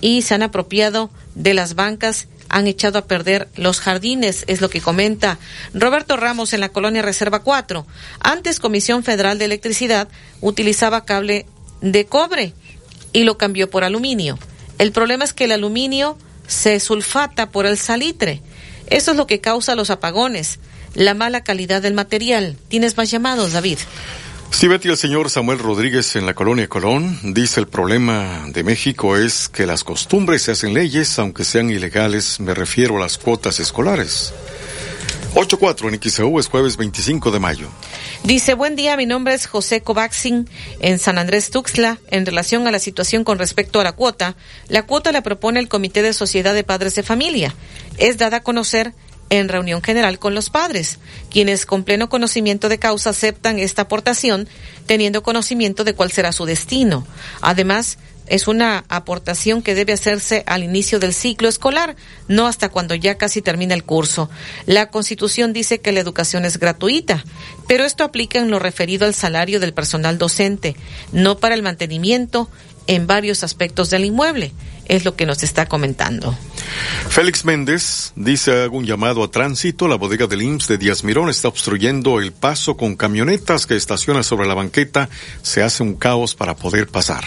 [0.00, 4.70] y se han apropiado de las bancas han echado a perder los jardines, es lo
[4.70, 5.38] que comenta
[5.74, 7.86] Roberto Ramos en la colonia Reserva 4.
[8.20, 10.08] Antes Comisión Federal de Electricidad
[10.40, 11.44] utilizaba cable
[11.82, 12.54] de cobre
[13.12, 14.38] y lo cambió por aluminio.
[14.78, 16.16] El problema es que el aluminio
[16.46, 18.42] se sulfata por el salitre.
[18.86, 20.60] Eso es lo que causa los apagones,
[20.94, 22.56] la mala calidad del material.
[22.68, 23.78] ¿Tienes más llamados, David?
[24.50, 29.16] Sí, Betty, el señor Samuel Rodríguez en la colonia Colón dice el problema de México
[29.16, 33.60] es que las costumbres se hacen leyes, aunque sean ilegales, me refiero a las cuotas
[33.60, 34.32] escolares.
[35.34, 37.68] 8-4 en XEU es jueves 25 de mayo.
[38.24, 40.48] Dice, buen día, mi nombre es José Covaxin
[40.80, 41.98] en San Andrés Tuxtla.
[42.10, 44.36] En relación a la situación con respecto a la cuota,
[44.68, 47.54] la cuota la propone el Comité de Sociedad de Padres de Familia.
[47.98, 48.94] Es dada a conocer
[49.30, 50.98] en reunión general con los padres,
[51.30, 54.48] quienes con pleno conocimiento de causa aceptan esta aportación,
[54.86, 57.06] teniendo conocimiento de cuál será su destino.
[57.40, 57.98] Además,
[58.28, 61.96] es una aportación que debe hacerse al inicio del ciclo escolar,
[62.28, 64.30] no hasta cuando ya casi termina el curso.
[64.66, 67.24] La Constitución dice que la educación es gratuita,
[67.66, 70.76] pero esto aplica en lo referido al salario del personal docente,
[71.12, 72.50] no para el mantenimiento
[72.86, 74.52] en varios aspectos del inmueble.
[74.88, 76.36] Es lo que nos está comentando.
[77.08, 79.86] Félix Méndez dice, hago un llamado a tránsito.
[79.86, 84.24] La bodega del IMSS de Díaz Mirón está obstruyendo el paso con camionetas que estacionan
[84.24, 85.08] sobre la banqueta.
[85.42, 87.24] Se hace un caos para poder pasar.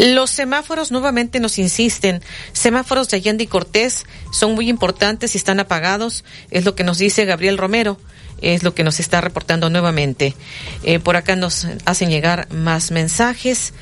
[0.00, 2.22] Los semáforos nuevamente nos insisten.
[2.52, 6.24] Semáforos de Allende y Cortés son muy importantes y están apagados.
[6.50, 7.98] Es lo que nos dice Gabriel Romero.
[8.42, 10.34] Es lo que nos está reportando nuevamente.
[10.82, 13.72] Eh, por acá nos hacen llegar más mensajes.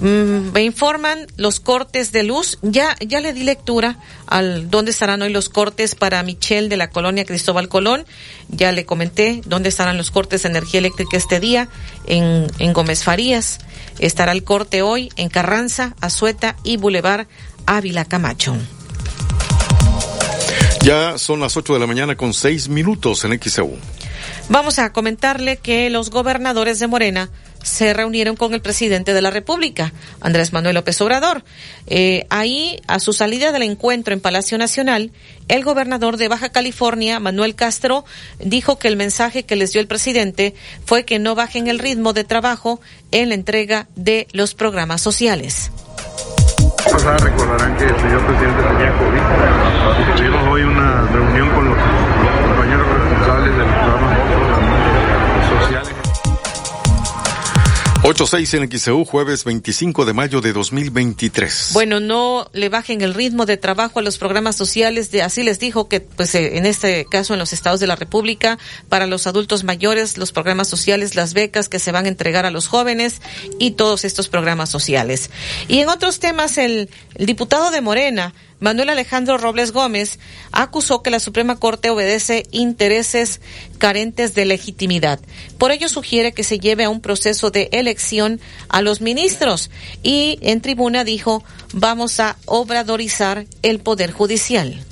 [0.00, 2.58] Mm, me informan los cortes de luz.
[2.62, 6.90] Ya, ya le di lectura al dónde estarán hoy los cortes para Michelle de la
[6.90, 8.06] colonia Cristóbal Colón.
[8.48, 11.68] Ya le comenté dónde estarán los cortes de energía eléctrica este día
[12.06, 13.58] en, en Gómez Farías.
[13.98, 17.26] Estará el corte hoy en Carranza, Azueta y Boulevard
[17.66, 18.56] Ávila Camacho.
[20.82, 23.76] Ya son las 8 de la mañana con 6 minutos en XEU.
[24.48, 27.30] Vamos a comentarle que los gobernadores de Morena
[27.64, 31.42] se reunieron con el presidente de la República, Andrés Manuel López Obrador.
[31.88, 35.10] Eh, ahí, a su salida del encuentro en Palacio Nacional,
[35.48, 38.04] el gobernador de Baja California, Manuel Castro,
[38.38, 40.54] dijo que el mensaje que les dio el presidente
[40.84, 45.72] fue que no bajen el ritmo de trabajo en la entrega de los programas sociales.
[46.90, 50.16] Pasada recordarán que el señor presidente tenía COVID.
[50.16, 52.15] Tuvimos hoy una reunión con los
[58.06, 61.70] 8-6 en XEU, jueves 25 de mayo de 2023.
[61.72, 65.58] Bueno, no le bajen el ritmo de trabajo a los programas sociales, de, así les
[65.58, 69.26] dijo que, pues, eh, en este caso, en los estados de la República, para los
[69.26, 73.20] adultos mayores, los programas sociales, las becas que se van a entregar a los jóvenes
[73.58, 75.30] y todos estos programas sociales.
[75.66, 80.18] Y en otros temas, el, el diputado de Morena, Manuel Alejandro Robles Gómez
[80.50, 83.40] acusó que la Suprema Corte obedece intereses
[83.78, 85.20] carentes de legitimidad.
[85.58, 89.70] Por ello sugiere que se lleve a un proceso de elección a los ministros
[90.02, 94.82] y en tribuna dijo vamos a obradorizar el Poder Judicial.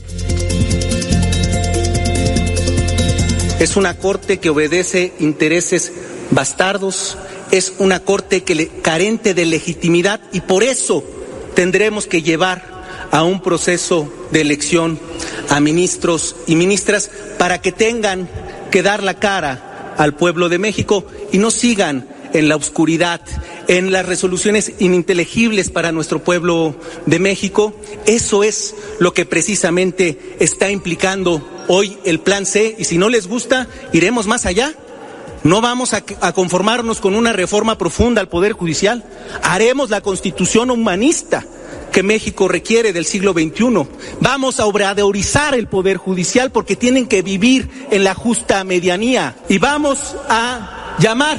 [3.58, 5.92] Es una corte que obedece intereses
[6.30, 7.16] bastardos,
[7.50, 11.02] es una corte que le, carente de legitimidad y por eso
[11.54, 12.73] tendremos que llevar
[13.10, 14.98] a un proceso de elección
[15.48, 18.28] a ministros y ministras para que tengan
[18.70, 23.20] que dar la cara al pueblo de México y no sigan en la oscuridad,
[23.68, 26.74] en las resoluciones ininteligibles para nuestro pueblo
[27.06, 27.72] de México.
[28.06, 33.28] Eso es lo que precisamente está implicando hoy el Plan C y si no les
[33.28, 34.74] gusta, iremos más allá.
[35.44, 36.02] No vamos a,
[36.32, 39.04] conformarnos con una reforma profunda al Poder Judicial.
[39.42, 41.46] Haremos la constitución humanista
[41.94, 43.86] que México requiere del siglo XXI.
[44.20, 49.36] Vamos a obradorizar el Poder Judicial porque tienen que vivir en la justa medianía.
[49.48, 51.38] Y vamos a llamar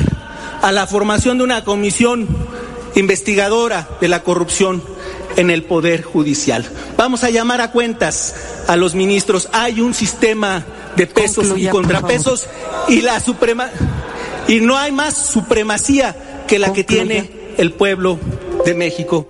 [0.61, 2.25] a la formación de una comisión
[2.95, 4.81] investigadora de la corrupción
[5.35, 6.65] en el Poder Judicial.
[6.95, 8.33] Vamos a llamar a cuentas
[8.69, 9.49] a los ministros.
[9.51, 10.65] Hay un sistema
[10.95, 12.47] de pesos y contrapesos
[12.87, 13.69] y la suprema
[14.47, 18.17] y no hay más supremacía que la que tiene el pueblo
[18.63, 19.27] de México.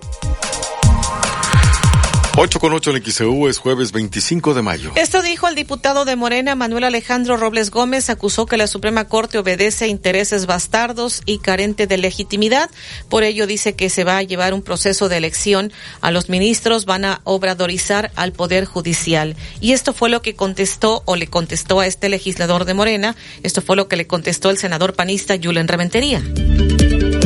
[2.37, 4.91] 8 con 8 en XEU es jueves 25 de mayo.
[4.95, 9.37] Esto dijo el diputado de Morena, Manuel Alejandro Robles Gómez, acusó que la Suprema Corte
[9.37, 12.69] obedece a intereses bastardos y carente de legitimidad.
[13.07, 15.71] Por ello dice que se va a llevar un proceso de elección
[16.01, 19.37] a los ministros, van a obradorizar al Poder Judicial.
[19.61, 23.15] Y esto fue lo que contestó o le contestó a este legislador de Morena.
[23.43, 26.21] Esto fue lo que le contestó el senador panista Julen Rementería.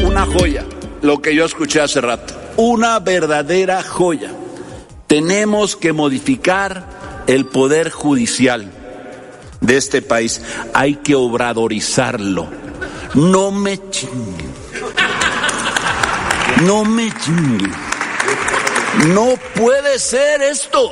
[0.05, 0.65] Una joya,
[1.01, 2.35] lo que yo escuché hace rato.
[2.57, 4.35] Una verdadera joya
[5.09, 6.85] tenemos que modificar
[7.25, 8.71] el poder judicial
[9.59, 10.39] de este país.
[10.73, 12.47] Hay que obradorizarlo.
[13.15, 14.53] No me chinguen.
[16.61, 17.73] No me chinguen.
[19.07, 20.91] No puede ser esto.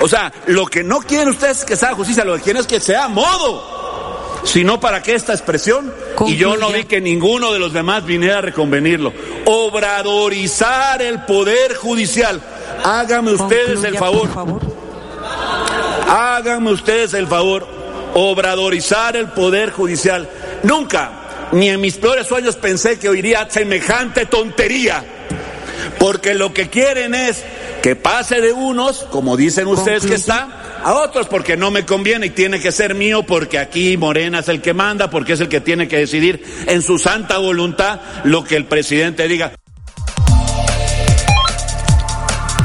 [0.00, 2.66] O sea, lo que no quieren ustedes es que sea justicia, lo que quieren es
[2.66, 4.42] que sea modo.
[4.44, 5.92] Si no, ¿para qué esta expresión?
[6.26, 9.12] Y yo no vi que ninguno de los demás viniera a reconvenirlo.
[9.46, 12.42] Obradorizar el poder judicial.
[12.84, 14.28] Háganme ustedes el favor.
[16.08, 17.66] Háganme ustedes el favor.
[18.14, 20.28] Obradorizar el poder judicial.
[20.62, 21.10] Nunca,
[21.52, 25.04] ni en mis peores sueños pensé que oiría semejante tontería.
[25.98, 27.44] Porque lo que quieren es
[27.82, 32.26] que pase de unos, como dicen ustedes que está, a otros porque no me conviene
[32.26, 35.48] y tiene que ser mío porque aquí Morena es el que manda, porque es el
[35.48, 39.52] que tiene que decidir en su santa voluntad lo que el presidente diga.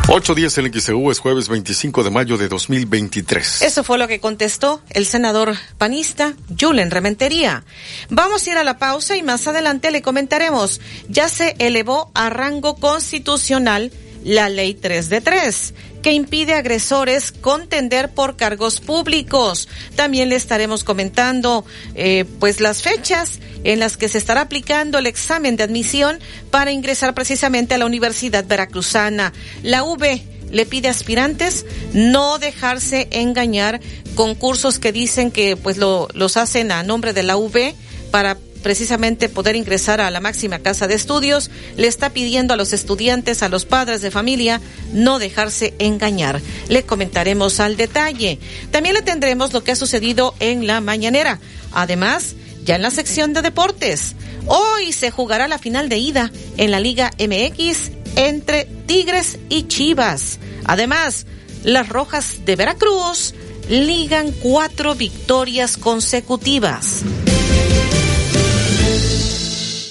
[0.07, 3.61] 8.10 en XEU es jueves 25 de mayo de 2023.
[3.61, 7.63] Eso fue lo que contestó el senador panista Julen Rementería.
[8.09, 10.81] Vamos a ir a la pausa y más adelante le comentaremos.
[11.07, 13.93] Ya se elevó a rango constitucional
[14.24, 19.70] la ley 3 de 3 que impide a agresores contender por cargos públicos.
[19.95, 25.08] También le estaremos comentando eh, pues las fechas en las que se estará aplicando el
[25.08, 26.20] examen de admisión
[26.52, 29.32] para ingresar precisamente a la Universidad Veracruzana.
[29.64, 30.04] La UB
[30.52, 33.80] le pide a aspirantes no dejarse engañar
[34.16, 37.74] con cursos que dicen que pues lo, los hacen a nombre de la UB
[38.12, 42.73] para precisamente poder ingresar a la máxima casa de estudios, le está pidiendo a los
[42.73, 44.60] estudiantes, a los padres de familia,
[44.91, 46.41] no dejarse engañar.
[46.69, 48.40] Le comentaremos al detalle.
[48.72, 51.40] También le tendremos lo que ha sucedido en la mañanera.
[51.72, 54.15] Además, ya en la sección de deportes.
[54.48, 60.40] Hoy se jugará la final de ida en la Liga MX entre Tigres y Chivas.
[60.65, 61.26] Además,
[61.64, 63.34] las Rojas de Veracruz
[63.69, 67.03] ligan cuatro victorias consecutivas.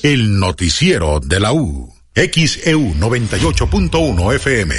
[0.02, 1.88] El noticiero de la U.
[2.12, 4.74] XEU 98.1 FM.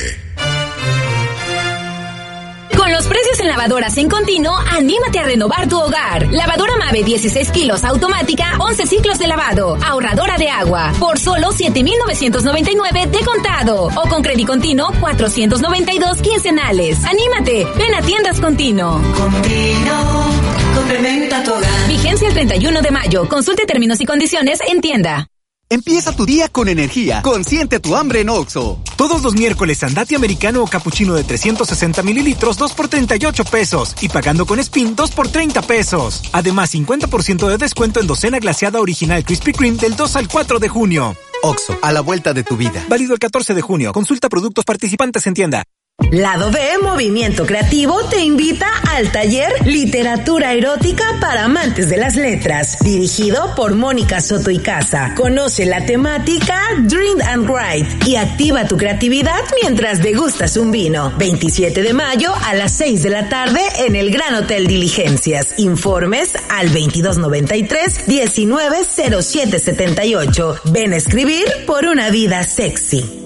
[2.76, 6.28] Con los precios en lavadoras en continuo, anímate a renovar tu hogar.
[6.30, 9.78] Lavadora Mave 16 kilos automática, 11 ciclos de lavado.
[9.82, 10.92] Ahorradora de agua.
[11.00, 13.86] Por solo 7,999 de contado.
[13.96, 17.02] O con crédito continuo, 492 quincenales.
[17.06, 17.66] Anímate.
[17.78, 19.02] Ven a tiendas continuo.
[19.18, 20.63] Continuo.
[20.76, 21.88] Complementa tu hogar.
[21.88, 23.28] Vigencia el 31 de mayo.
[23.30, 25.28] Consulte términos y condiciones en tienda.
[25.70, 27.22] Empieza tu día con energía.
[27.24, 28.80] Consiente tu hambre en Oxo.
[28.96, 34.10] Todos los miércoles andate americano o capuchino de 360 mililitros 2 por 38 pesos y
[34.10, 36.22] pagando con Spin 2 por 30 pesos.
[36.32, 40.70] Además 50% de descuento en docena glaseada original Krispy Kreme del 2 al 4 de
[40.70, 41.18] junio.
[41.42, 42.86] Oxo, a la vuelta de tu vida.
[42.88, 43.94] Válido el 14 de junio.
[43.94, 45.64] Consulta productos participantes en tienda.
[46.12, 52.78] Lado B Movimiento Creativo te invita al taller Literatura Erótica para Amantes de las Letras,
[52.82, 55.14] dirigido por Mónica Soto y Casa.
[55.16, 61.14] Conoce la temática Drink and Write y activa tu creatividad mientras degustas un vino.
[61.18, 65.54] 27 de mayo a las 6 de la tarde en el Gran Hotel Diligencias.
[65.58, 70.56] Informes al 2293 190778.
[70.66, 73.23] Ven a escribir por una vida sexy.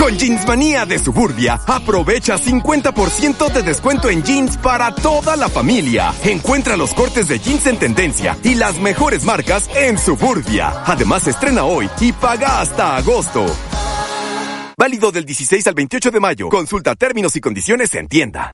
[0.00, 6.14] Con Jeansmanía de Suburbia, aprovecha 50% de descuento en jeans para toda la familia.
[6.24, 10.84] Encuentra los cortes de jeans en tendencia y las mejores marcas en Suburbia.
[10.86, 13.44] Además, estrena hoy y paga hasta agosto.
[14.78, 16.48] Válido del 16 al 28 de mayo.
[16.48, 18.52] Consulta términos y condiciones en tienda.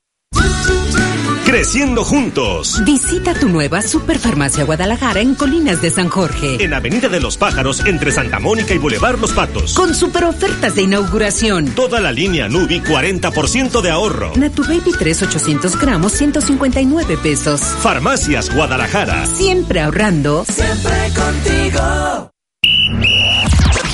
[1.54, 2.82] Creciendo juntos.
[2.84, 6.56] Visita tu nueva Superfarmacia Guadalajara en Colinas de San Jorge.
[6.58, 9.74] En Avenida de los Pájaros, entre Santa Mónica y Boulevard Los Patos.
[9.74, 11.66] Con super ofertas de inauguración.
[11.76, 14.32] Toda la línea Nubi, 40% de ahorro.
[14.32, 17.60] Baby 3, 800 gramos, 159 pesos.
[17.60, 19.24] Farmacias Guadalajara.
[19.24, 20.44] Siempre ahorrando.
[20.48, 22.32] Siempre contigo.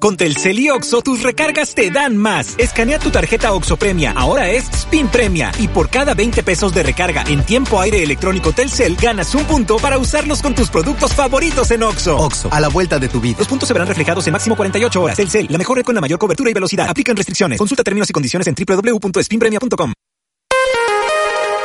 [0.00, 2.54] Con Telcel y Oxo, tus recargas te dan más.
[2.56, 5.50] Escanea tu tarjeta Oxo Premia, ahora es Spin Premia.
[5.58, 9.76] Y por cada 20 pesos de recarga en tiempo aire electrónico Telcel, ganas un punto
[9.78, 12.16] para usarlos con tus productos favoritos en Oxo.
[12.16, 13.38] Oxo, a la vuelta de tu vida.
[13.38, 15.16] Los puntos se verán reflejados en máximo 48 horas.
[15.16, 16.88] Telcel, la mejor red con la mayor cobertura y velocidad.
[16.88, 17.58] Aplican restricciones.
[17.58, 19.92] Consulta términos y condiciones en www.spinpremia.com.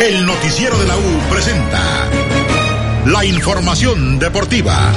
[0.00, 2.10] El noticiero de la U presenta
[3.06, 4.92] la información deportiva.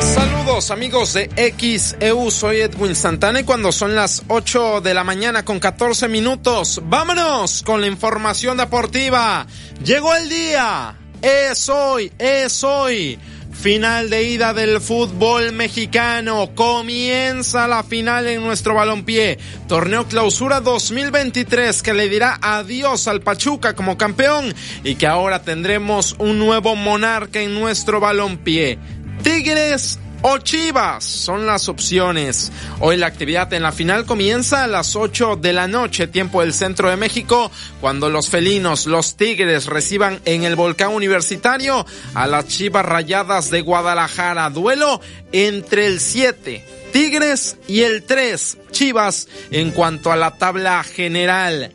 [0.00, 5.42] Saludos amigos de XEU, soy Edwin Santana y cuando son las 8 de la mañana
[5.42, 9.46] con 14 minutos, vámonos con la información deportiva.
[9.82, 13.18] Llegó el día, es hoy, es hoy.
[13.62, 16.50] Final de ida del fútbol mexicano.
[16.52, 19.38] Comienza la final en nuestro balompié.
[19.68, 24.52] Torneo Clausura 2023 que le dirá adiós al Pachuca como campeón
[24.82, 28.80] y que ahora tendremos un nuevo monarca en nuestro balompié.
[29.22, 32.50] Tigres o Chivas son las opciones.
[32.80, 36.54] Hoy la actividad en la final comienza a las 8 de la noche, tiempo del
[36.54, 37.50] centro de México,
[37.80, 41.84] cuando los felinos, los Tigres reciban en el volcán universitario
[42.14, 44.50] a las Chivas Rayadas de Guadalajara.
[44.50, 45.00] Duelo
[45.32, 46.64] entre el 7.
[46.92, 51.72] Tigres y el 3, Chivas, en cuanto a la tabla general.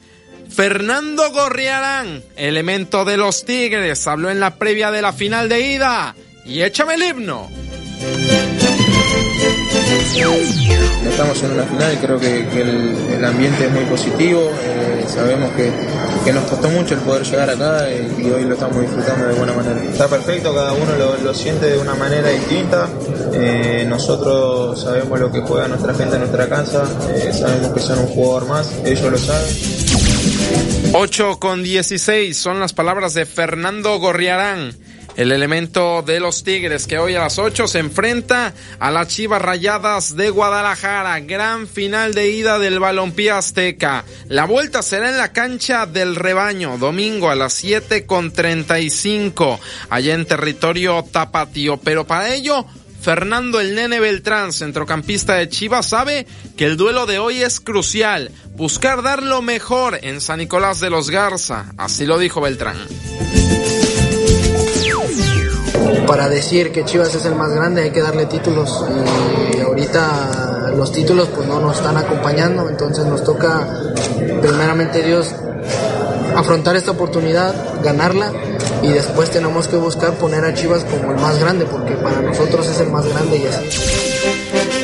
[0.49, 6.15] Fernando Gorriarán, elemento de los Tigres, habló en la previa de la final de ida.
[6.45, 7.49] Y échame el himno.
[11.07, 14.51] Estamos en una final y creo que, que el, el, ambiente es muy positivo.
[14.61, 15.71] Eh, sabemos que,
[16.23, 19.33] que, nos costó mucho el poder llegar acá y, y, hoy lo estamos disfrutando de
[19.33, 19.83] buena manera.
[19.83, 22.87] Está perfecto, cada uno lo, lo siente de una manera distinta.
[23.33, 26.83] Eh, nosotros sabemos lo que juega nuestra gente en nuestra casa,
[27.15, 29.55] eh, sabemos que son un jugador más, ellos lo saben.
[30.93, 34.75] 8 con 16 son las palabras de Fernando Gorriarán
[35.17, 39.41] el elemento de los Tigres que hoy a las 8 se enfrenta a las Chivas
[39.41, 41.19] Rayadas de Guadalajara.
[41.21, 44.05] Gran final de ida del balompié azteca.
[44.29, 50.13] La vuelta será en la cancha del rebaño, domingo a las 7 con 35, allá
[50.13, 51.77] en territorio tapatío.
[51.77, 52.65] Pero para ello,
[53.01, 58.31] Fernando el Nene Beltrán, centrocampista de Chivas, sabe que el duelo de hoy es crucial.
[58.55, 61.73] Buscar dar lo mejor en San Nicolás de los Garza.
[61.75, 62.77] Así lo dijo Beltrán
[66.05, 68.85] para decir que Chivas es el más grande hay que darle títulos
[69.55, 73.67] y ahorita los títulos pues no nos están acompañando, entonces nos toca
[74.41, 75.33] primeramente Dios
[76.35, 78.31] afrontar esta oportunidad, ganarla
[78.83, 82.67] y después tenemos que buscar poner a Chivas como el más grande porque para nosotros
[82.67, 84.07] es el más grande y así.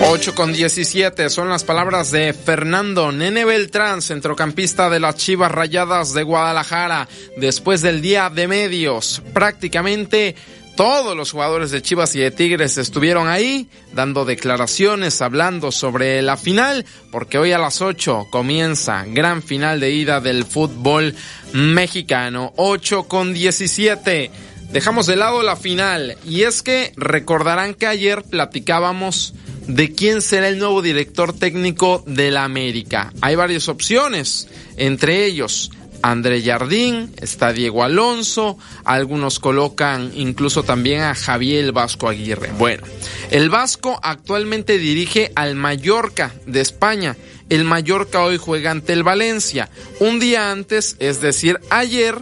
[0.06, 6.14] 8 con 17 son las palabras de Fernando Nene Beltrán, centrocampista de las Chivas Rayadas
[6.14, 7.07] de Guadalajara,
[7.38, 9.22] después del día de medios.
[9.34, 10.35] Prácticamente
[10.76, 16.38] todos los jugadores de Chivas y de Tigres estuvieron ahí dando declaraciones, hablando sobre la
[16.38, 21.16] final, porque hoy a las 8 comienza gran final de ida del fútbol
[21.54, 22.54] mexicano.
[22.56, 24.32] 8 con 17.
[24.72, 29.36] Dejamos de lado la final y es que recordarán que ayer platicábamos
[29.68, 33.14] de quién será el nuevo director técnico de la América.
[33.22, 35.72] Hay varias opciones, entre ellos
[36.04, 42.52] André Jardín, está Diego Alonso, algunos colocan incluso también a Javier Vasco Aguirre.
[42.58, 42.84] Bueno,
[43.32, 47.16] el Vasco actualmente dirige al Mallorca de España.
[47.50, 49.70] El Mallorca hoy juega ante el Valencia.
[50.02, 52.20] Un día antes, es decir, ayer,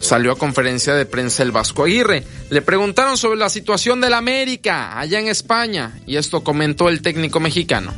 [0.00, 2.24] salió a conferencia de prensa el Vasco Aguirre.
[2.48, 7.38] Le preguntaron sobre la situación del América allá en España y esto comentó el técnico
[7.38, 7.92] mexicano.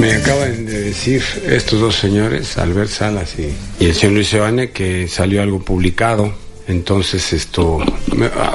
[0.00, 3.54] Me acaban de decir estos dos señores, Albert Salas y,
[3.84, 6.32] el señor Luis Evane, que salió algo publicado
[6.70, 7.78] entonces esto,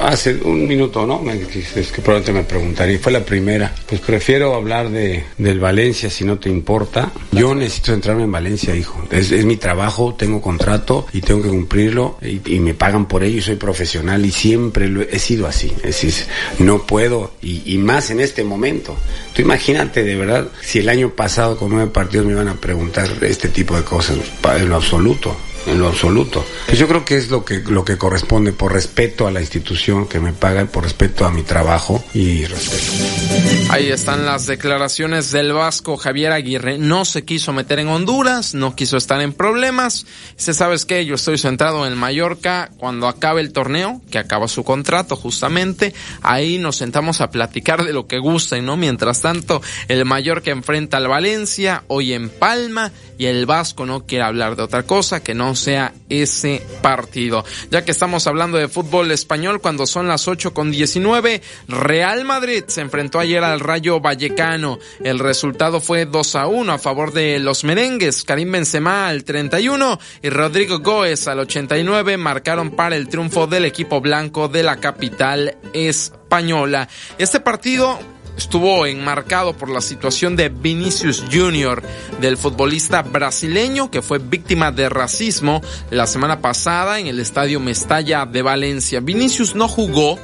[0.02, 1.22] hace un minuto, ¿no?
[1.30, 3.74] Es que probablemente me preguntaría, fue la primera.
[3.88, 7.12] Pues prefiero hablar de, del Valencia si no te importa.
[7.32, 9.02] Yo necesito centrarme en Valencia, hijo.
[9.10, 13.42] Es, mi trabajo, tengo contrato y tengo que cumplirlo y, me pagan por ello y
[13.42, 15.72] soy profesional y siempre lo he, sido así.
[15.78, 16.14] Es decir,
[16.58, 18.96] no puedo y, y más en este momento.
[19.34, 23.08] Tú imagínate de verdad si el año pasado con nueve partidos me iban a preguntar
[23.22, 24.16] este tipo de cosas,
[24.56, 25.36] en lo absoluto
[25.66, 26.44] en lo absoluto.
[26.66, 30.06] Pues yo creo que es lo que, lo que corresponde por respeto a la institución
[30.06, 33.72] que me paga, por respeto a mi trabajo y respeto.
[33.72, 36.78] Ahí están las declaraciones del vasco Javier Aguirre.
[36.78, 40.06] No se quiso meter en Honduras, no quiso estar en problemas.
[40.36, 44.64] Se sabes que yo estoy centrado en Mallorca cuando acabe el torneo, que acaba su
[44.64, 45.94] contrato justamente.
[46.22, 48.76] Ahí nos sentamos a platicar de lo que gusta, ¿no?
[48.76, 54.24] Mientras tanto, el Mallorca enfrenta al Valencia, hoy en Palma, y el vasco no quiere
[54.24, 57.44] hablar de otra cosa que no sea ese partido.
[57.70, 62.64] Ya que estamos hablando de fútbol español, cuando son las 8 con 19, Real Madrid
[62.66, 64.78] se enfrentó ayer al Rayo Vallecano.
[65.02, 68.24] El resultado fue 2 a 1 a favor de los merengues.
[68.24, 74.00] Karim Benzema al 31 y Rodrigo Goes al 89 marcaron para el triunfo del equipo
[74.00, 76.88] blanco de la capital española.
[77.18, 77.98] Este partido
[78.36, 81.82] estuvo enmarcado por la situación de Vinicius Jr.,
[82.20, 85.60] del futbolista brasileño que fue víctima de racismo
[85.90, 89.00] la semana pasada en el estadio Mestalla de Valencia.
[89.00, 90.18] Vinicius no jugó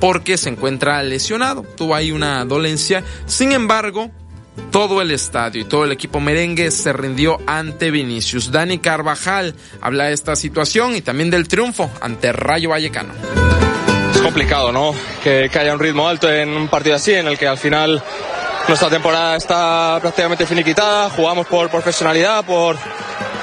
[0.00, 4.10] porque se encuentra lesionado, tuvo ahí una dolencia, sin embargo,
[4.70, 8.50] todo el estadio y todo el equipo merengue se rindió ante Vinicius.
[8.50, 13.47] Dani Carvajal habla de esta situación y también del triunfo ante Rayo Vallecano
[14.28, 14.94] complicado, ¿no?
[15.24, 18.02] Que, haya un ritmo alto en un partido así, en el que al final
[18.68, 22.76] nuestra temporada está prácticamente finiquitada, jugamos por profesionalidad, por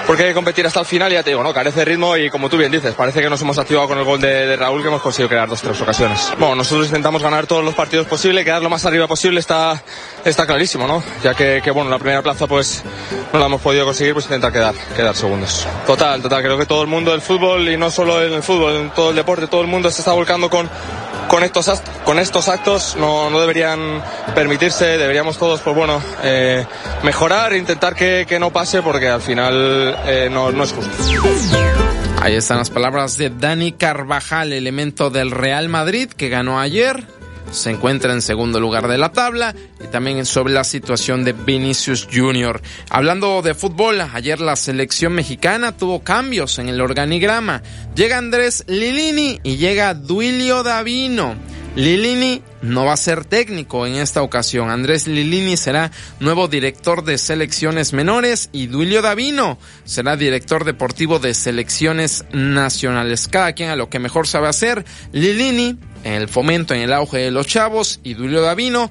[0.06, 1.54] porque hay que competir hasta el final y ya te digo, ¿no?
[1.54, 4.04] Carece de ritmo y como tú bien dices, parece que nos hemos activado con el
[4.04, 6.32] gol de, Raúl que hemos conseguido crear dos tres ocasiones.
[6.38, 9.82] Bueno, nosotros intentamos ganar todos los partidos posibles, quedar lo más arriba posible está,
[10.24, 11.04] está clarísimo, ¿no?
[11.24, 12.84] Ya que, que, bueno, la primera plaza pues
[13.34, 15.68] no la hemos podido conseguir, pues intentar quedar, quedar segundos.
[15.86, 18.76] Total, total, creo que todo el mundo del fútbol y no solo en el fútbol,
[18.76, 20.70] en todo el deporte, todo el mundo se está volcando con
[21.36, 24.02] con estos, con estos actos no, no deberían
[24.34, 26.66] permitirse, deberíamos todos, pues bueno, eh,
[27.04, 30.94] mejorar, intentar que, que, no pase porque al final eh, no, no es justo.
[32.22, 37.04] Ahí están las palabras de Dani Carvajal, elemento del Real Madrid que ganó ayer
[37.56, 42.08] se encuentra en segundo lugar de la tabla y también sobre la situación de Vinicius
[42.12, 42.62] Jr.
[42.90, 47.64] Hablando de fútbol, ayer la selección mexicana tuvo cambios en el organigrama.
[47.96, 51.36] Llega Andrés Lilini y llega Duilio Davino.
[51.76, 54.70] Lilini no va a ser técnico en esta ocasión.
[54.70, 61.34] Andrés Lilini será nuevo director de selecciones menores y Duilio Davino será director deportivo de
[61.34, 63.28] selecciones nacionales.
[63.28, 64.86] Cada quien a lo que mejor sabe hacer.
[65.12, 68.90] Lilini en el fomento, en el auge de los chavos y Duilio Davino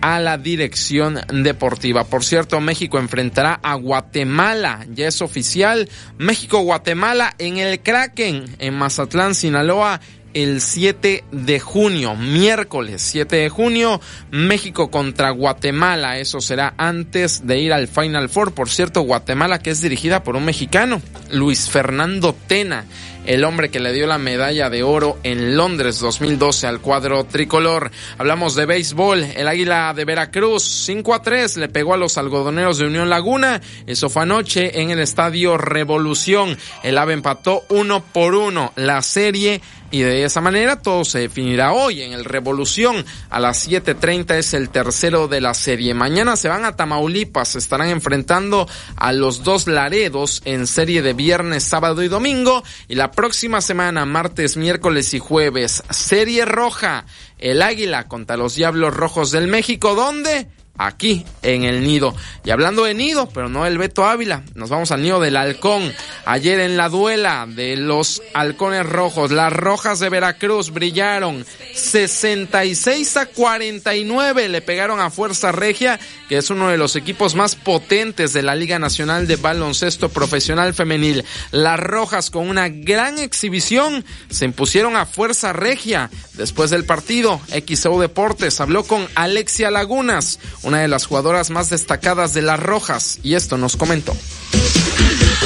[0.00, 2.04] a la dirección deportiva.
[2.04, 5.88] Por cierto, México enfrentará a Guatemala, ya es oficial.
[6.18, 10.00] México-Guatemala en el Kraken, en Mazatlán, Sinaloa,
[10.32, 14.00] el 7 de junio, miércoles 7 de junio,
[14.30, 16.18] México contra Guatemala.
[16.18, 18.54] Eso será antes de ir al Final Four.
[18.54, 22.84] Por cierto, Guatemala que es dirigida por un mexicano, Luis Fernando Tena
[23.30, 27.92] el hombre que le dio la medalla de oro en Londres 2012 al cuadro tricolor.
[28.18, 32.78] Hablamos de béisbol, el Águila de Veracruz 5 a 3 le pegó a los algodoneros
[32.78, 36.58] de Unión Laguna, eso fue anoche en el estadio Revolución.
[36.82, 41.72] El AVE empató uno por uno la serie y de esa manera todo se definirá
[41.72, 43.04] hoy en el Revolución.
[43.28, 45.94] A las 7.30 es el tercero de la serie.
[45.94, 51.64] Mañana se van a Tamaulipas, estarán enfrentando a los dos Laredos en serie de viernes,
[51.64, 52.62] sábado y domingo.
[52.88, 57.04] Y la próxima semana, martes, miércoles y jueves, serie roja.
[57.38, 59.94] El Águila contra los Diablos Rojos del México.
[59.94, 60.46] ¿Dónde?
[60.80, 62.14] Aquí en el nido.
[62.44, 65.92] Y hablando de nido, pero no del Beto Ávila, nos vamos al nido del halcón.
[66.24, 71.44] Ayer en la duela de los halcones rojos, las rojas de Veracruz brillaron
[71.74, 77.56] 66 a 49, le pegaron a Fuerza Regia, que es uno de los equipos más
[77.56, 81.24] potentes de la Liga Nacional de Baloncesto Profesional Femenil.
[81.50, 86.10] Las rojas con una gran exhibición se impusieron a Fuerza Regia.
[86.34, 90.38] Después del partido, XO Deportes habló con Alexia Lagunas,
[90.70, 94.14] una de las jugadoras más destacadas de las Rojas, y esto nos comentó.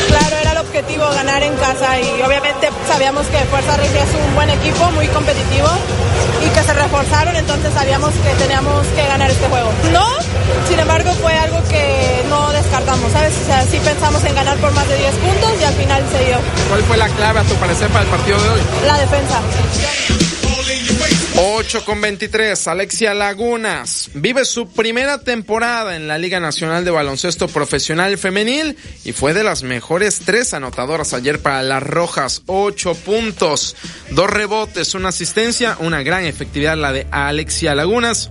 [0.09, 4.35] Claro, era el objetivo ganar en casa y obviamente sabíamos que Fuerza Regia es un
[4.35, 5.69] buen equipo, muy competitivo
[6.45, 9.73] y que se reforzaron, entonces sabíamos que teníamos que ganar este juego.
[9.93, 10.07] No,
[10.69, 13.33] sin embargo fue algo que no descartamos, ¿sabes?
[13.43, 16.25] O sea, sí pensamos en ganar por más de 10 puntos y al final se
[16.27, 16.37] dio.
[16.69, 18.61] ¿Cuál fue la clave a tu parecer para el partido de hoy?
[18.87, 19.41] La defensa.
[21.37, 27.49] 8 con 23, Alexia Lagunas vive su primera temporada en la Liga Nacional de Baloncesto
[27.49, 33.75] Profesional Femenil y fue de las mejores tres anotadoras ayer para las Rojas, 8 puntos,
[34.11, 38.31] dos rebotes, una asistencia, una gran efectividad la de Alexia Lagunas.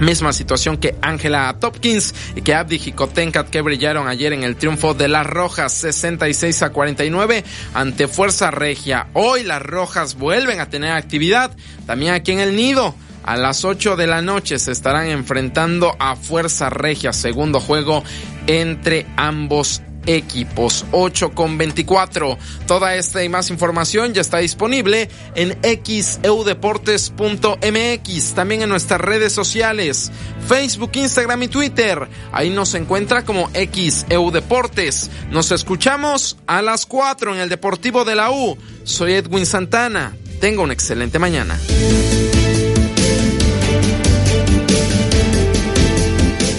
[0.00, 4.94] Misma situación que Ángela Topkins y que Abdi Jicotencat que brillaron ayer en el triunfo
[4.94, 7.44] de las Rojas 66 a 49
[7.74, 9.08] ante Fuerza Regia.
[9.14, 11.50] Hoy las Rojas vuelven a tener actividad
[11.86, 12.94] también aquí en el Nido.
[13.24, 18.04] A las 8 de la noche se estarán enfrentando a Fuerza Regia, segundo juego
[18.46, 20.84] entre ambos equipos.
[20.92, 22.38] 8 con 24.
[22.66, 28.34] Toda esta y más información ya está disponible en xeudeportes.mx.
[28.34, 30.12] También en nuestras redes sociales,
[30.46, 32.08] Facebook, Instagram y Twitter.
[32.32, 35.10] Ahí nos encuentra como xeudeportes.
[35.30, 38.58] Nos escuchamos a las 4 en el Deportivo de la U.
[38.84, 40.16] Soy Edwin Santana.
[40.40, 41.58] Tenga una excelente mañana.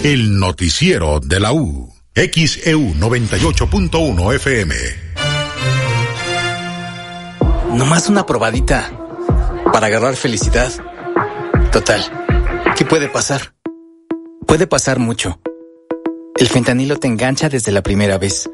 [0.02, 1.89] El noticiero de la U.
[2.20, 4.74] XEU 98.1 FM.
[7.72, 8.90] Nomás una probadita
[9.72, 10.70] para agarrar felicidad.
[11.72, 12.04] Total,
[12.76, 13.54] ¿qué puede pasar?
[14.46, 15.40] Puede pasar mucho.
[16.36, 18.50] El fentanilo te engancha desde la primera vez.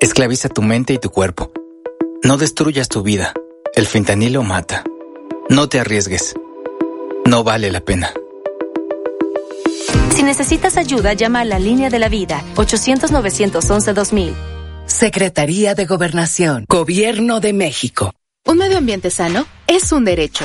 [0.00, 1.52] Esclaviza tu mente y tu cuerpo.
[2.24, 3.34] No destruyas tu vida.
[3.72, 4.82] El fentanilo mata.
[5.48, 6.34] No te arriesgues.
[7.24, 8.12] No vale la pena.
[10.30, 14.32] Si necesitas ayuda, llama a la línea de la vida 800-911-2000.
[14.86, 18.12] Secretaría de Gobernación, Gobierno de México.
[18.46, 20.44] Un medio ambiente sano es un derecho.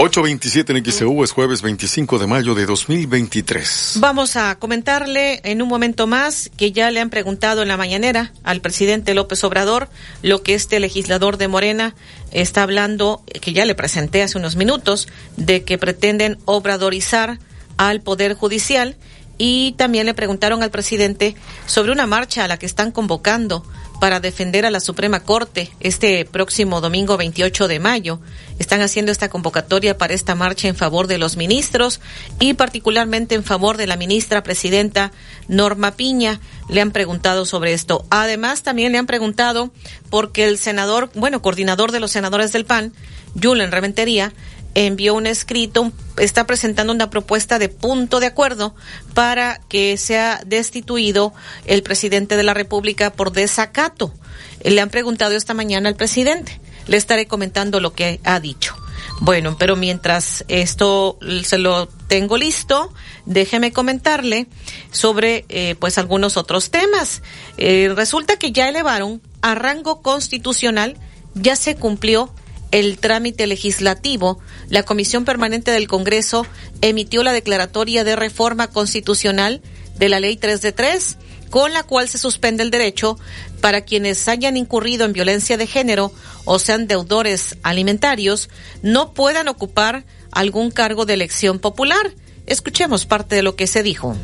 [0.00, 3.94] 827 en XEU es jueves 25 de mayo de 2023.
[3.98, 8.32] Vamos a comentarle en un momento más que ya le han preguntado en la mañanera
[8.44, 9.88] al presidente López Obrador
[10.22, 11.96] lo que este legislador de Morena
[12.30, 17.40] está hablando, que ya le presenté hace unos minutos, de que pretenden obradorizar
[17.76, 18.94] al Poder Judicial
[19.36, 21.34] y también le preguntaron al presidente
[21.66, 23.64] sobre una marcha a la que están convocando
[24.00, 28.20] para defender a la Suprema Corte este próximo domingo 28 de mayo.
[28.58, 32.00] Están haciendo esta convocatoria para esta marcha en favor de los ministros
[32.38, 35.12] y particularmente en favor de la ministra presidenta
[35.48, 36.40] Norma Piña.
[36.68, 38.04] Le han preguntado sobre esto.
[38.10, 39.70] Además, también le han preguntado
[40.10, 42.92] porque el senador, bueno, coordinador de los senadores del PAN,
[43.40, 44.32] Julen Reventería,
[44.86, 48.74] envió un escrito, está presentando una propuesta de punto de acuerdo
[49.12, 51.32] para que sea destituido
[51.66, 54.14] el presidente de la República por desacato.
[54.62, 56.60] Le han preguntado esta mañana al presidente.
[56.86, 58.76] Le estaré comentando lo que ha dicho.
[59.20, 62.92] Bueno, pero mientras esto se lo tengo listo,
[63.26, 64.46] déjeme comentarle
[64.92, 67.22] sobre eh, pues algunos otros temas.
[67.56, 70.96] Eh, resulta que ya elevaron a rango constitucional,
[71.34, 72.32] ya se cumplió
[72.70, 74.38] el trámite legislativo,
[74.68, 76.46] la Comisión Permanente del Congreso
[76.80, 79.62] emitió la declaratoria de reforma constitucional
[79.98, 81.16] de la Ley 3 de 3,
[81.50, 83.18] con la cual se suspende el derecho
[83.60, 86.12] para quienes hayan incurrido en violencia de género
[86.44, 88.48] o sean deudores alimentarios,
[88.82, 92.12] no puedan ocupar algún cargo de elección popular.
[92.46, 94.16] Escuchemos parte de lo que se dijo.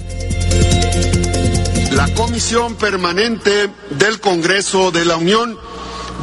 [1.93, 5.59] La Comisión Permanente del Congreso de la Unión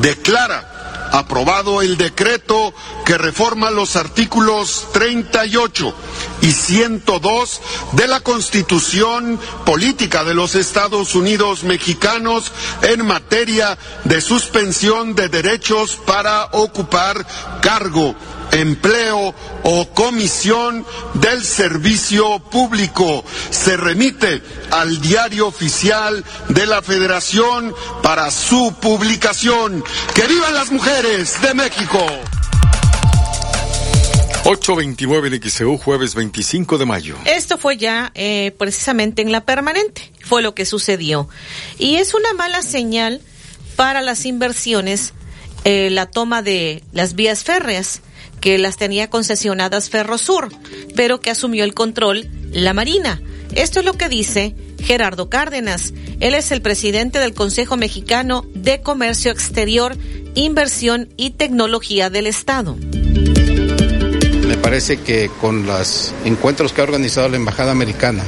[0.01, 0.70] declara
[1.11, 2.73] aprobado el decreto
[3.05, 5.93] que reforma los artículos 38
[6.41, 7.61] y 102
[7.93, 12.51] de la Constitución Política de los Estados Unidos Mexicanos
[12.83, 17.25] en materia de suspensión de derechos para ocupar
[17.61, 18.15] cargo
[18.51, 19.33] empleo
[19.63, 23.23] o comisión del servicio público.
[23.49, 24.41] Se remite
[24.71, 27.73] al diario oficial de la Federación
[28.03, 29.83] para su publicación.
[30.13, 32.05] ¡Que vivan las mujeres de México!
[34.43, 37.15] 829 de XEU, jueves 25 de mayo.
[37.25, 41.29] Esto fue ya eh, precisamente en la permanente, fue lo que sucedió.
[41.77, 43.21] Y es una mala señal
[43.75, 45.13] para las inversiones
[45.63, 48.01] eh, la toma de las vías férreas
[48.41, 50.49] que las tenía concesionadas Ferrosur,
[50.95, 53.21] pero que asumió el control la Marina.
[53.55, 55.93] Esto es lo que dice Gerardo Cárdenas.
[56.19, 59.95] Él es el presidente del Consejo Mexicano de Comercio Exterior,
[60.35, 62.75] Inversión y Tecnología del Estado.
[64.47, 68.23] Me parece que con los encuentros que ha organizado la Embajada Americana,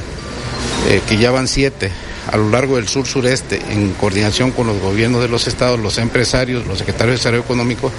[0.88, 1.90] eh, que ya van siete,
[2.30, 5.98] a lo largo del sur sureste, en coordinación con los gobiernos de los estados, los
[5.98, 7.92] empresarios, los secretarios de Desarrollo Económico,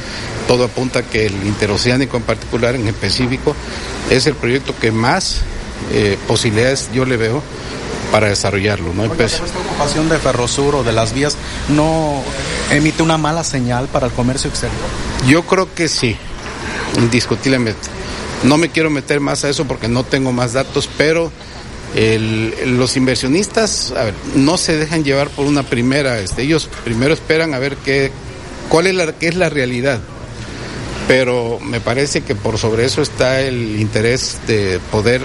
[0.48, 3.56] todo apunta que el interoceánico en particular, en específico,
[4.10, 5.42] es el proyecto que más
[5.92, 7.44] eh, posibilidades yo le veo
[8.12, 8.94] para desarrollarlo.
[8.94, 9.04] ¿no?
[9.04, 11.38] Oiga, esta ocupación de Ferrosur o de las vías
[11.70, 12.24] no
[12.72, 14.80] emite una mala señal para el comercio exterior?
[15.28, 16.16] Yo creo que sí,
[16.98, 17.90] indiscutiblemente.
[18.44, 21.32] No me quiero meter más a eso porque no tengo más datos, pero
[21.96, 23.94] el, los inversionistas
[24.36, 28.12] no se dejan llevar por una primera, este, ellos primero esperan a ver qué,
[28.70, 30.02] cuál es la, qué es la realidad.
[31.08, 35.22] Pero me parece que por sobre eso está el interés de poder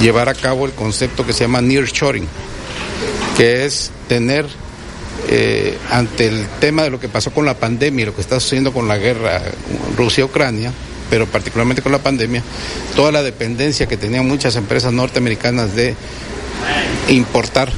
[0.00, 2.26] llevar a cabo el concepto que se llama nearshoring,
[3.36, 4.46] que es tener
[5.28, 8.40] eh, ante el tema de lo que pasó con la pandemia y lo que está
[8.40, 9.42] sucediendo con la guerra
[9.96, 10.72] Rusia-Ucrania,
[11.10, 12.42] pero particularmente con la pandemia,
[12.94, 15.94] toda la dependencia que tenían muchas empresas norteamericanas de
[17.08, 17.70] importar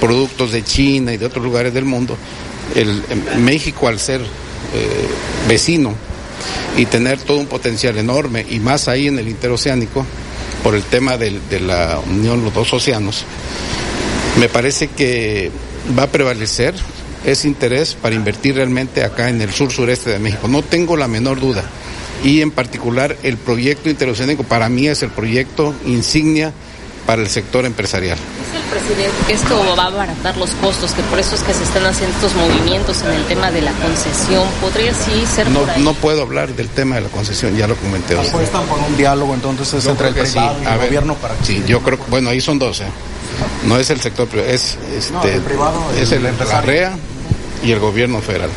[0.00, 2.16] productos de China y de otros lugares del mundo,
[2.74, 3.02] el,
[3.38, 4.26] México al ser eh,
[5.48, 5.94] vecino
[6.76, 10.06] y tener todo un potencial enorme y más ahí en el interoceánico
[10.62, 13.24] por el tema del, de la unión los dos océanos,
[14.38, 15.50] me parece que
[15.98, 16.74] va a prevalecer
[17.24, 20.48] ese interés para invertir realmente acá en el sur sureste de México.
[20.48, 21.64] No tengo la menor duda
[22.24, 26.52] y en particular el proyecto interoceánico para mí es el proyecto insignia
[27.06, 28.16] para el sector empresarial.
[28.18, 31.52] Dice el presidente que esto va a abaratar los costos, que por eso es que
[31.54, 34.44] se están haciendo estos movimientos en el tema de la concesión.
[34.60, 35.82] ¿Podría sí ser no, por ahí?
[35.82, 38.16] No puedo hablar del tema de la concesión, ya lo comenté.
[38.18, 40.64] Apuestan por un diálogo entonces Yo entre el privado sí.
[40.64, 42.80] y A el ver, gobierno para que Sí, yo creo que, bueno, ahí son dos,
[42.80, 42.86] ¿eh?
[43.66, 46.70] No es el sector privado, es, este, No, el privado, es el el, la empresario.
[46.70, 46.92] REA
[47.64, 48.50] y el gobierno federal.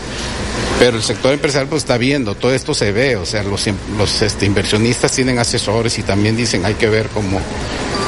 [0.80, 3.76] Pero el sector empresarial pues está viendo, todo esto se ve, o sea, los, im-
[3.98, 7.40] los este, inversionistas tienen asesores y también dicen hay que ver cómo,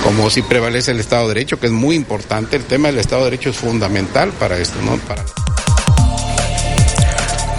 [0.04, 3.24] cómo si prevalece el Estado de Derecho, que es muy importante, el tema del Estado
[3.24, 4.98] de Derecho es fundamental para esto, ¿no?
[4.98, 5.24] Para...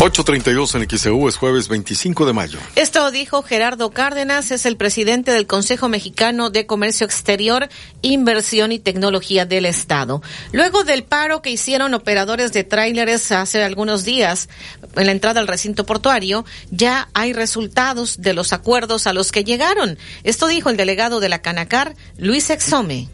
[0.06, 2.60] 8.32 en XEU es jueves 25 de mayo.
[2.76, 7.68] Esto dijo Gerardo Cárdenas, es el presidente del Consejo Mexicano de Comercio Exterior,
[8.02, 10.22] Inversión y Tecnología del Estado.
[10.52, 14.48] Luego del paro que hicieron operadores de tráileres hace algunos días
[14.94, 19.42] en la entrada al recinto portuario, ya hay resultados de los acuerdos a los que
[19.42, 19.98] llegaron.
[20.22, 23.08] Esto dijo el delegado de la Canacar, Luis Exome.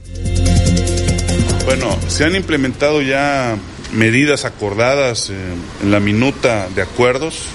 [1.65, 3.57] Bueno, se han implementado ya
[3.93, 5.35] medidas acordadas eh,
[5.83, 7.47] en la minuta de acuerdos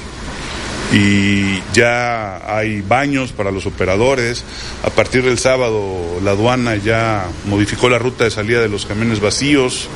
[0.94, 4.44] y ya hay baños para los operadores.
[4.84, 9.20] A partir del sábado la aduana ya modificó la ruta de salida de los camiones
[9.20, 9.90] vacíos,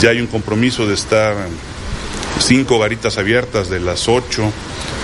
[0.00, 1.34] ya hay un compromiso de estar
[2.40, 4.50] cinco garitas abiertas de las ocho.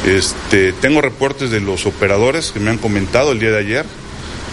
[0.07, 3.85] Este, tengo reportes de los operadores que me han comentado el día de ayer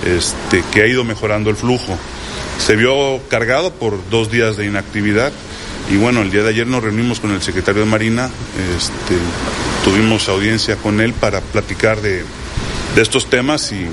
[0.06, 1.98] este, que ha ido mejorando el flujo.
[2.60, 5.32] Se vio cargado por dos días de inactividad
[5.90, 8.30] y bueno, el día de ayer nos reunimos con el secretario de Marina,
[8.76, 9.16] este,
[9.84, 12.24] tuvimos audiencia con él para platicar de,
[12.96, 13.86] estos temas y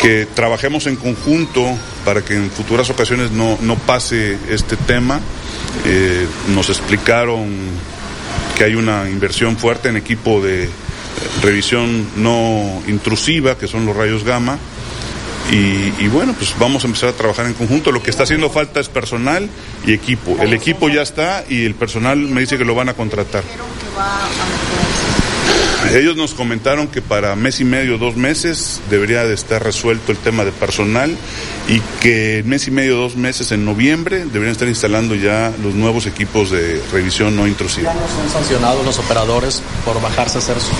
[0.00, 1.66] que trabajemos en conjunto
[2.04, 5.20] para que en futuras ocasiones no, pase este tema.
[5.84, 7.48] Eh, nos explicaron
[8.56, 10.68] que hay una inversión fuerte en equipo de
[11.42, 14.58] revisión no intrusiva, que son los rayos gamma,
[15.50, 17.92] y, bueno, pues vamos a empezar a trabajar en conjunto.
[17.92, 19.48] Lo que está haciendo falta es personal
[19.86, 20.36] y equipo.
[20.40, 23.44] El equipo ya está y el personal me dice que lo van a contratar.
[25.92, 30.18] Ellos nos comentaron que para mes y medio, dos meses, debería de estar resuelto el
[30.18, 31.14] tema de personal
[31.68, 36.06] y que mes y medio, dos meses, en noviembre, deberían estar instalando ya los nuevos
[36.06, 37.92] equipos de revisión no intrusiva.
[37.92, 40.72] ¿Ya no son sancionados los operadores por bajarse a hacer sus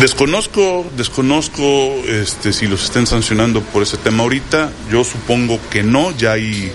[0.00, 1.62] Desconozco, desconozco
[2.06, 4.70] este, si los estén sancionando por ese tema ahorita.
[4.92, 6.16] Yo supongo que no.
[6.16, 6.70] Ya hay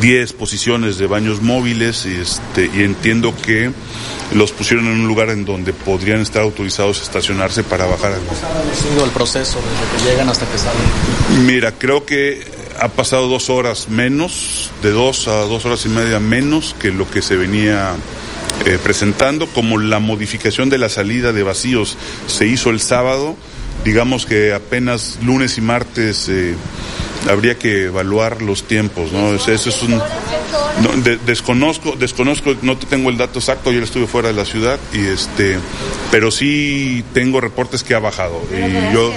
[0.00, 3.70] 10 posiciones de baños móviles y, este, y entiendo que
[4.34, 8.14] los pusieron en un lugar en donde podrían estar autorizados a estacionarse para bajar.
[8.14, 11.46] ¿Cómo ha sido el proceso desde que llegan hasta que salen?
[11.46, 12.44] Mira, creo que
[12.80, 17.08] ha pasado dos horas menos, de dos a dos horas y media menos que lo
[17.08, 17.94] que se venía
[18.66, 23.36] eh, presentando, como la modificación de la salida de vacíos se hizo el sábado,
[23.84, 26.54] digamos que apenas lunes y martes eh,
[27.28, 29.34] habría que evaluar los tiempos, ¿no?
[29.34, 30.00] Eso es un
[31.24, 35.06] desconozco, desconozco, no te tengo el dato exacto, yo estuve fuera de la ciudad y
[35.06, 35.58] este,
[36.10, 38.42] pero sí tengo reportes que ha bajado.
[38.50, 39.12] y yo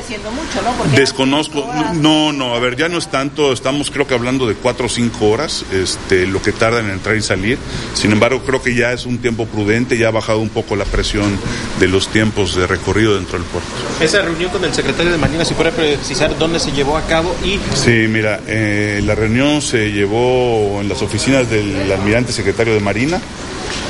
[0.95, 4.85] desconozco, no, no, a ver, ya no es tanto, estamos creo que hablando de cuatro
[4.85, 7.57] o cinco horas, este, lo que tarda en entrar y salir.
[7.93, 10.85] Sin embargo, creo que ya es un tiempo prudente, ya ha bajado un poco la
[10.85, 11.38] presión
[11.79, 13.69] de los tiempos de recorrido dentro del puerto.
[13.99, 17.35] Esa reunión con el secretario de Marina, si puede precisar dónde se llevó a cabo
[17.43, 17.59] y.
[17.75, 23.19] Sí, mira, eh, la reunión se llevó en las oficinas del almirante secretario de Marina.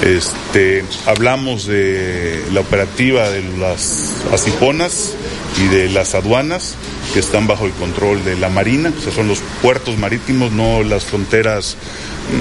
[0.04, 5.16] Este, hablamos de la operativa de las asiponas
[5.60, 6.76] y de las aduanas
[7.14, 10.84] que están bajo el control de la Marina, o sea, son los puertos marítimos, no
[10.84, 11.78] las fronteras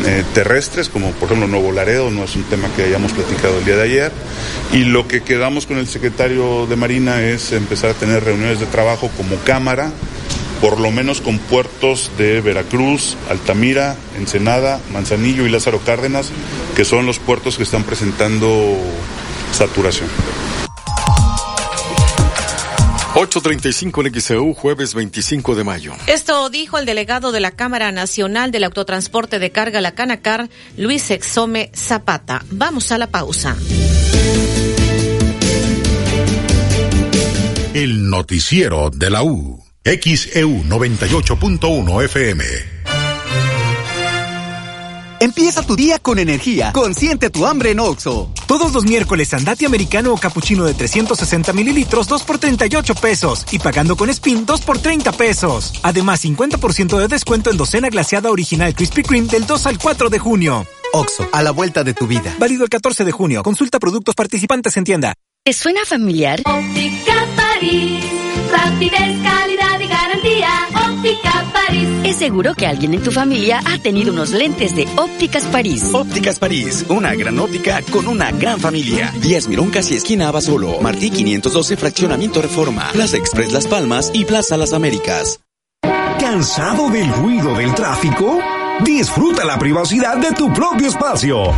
[0.05, 3.65] eh, terrestres, como por ejemplo Nuevo Laredo, no es un tema que hayamos platicado el
[3.65, 4.13] día de ayer.
[4.73, 8.67] Y lo que quedamos con el secretario de Marina es empezar a tener reuniones de
[8.67, 9.93] trabajo como Cámara,
[10.61, 16.31] por lo menos con puertos de Veracruz, Altamira, Ensenada, Manzanillo y Lázaro Cárdenas,
[16.75, 18.77] que son los puertos que están presentando
[19.53, 20.09] saturación.
[23.17, 25.95] 8.35 en XEU, jueves 25 de mayo.
[26.07, 31.11] Esto dijo el delegado de la Cámara Nacional del Autotransporte de Carga, la Canacar, Luis
[31.11, 32.45] Exome Zapata.
[32.51, 33.57] Vamos a la pausa.
[37.73, 39.66] El noticiero de la U.
[39.87, 42.45] XEU 98.1 FM.
[45.21, 46.73] Empieza tu día con energía.
[46.73, 48.33] Consiente tu hambre en Oxo.
[48.49, 53.47] Todos los miércoles andate americano o cappuccino de 360 mililitros, 2 por 38 pesos.
[53.53, 55.73] Y pagando con Spin, 2 por 30 pesos.
[55.85, 60.19] Además, 50% de descuento en docena glaseada original Krispy Kreme del 2 al 4 de
[60.19, 60.67] junio.
[60.95, 62.35] Oxo, a la vuelta de tu vida.
[62.41, 63.45] Válido el 14 de junio.
[63.45, 65.15] Consulta productos participantes en tienda.
[65.45, 66.43] ¿Te suena familiar?
[66.45, 68.05] Óptica París.
[68.51, 69.76] Rapidez, calidad
[70.75, 71.89] Óptica París.
[72.05, 75.91] Es seguro que alguien en tu familia ha tenido unos lentes de Ópticas París.
[75.93, 79.13] Ópticas París, una gran óptica con una gran familia.
[79.21, 80.81] Díaz Mirón casi esquina Abasolo.
[80.81, 82.91] Martí 512 Fraccionamiento Reforma.
[82.93, 85.41] Plaza Express Las Palmas y Plaza Las Américas.
[86.19, 88.41] ¿Cansado del ruido del tráfico?
[88.85, 91.53] Disfruta la privacidad de tu propio espacio.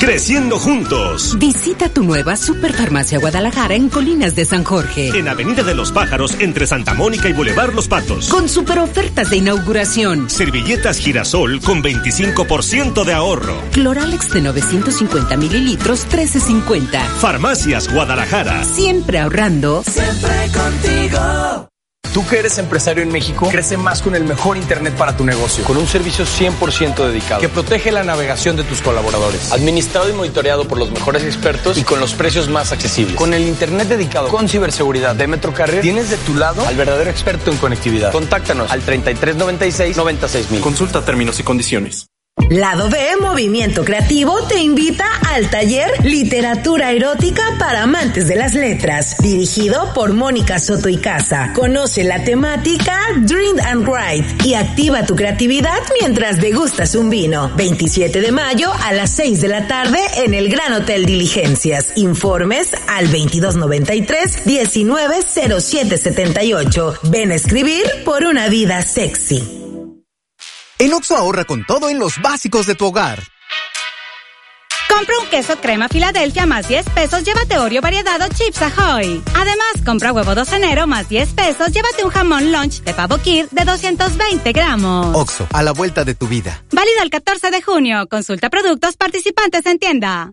[0.00, 1.36] Creciendo juntos.
[1.38, 5.10] Visita tu nueva Superfarmacia Guadalajara en Colinas de San Jorge.
[5.16, 8.28] En Avenida de los Pájaros, entre Santa Mónica y Boulevard Los Patos.
[8.28, 10.28] Con super ofertas de inauguración.
[10.28, 13.56] Servilletas girasol con 25% de ahorro.
[13.72, 17.00] Cloralex de 950 mililitros, 13.50.
[17.20, 18.64] Farmacias Guadalajara.
[18.64, 19.82] Siempre ahorrando.
[19.84, 21.71] Siempre contigo.
[22.12, 25.64] Tú que eres empresario en México, crece más con el mejor Internet para tu negocio,
[25.64, 30.68] con un servicio 100% dedicado, que protege la navegación de tus colaboradores, administrado y monitoreado
[30.68, 33.16] por los mejores expertos y con los precios más accesibles.
[33.16, 37.50] Con el Internet dedicado con ciberseguridad de Metrocarrier, tienes de tu lado al verdadero experto
[37.50, 38.12] en conectividad.
[38.12, 40.60] Contáctanos al 3396 96000.
[40.60, 42.11] Consulta términos y condiciones.
[42.52, 49.16] Lado B Movimiento Creativo te invita al taller Literatura Erótica para Amantes de las Letras,
[49.22, 51.52] dirigido por Mónica Soto y Casa.
[51.54, 57.50] Conoce la temática Drink and Write y activa tu creatividad mientras degustas un vino.
[57.56, 61.96] 27 de mayo a las 6 de la tarde en el Gran Hotel Diligencias.
[61.96, 66.98] Informes al 2293 190778.
[67.04, 69.61] Ven a escribir por una vida sexy.
[70.82, 73.22] En Oxo ahorra con todo en los básicos de tu hogar.
[74.92, 79.22] Compra un queso crema Filadelfia más 10 pesos, llévate Oreo variedad o chips Ahoy.
[79.32, 83.64] Además, compra huevo docenero más 10 pesos, llévate un jamón lunch de pavo kir de
[83.64, 85.14] 220 gramos.
[85.14, 86.64] Oxo, a la vuelta de tu vida.
[86.72, 88.08] Válido el 14 de junio.
[88.08, 90.32] Consulta productos participantes en tienda.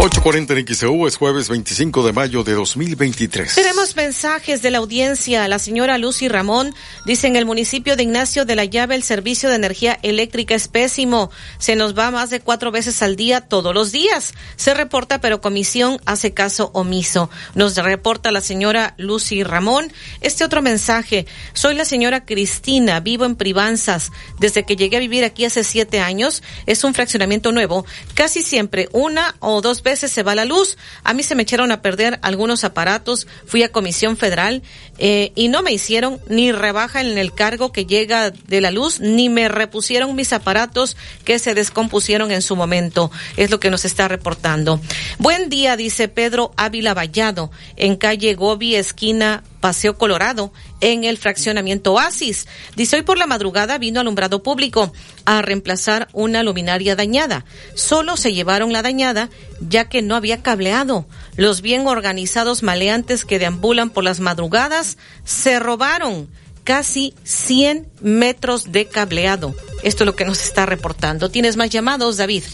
[0.00, 3.54] 8.40 en XEU es jueves 25 de mayo de 2023.
[3.54, 5.46] Tenemos mensajes de la audiencia.
[5.46, 6.74] La señora Lucy Ramón
[7.04, 10.68] dice en el municipio de Ignacio de la Llave el servicio de energía eléctrica es
[10.68, 11.30] pésimo.
[11.58, 14.32] Se nos va más de cuatro veces al día todos los días.
[14.56, 17.28] Se reporta pero comisión hace caso omiso.
[17.54, 19.92] Nos reporta la señora Lucy Ramón.
[20.22, 21.26] Este otro mensaje.
[21.52, 24.12] Soy la señora Cristina, vivo en Privanzas.
[24.38, 27.84] Desde que llegué a vivir aquí hace siete años, es un fraccionamiento nuevo.
[28.14, 30.76] Casi siempre una o dos veces se va la luz.
[31.04, 33.26] A mí se me echaron a perder algunos aparatos.
[33.46, 34.62] Fui a Comisión Federal
[34.98, 39.00] eh, y no me hicieron ni rebaja en el cargo que llega de la luz,
[39.00, 43.10] ni me repusieron mis aparatos que se descompusieron en su momento.
[43.36, 44.80] Es lo que nos está reportando.
[45.18, 51.92] Buen día, dice Pedro Ávila Vallado, en calle Gobi, esquina Paseo Colorado, en el fraccionamiento
[51.92, 52.46] Oasis.
[52.76, 54.92] Dice hoy por la madrugada vino alumbrado público
[55.24, 57.44] a reemplazar una luminaria dañada.
[57.74, 59.30] Solo se llevaron la dañada
[59.60, 61.06] ya que no había cableado.
[61.36, 66.28] Los bien organizados maleantes que deambulan por las madrugadas se robaron
[66.64, 69.54] casi 100 metros de cableado.
[69.82, 71.30] Esto es lo que nos está reportando.
[71.30, 72.44] ¿Tienes más llamados, David?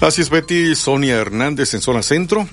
[0.00, 0.74] Así es, Betty.
[0.74, 2.48] Sonia Hernández en zona centro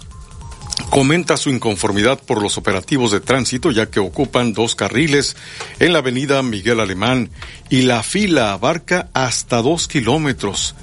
[0.89, 5.35] comenta su inconformidad por los operativos de tránsito ya que ocupan dos carriles
[5.79, 7.29] en la avenida Miguel Alemán
[7.69, 10.75] y la fila abarca hasta dos kilómetros.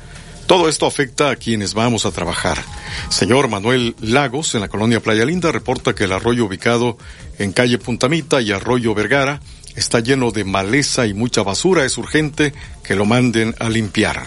[0.47, 2.63] Todo esto afecta a quienes vamos a trabajar.
[3.09, 6.99] Señor Manuel Lagos, en la colonia Playa Linda, reporta que el arroyo ubicado
[7.39, 9.41] en calle Puntamita y arroyo Vergara
[9.75, 11.85] está lleno de maleza y mucha basura.
[11.85, 12.55] Es urgente
[12.85, 14.25] que lo manden a limpiar.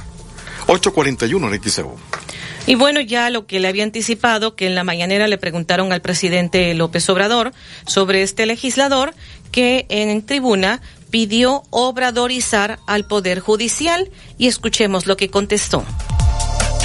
[0.67, 1.95] 841 en XEU.
[2.69, 6.01] Y bueno, ya lo que le había anticipado, que en la mañanera le preguntaron al
[6.01, 7.51] presidente López Obrador
[7.87, 9.15] sobre este legislador
[9.51, 10.79] que en tribuna
[11.09, 15.83] pidió obradorizar al Poder Judicial y escuchemos lo que contestó.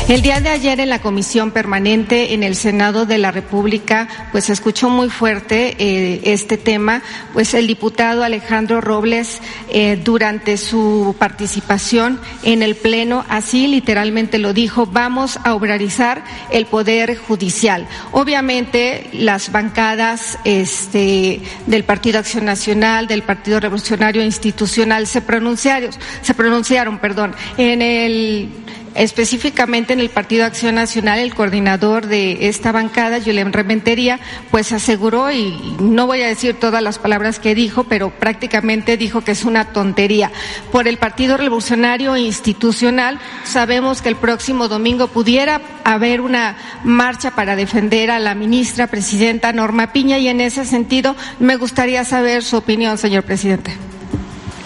[0.06, 4.44] El día de ayer en la comisión permanente en el Senado de la República, pues
[4.44, 7.02] se escuchó muy fuerte eh, este tema,
[7.32, 9.40] pues el diputado Alejandro Robles
[9.70, 16.66] eh, durante su participación en el Pleno, así literalmente lo dijo, vamos a obrarizar el
[16.66, 17.88] Poder Judicial.
[18.12, 26.34] Obviamente las bancadas este, del Partido Acción Nacional, del Partido Revolucionario Institucional se pronunciaron, se
[26.34, 28.63] pronunciaron, perdón, en el
[28.94, 35.30] específicamente en el Partido Acción Nacional, el coordinador de esta bancada, Julián Rementería, pues aseguró,
[35.32, 39.44] y no voy a decir todas las palabras que dijo, pero prácticamente dijo que es
[39.44, 40.30] una tontería.
[40.70, 47.56] Por el Partido Revolucionario Institucional, sabemos que el próximo domingo pudiera haber una marcha para
[47.56, 52.56] defender a la ministra presidenta Norma Piña, y en ese sentido me gustaría saber su
[52.56, 53.74] opinión, señor presidente.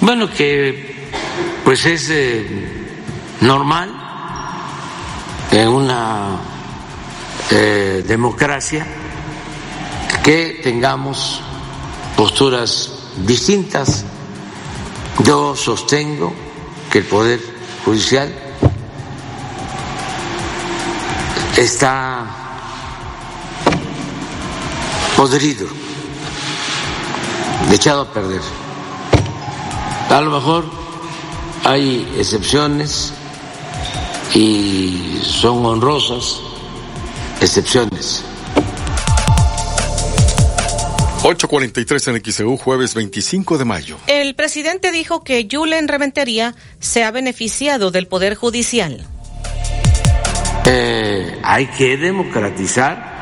[0.00, 0.96] Bueno, que
[1.64, 2.46] pues es eh,
[3.40, 4.07] normal
[5.50, 6.38] en una
[7.50, 8.86] eh, democracia
[10.22, 11.40] que tengamos
[12.16, 12.92] posturas
[13.24, 14.04] distintas.
[15.24, 16.32] Yo sostengo
[16.90, 17.40] que el Poder
[17.84, 18.32] Judicial
[21.56, 22.26] está
[25.16, 25.66] podrido,
[27.72, 28.40] echado a perder.
[30.10, 30.64] A lo mejor
[31.64, 33.12] hay excepciones
[34.34, 36.40] y son honrosas
[37.40, 38.24] excepciones.
[41.22, 43.98] 843 en XEU, jueves 25 de mayo.
[44.06, 49.05] El presidente dijo que Julen Reventería se ha beneficiado del Poder Judicial.
[50.64, 53.16] Eh, hay que democratizar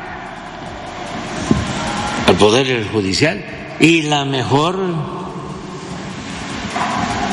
[2.27, 3.43] el Poder Judicial
[3.79, 4.77] y la mejor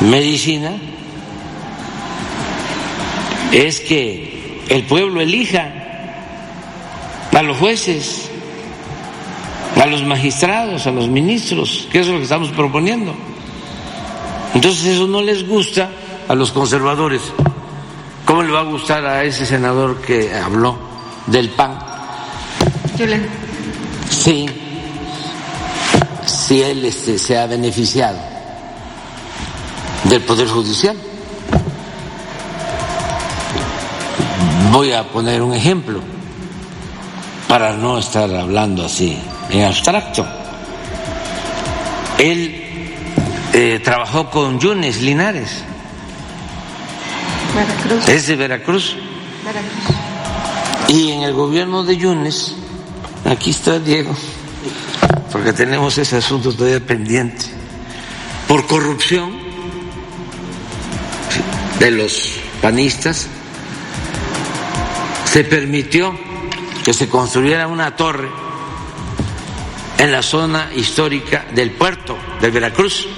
[0.00, 0.72] medicina
[3.54, 5.72] es que el pueblo elija
[7.32, 8.28] a los jueces,
[9.80, 13.14] a los magistrados, a los ministros, que es lo que estamos proponiendo.
[14.54, 15.88] Entonces eso no les gusta
[16.28, 17.22] a los conservadores.
[18.24, 20.76] ¿Cómo le va a gustar a ese senador que habló
[21.26, 21.78] del PAN?
[24.08, 24.46] Sí,
[26.26, 28.18] si él este, se ha beneficiado
[30.04, 30.96] del Poder Judicial.
[34.74, 36.00] Voy a poner un ejemplo
[37.46, 39.16] para no estar hablando así
[39.48, 40.26] en abstracto.
[42.18, 42.96] Él
[43.52, 45.62] eh, trabajó con Yunes Linares.
[47.54, 48.08] Veracruz.
[48.08, 48.96] Es de Veracruz.
[49.44, 49.96] Veracruz.
[50.88, 52.56] Y en el gobierno de Yunes,
[53.26, 54.12] aquí está Diego,
[55.30, 57.44] porque tenemos ese asunto todavía pendiente,
[58.48, 59.38] por corrupción
[61.78, 63.28] de los panistas,
[65.34, 66.16] se permitió
[66.84, 68.30] que se construyera una torre
[69.98, 73.08] en la zona histórica del puerto de Veracruz.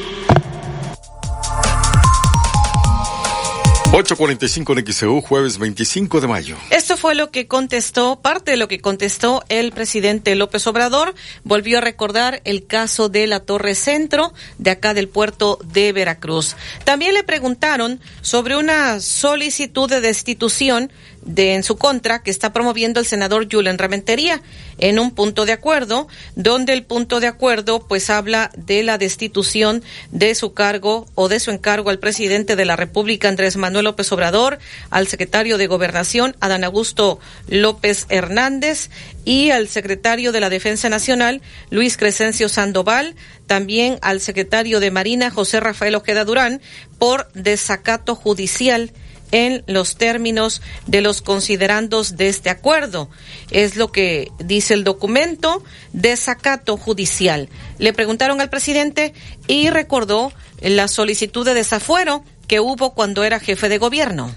[3.92, 6.56] 845 en XEU, jueves 25 de mayo.
[6.70, 11.14] Esto fue lo que contestó, parte de lo que contestó el presidente López Obrador.
[11.44, 16.56] Volvió a recordar el caso de la Torre Centro de acá del puerto de Veracruz.
[16.84, 20.90] También le preguntaron sobre una solicitud de destitución
[21.26, 24.40] de en su contra que está promoviendo el senador Julen Rementería
[24.78, 29.82] en un punto de acuerdo, donde el punto de acuerdo pues habla de la destitución
[30.10, 34.10] de su cargo o de su encargo al presidente de la República Andrés Manuel López
[34.12, 34.58] Obrador,
[34.90, 38.90] al secretario de Gobernación Adán Augusto López Hernández
[39.24, 43.16] y al secretario de la Defensa Nacional Luis Crescencio Sandoval,
[43.46, 46.60] también al secretario de Marina José Rafael Ojeda Durán
[46.98, 48.92] por desacato judicial
[49.32, 53.08] en los términos de los considerandos de este acuerdo.
[53.50, 55.62] Es lo que dice el documento
[55.92, 57.48] desacato judicial.
[57.78, 59.14] Le preguntaron al presidente
[59.46, 64.32] y recordó la solicitud de desafuero que hubo cuando era jefe de gobierno.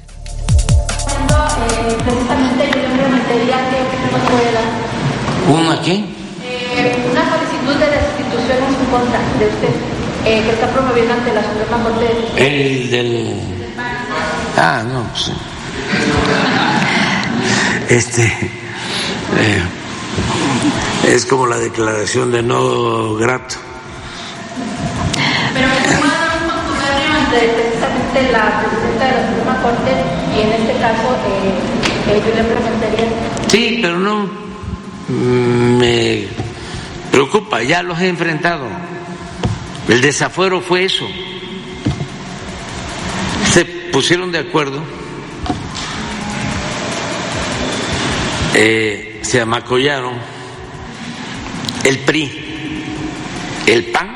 [5.50, 5.94] ¿Una qué?
[5.94, 9.76] Eh, una solicitud de destitución en su contra de usted,
[10.26, 12.08] eh, que está promoviendo ante la Suprema Corte.
[12.38, 13.59] El del...
[14.62, 15.32] Ah, no, pues...
[17.88, 18.24] Este...
[18.26, 19.64] eh,
[21.08, 23.56] es como la declaración de no grato.
[25.54, 25.68] Pero
[27.30, 29.92] precisamente la presidenta de la Suprema Corte
[30.36, 31.54] y en este caso eh,
[32.12, 33.08] eh, yo le preguntaría.
[33.48, 34.30] Sí, pero no
[35.08, 36.28] me
[37.12, 38.68] preocupa, ya los he enfrentado.
[39.88, 41.08] El desafuero fue eso.
[43.92, 44.82] Pusieron de acuerdo,
[48.54, 50.14] eh, se amacollaron
[51.84, 52.32] el PRI,
[53.68, 54.16] el PAN,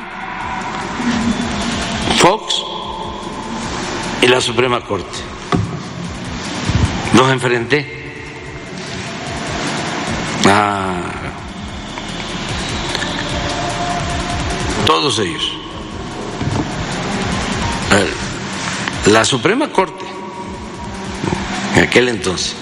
[2.18, 2.64] Fox
[4.22, 5.20] y la Suprema Corte.
[7.16, 7.86] Los enfrenté
[10.46, 11.02] a
[14.86, 15.53] todos ellos.
[19.08, 20.06] La Suprema Corte,
[21.76, 22.56] en aquel entonces,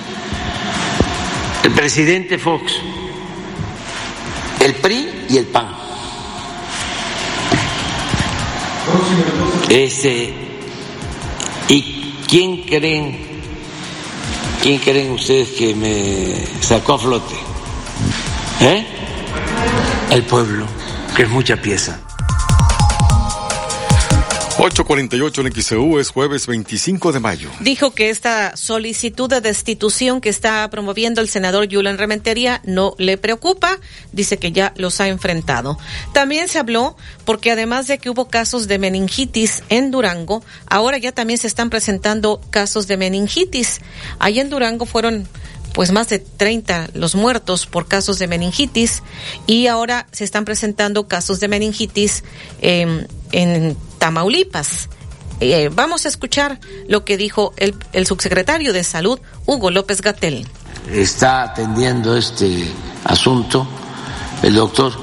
[1.63, 2.73] el presidente Fox,
[4.59, 5.68] el PRI y el PAN.
[9.69, 10.34] Este,
[11.69, 13.18] ¿Y quién creen,
[14.61, 17.35] quién creen ustedes que me sacó a flote?
[18.59, 18.85] ¿Eh?
[20.09, 20.65] El pueblo,
[21.15, 22.01] que es mucha pieza.
[24.63, 27.49] 848 en XEU es jueves 25 de mayo.
[27.61, 33.17] Dijo que esta solicitud de destitución que está promoviendo el senador Yulan Rementería no le
[33.17, 33.79] preocupa.
[34.11, 35.79] Dice que ya los ha enfrentado.
[36.13, 41.11] También se habló porque además de que hubo casos de meningitis en Durango, ahora ya
[41.11, 43.81] también se están presentando casos de meningitis.
[44.19, 45.27] Ahí en Durango fueron
[45.73, 49.03] pues más de 30 los muertos por casos de meningitis
[49.48, 52.23] y ahora se están presentando casos de meningitis
[52.61, 54.89] eh, en Tamaulipas.
[55.39, 60.48] Eh, vamos a escuchar lo que dijo el, el subsecretario de Salud, Hugo López Gatel.
[60.91, 62.68] Está atendiendo este
[63.06, 63.68] asunto
[64.43, 64.93] el doctor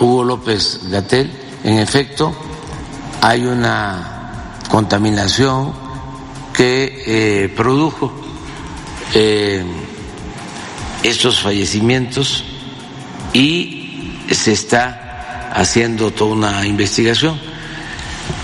[0.00, 1.30] Hugo López Gatel.
[1.62, 2.34] En efecto,
[3.20, 5.72] hay una contaminación
[6.52, 8.12] que eh, produjo
[9.14, 9.64] eh,
[11.04, 12.44] estos fallecimientos
[13.34, 17.38] y se está haciendo toda una investigación.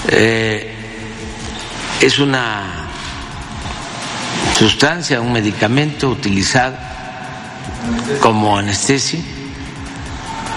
[0.09, 0.75] Eh,
[2.03, 2.89] es una
[4.59, 6.77] sustancia, un medicamento utilizado
[8.21, 9.21] como anestesia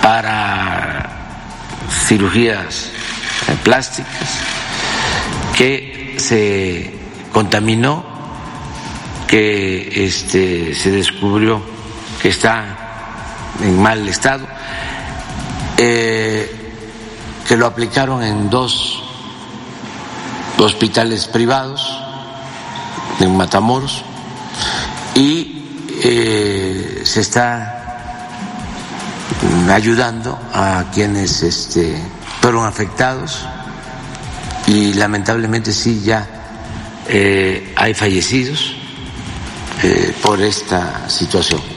[0.02, 1.10] para
[2.06, 2.90] cirugías
[3.64, 4.40] plásticas
[5.56, 6.94] que se
[7.32, 8.06] contaminó,
[9.26, 11.73] que este, se descubrió
[12.24, 12.64] que está
[13.62, 14.48] en mal estado,
[15.78, 16.50] eh,
[17.46, 19.04] que lo aplicaron en dos
[20.58, 22.00] hospitales privados
[23.20, 24.06] en Matamoros
[25.16, 28.16] y eh, se está
[29.70, 32.02] ayudando a quienes este,
[32.40, 33.46] fueron afectados
[34.66, 36.26] y lamentablemente sí ya
[37.06, 38.78] eh, hay fallecidos
[40.22, 41.73] por esta situación.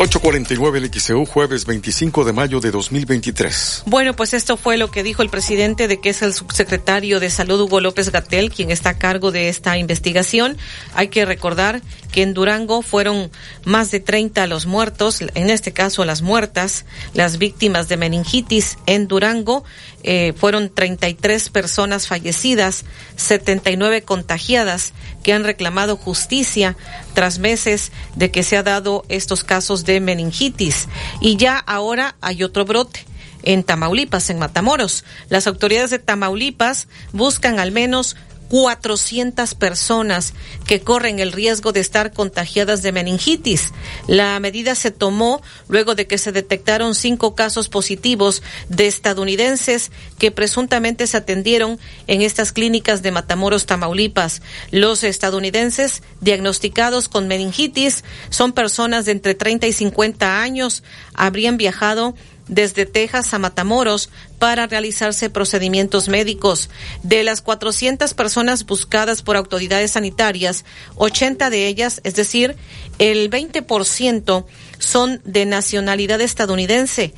[0.00, 3.82] 849 el XEU, jueves 25 de mayo de 2023.
[3.86, 7.30] Bueno, pues esto fue lo que dijo el presidente de que es el subsecretario de
[7.30, 10.56] Salud, Hugo López Gatel, quien está a cargo de esta investigación.
[10.94, 13.32] Hay que recordar que en Durango fueron
[13.64, 19.08] más de 30 los muertos, en este caso las muertas, las víctimas de meningitis en
[19.08, 19.64] Durango.
[20.04, 22.84] Eh, fueron 33 personas fallecidas,
[23.16, 24.92] 79 contagiadas
[25.24, 26.76] que han reclamado justicia
[27.14, 30.88] tras meses de que se ha dado estos casos de meningitis.
[31.20, 33.04] Y ya ahora hay otro brote
[33.42, 35.04] en Tamaulipas, en Matamoros.
[35.28, 38.16] Las autoridades de Tamaulipas buscan al menos
[38.48, 40.34] 400 personas
[40.66, 43.72] que corren el riesgo de estar contagiadas de meningitis.
[44.06, 50.30] La medida se tomó luego de que se detectaron cinco casos positivos de estadounidenses que
[50.30, 54.42] presuntamente se atendieron en estas clínicas de Matamoros, Tamaulipas.
[54.70, 60.82] Los estadounidenses diagnosticados con meningitis son personas de entre 30 y 50 años.
[61.14, 62.14] Habrían viajado
[62.48, 66.70] desde Texas a Matamoros para realizarse procedimientos médicos.
[67.02, 70.64] De las 400 personas buscadas por autoridades sanitarias,
[70.96, 72.56] 80 de ellas, es decir,
[72.98, 74.44] el 20%,
[74.78, 77.12] son de nacionalidad estadounidense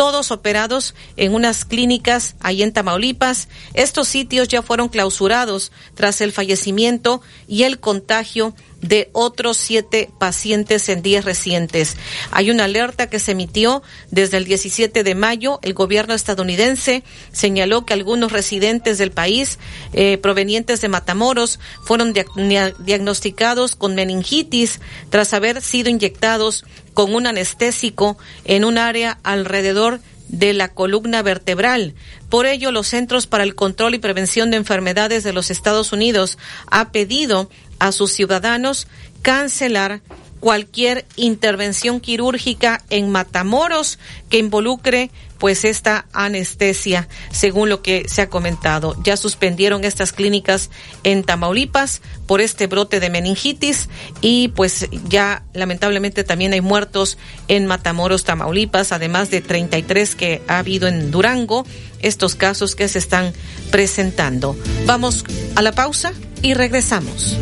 [0.00, 3.48] todos operados en unas clínicas ahí en Tamaulipas.
[3.74, 10.88] Estos sitios ya fueron clausurados tras el fallecimiento y el contagio de otros siete pacientes
[10.88, 11.96] en días recientes.
[12.30, 15.58] Hay una alerta que se emitió desde el 17 de mayo.
[15.62, 17.02] El gobierno estadounidense
[17.32, 19.58] señaló que algunos residentes del país
[19.92, 24.80] eh, provenientes de Matamoros fueron diagnosticados con meningitis
[25.10, 30.00] tras haber sido inyectados con un anestésico en un área alrededor
[30.30, 31.94] de la columna vertebral.
[32.28, 36.38] Por ello, los Centros para el Control y Prevención de Enfermedades de los Estados Unidos
[36.70, 37.50] ha pedido
[37.80, 38.86] a sus ciudadanos
[39.22, 40.00] cancelar
[40.38, 43.98] cualquier intervención quirúrgica en Matamoros
[44.28, 45.10] que involucre
[45.40, 48.94] pues esta anestesia, según lo que se ha comentado.
[49.02, 50.70] Ya suspendieron estas clínicas
[51.02, 53.88] en Tamaulipas por este brote de meningitis
[54.20, 57.18] y pues ya lamentablemente también hay muertos
[57.48, 61.66] en Matamoros, Tamaulipas, además de 33 que ha habido en Durango,
[62.00, 63.32] estos casos que se están
[63.70, 64.56] presentando.
[64.86, 65.24] Vamos
[65.56, 66.12] a la pausa
[66.42, 67.36] y regresamos.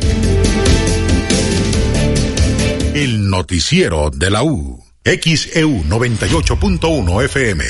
[2.95, 4.78] El noticiero de la U.
[5.09, 7.65] XEU 98.1 FM.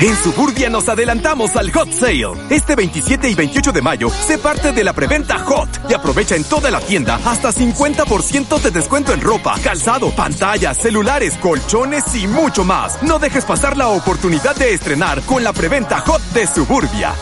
[0.00, 2.32] En Suburbia nos adelantamos al Hot Sale.
[2.50, 6.44] Este 27 y 28 de mayo se parte de la preventa Hot y aprovecha en
[6.44, 12.62] toda la tienda hasta 50% de descuento en ropa, calzado, pantallas, celulares, colchones y mucho
[12.62, 13.02] más.
[13.02, 17.14] No dejes pasar la oportunidad de estrenar con la preventa Hot de Suburbia.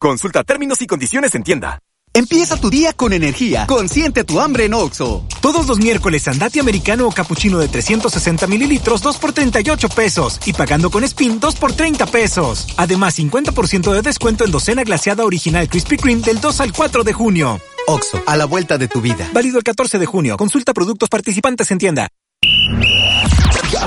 [0.00, 1.78] Consulta términos y condiciones en tienda.
[2.18, 3.64] Empieza tu día con energía.
[3.68, 5.24] Consiente tu hambre en Oxo.
[5.40, 10.52] Todos los miércoles andate americano o capuchino de 360 mililitros 2 por 38 pesos y
[10.52, 12.66] pagando con Spin 2 por 30 pesos.
[12.76, 17.12] Además 50% de descuento en docena glaseada original Krispy Kreme del 2 al 4 de
[17.12, 17.60] junio.
[17.86, 19.30] Oxo, a la vuelta de tu vida.
[19.32, 20.36] Válido el 14 de junio.
[20.36, 22.08] Consulta productos participantes en tienda.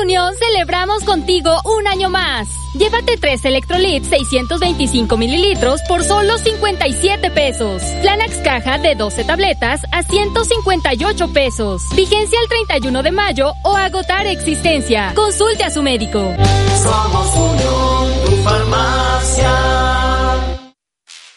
[0.00, 2.48] Unión celebramos contigo un año más.
[2.74, 7.82] Llévate tres Electrolit 625 mililitros por solo 57 pesos.
[8.00, 11.82] Flanax caja de 12 tabletas a 158 pesos.
[11.94, 15.12] Vigencia el 31 de mayo o agotar existencia.
[15.14, 16.34] Consulte a su médico.
[16.82, 19.50] Somos Unión, tu farmacia.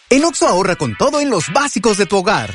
[0.10, 2.54] En Oxo ahorra con todo en los básicos de tu hogar.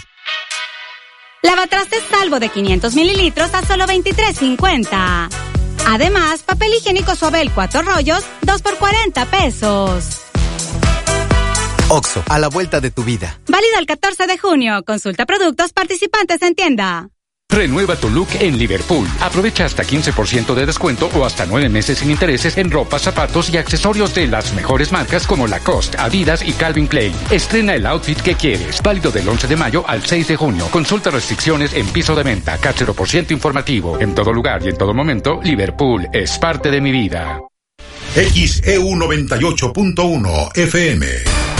[1.43, 5.50] Lavatrastes salvo de 500 mililitros a solo 23.50.
[5.87, 10.21] Además, papel higiénico Suabel 4 rollos, 2 por 40 pesos.
[11.89, 13.41] Oxo, a la vuelta de tu vida.
[13.49, 14.85] Válido el 14 de junio.
[14.85, 17.09] Consulta productos participantes en tienda.
[17.51, 19.07] Renueva tu look en Liverpool.
[19.21, 23.57] Aprovecha hasta 15% de descuento o hasta 9 meses sin intereses en ropa, zapatos y
[23.57, 27.13] accesorios de las mejores marcas como Lacoste, Adidas y Calvin Klein.
[27.31, 28.81] Estrena el outfit que quieres.
[28.83, 30.69] Válido del 11 de mayo al 6 de junio.
[30.71, 32.59] Consulta restricciones en piso de venta.
[32.97, 34.01] por ciento informativo.
[34.01, 37.41] En todo lugar y en todo momento, Liverpool es parte de mi vida.
[38.15, 41.60] XEU 98.1 FM.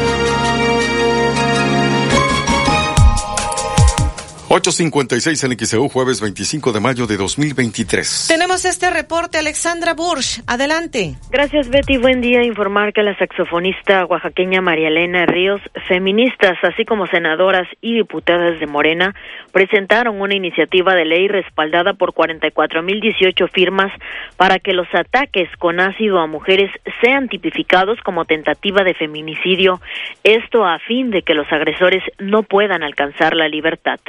[4.53, 8.25] 856 en XEU, jueves 25 de mayo de 2023.
[8.27, 10.41] Tenemos este reporte, Alexandra Bursch.
[10.45, 11.15] Adelante.
[11.29, 11.95] Gracias, Betty.
[11.95, 12.43] Buen día.
[12.43, 18.67] Informar que la saxofonista oaxaqueña María Elena Ríos, feministas, así como senadoras y diputadas de
[18.67, 19.15] Morena,
[19.53, 23.93] presentaron una iniciativa de ley respaldada por 44.018 firmas
[24.35, 26.69] para que los ataques con ácido a mujeres
[27.01, 29.79] sean tipificados como tentativa de feminicidio.
[30.25, 33.99] Esto a fin de que los agresores no puedan alcanzar la libertad.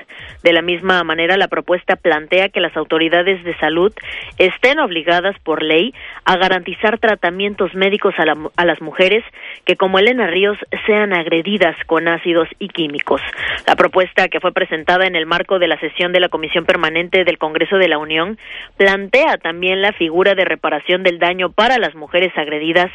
[0.42, 3.92] De la misma manera, la propuesta plantea que las autoridades de salud
[4.38, 9.24] estén obligadas por ley a garantizar tratamientos médicos a, las mujeres
[9.64, 13.20] que, como Elena Ríos, sean agredidas con ácidos y químicos.
[13.66, 17.24] La propuesta que fue presentada en el marco de la sesión de la Comisión Permanente
[17.24, 18.38] del Congreso de la Unión
[18.76, 22.90] plantea también la figura de reparación del daño para las mujeres agredidas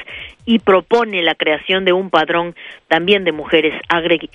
[0.48, 2.56] y propone la creación de un padrón
[2.88, 3.74] también de mujeres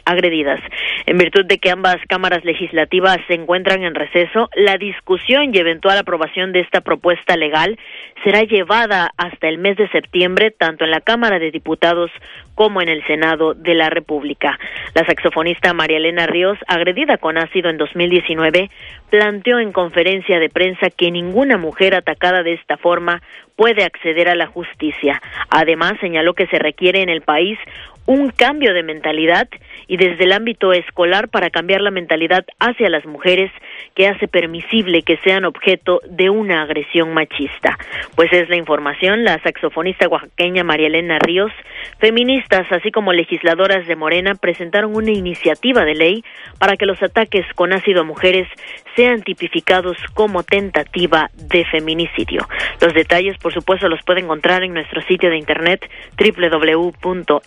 [0.05, 0.61] agredidas.
[1.07, 5.97] En virtud de que ambas cámaras legislativas se encuentran en receso, la discusión y eventual
[5.97, 7.79] aprobación de esta propuesta legal
[8.23, 12.11] será llevada hasta el mes de septiembre tanto en la Cámara de Diputados
[12.55, 14.59] como en el Senado de la República.
[14.95, 18.71] La saxofonista María Elena Ríos, agredida con ácido en 2019,
[19.11, 23.23] planteó en conferencia de prensa que ninguna mujer atacada de esta forma
[23.57, 25.21] puede acceder a la justicia.
[25.51, 27.59] Además, señaló que se requiere en el país
[28.07, 29.49] un cambio de mentalidad
[29.87, 33.51] y desde el ámbito escolar para cambiar la mentalidad hacia las mujeres
[33.95, 37.79] que hace permisible que sean objeto de una agresión machista.
[38.17, 41.53] Pues es la información, la saxofonista oaxaqueña María Elena Ríos,
[41.99, 46.25] feministas así como legisladoras de Morena presentaron una iniciativa de ley
[46.59, 48.49] para que los ataques con ácido a mujeres
[48.97, 52.49] sean tipificados como tentativa de feminicidio.
[52.81, 55.89] Los detalles, por supuesto, los puede encontrar en nuestro sitio de internet
[56.19, 57.41] www.xcu.mx.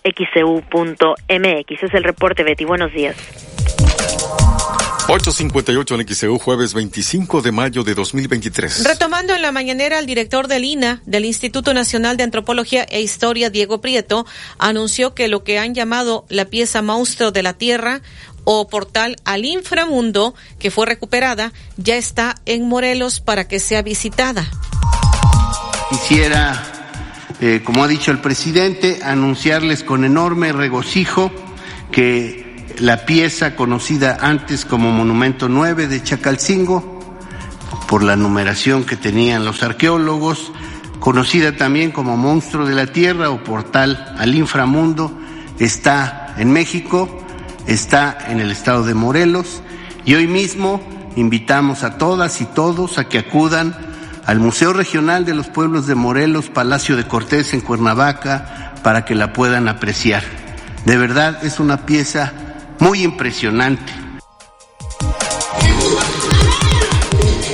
[1.83, 2.65] Es el reporte, Betty.
[2.65, 3.15] Buenos días.
[5.07, 8.85] 858 en XEU, jueves 25 de mayo de 2023.
[8.85, 13.51] Retomando en la mañanera, el director del INA, del Instituto Nacional de Antropología e Historia,
[13.51, 14.25] Diego Prieto,
[14.57, 18.01] anunció que lo que han llamado la pieza monstruo de la Tierra
[18.45, 24.47] o portal al inframundo, que fue recuperada, ya está en Morelos para que sea visitada.
[25.89, 26.63] Quisiera,
[27.41, 31.31] eh, como ha dicho el presidente, anunciarles con enorme regocijo
[31.91, 32.45] que
[32.79, 36.95] la pieza conocida antes como Monumento 9 de Chacalcingo,
[37.87, 40.51] por la numeración que tenían los arqueólogos,
[40.99, 45.11] conocida también como Monstruo de la Tierra o Portal al Inframundo,
[45.59, 47.24] está en México,
[47.67, 49.61] está en el estado de Morelos
[50.05, 50.81] y hoy mismo
[51.15, 53.75] invitamos a todas y todos a que acudan
[54.25, 59.15] al Museo Regional de los Pueblos de Morelos, Palacio de Cortés en Cuernavaca, para que
[59.15, 60.23] la puedan apreciar.
[60.85, 62.33] De verdad es una pieza
[62.79, 63.93] muy impresionante.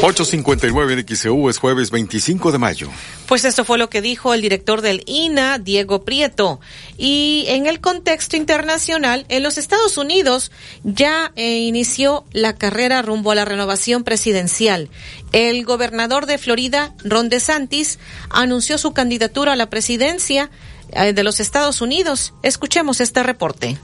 [0.03, 2.89] 859 en XEU es jueves 25 de mayo.
[3.27, 6.59] Pues esto fue lo que dijo el director del INA, Diego Prieto.
[6.97, 10.51] Y en el contexto internacional, en los Estados Unidos
[10.83, 14.89] ya eh, inició la carrera rumbo a la renovación presidencial.
[15.33, 17.99] El gobernador de Florida, Ron DeSantis,
[18.31, 20.49] anunció su candidatura a la presidencia
[20.93, 22.33] eh, de los Estados Unidos.
[22.41, 23.77] Escuchemos este reporte.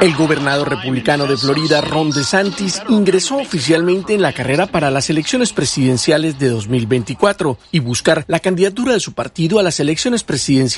[0.00, 5.52] El gobernador republicano de Florida, Ron DeSantis, ingresó oficialmente en la carrera para las elecciones
[5.52, 10.68] presidenciales de 2024 y buscar la candidatura de su partido a las elecciones presidenciales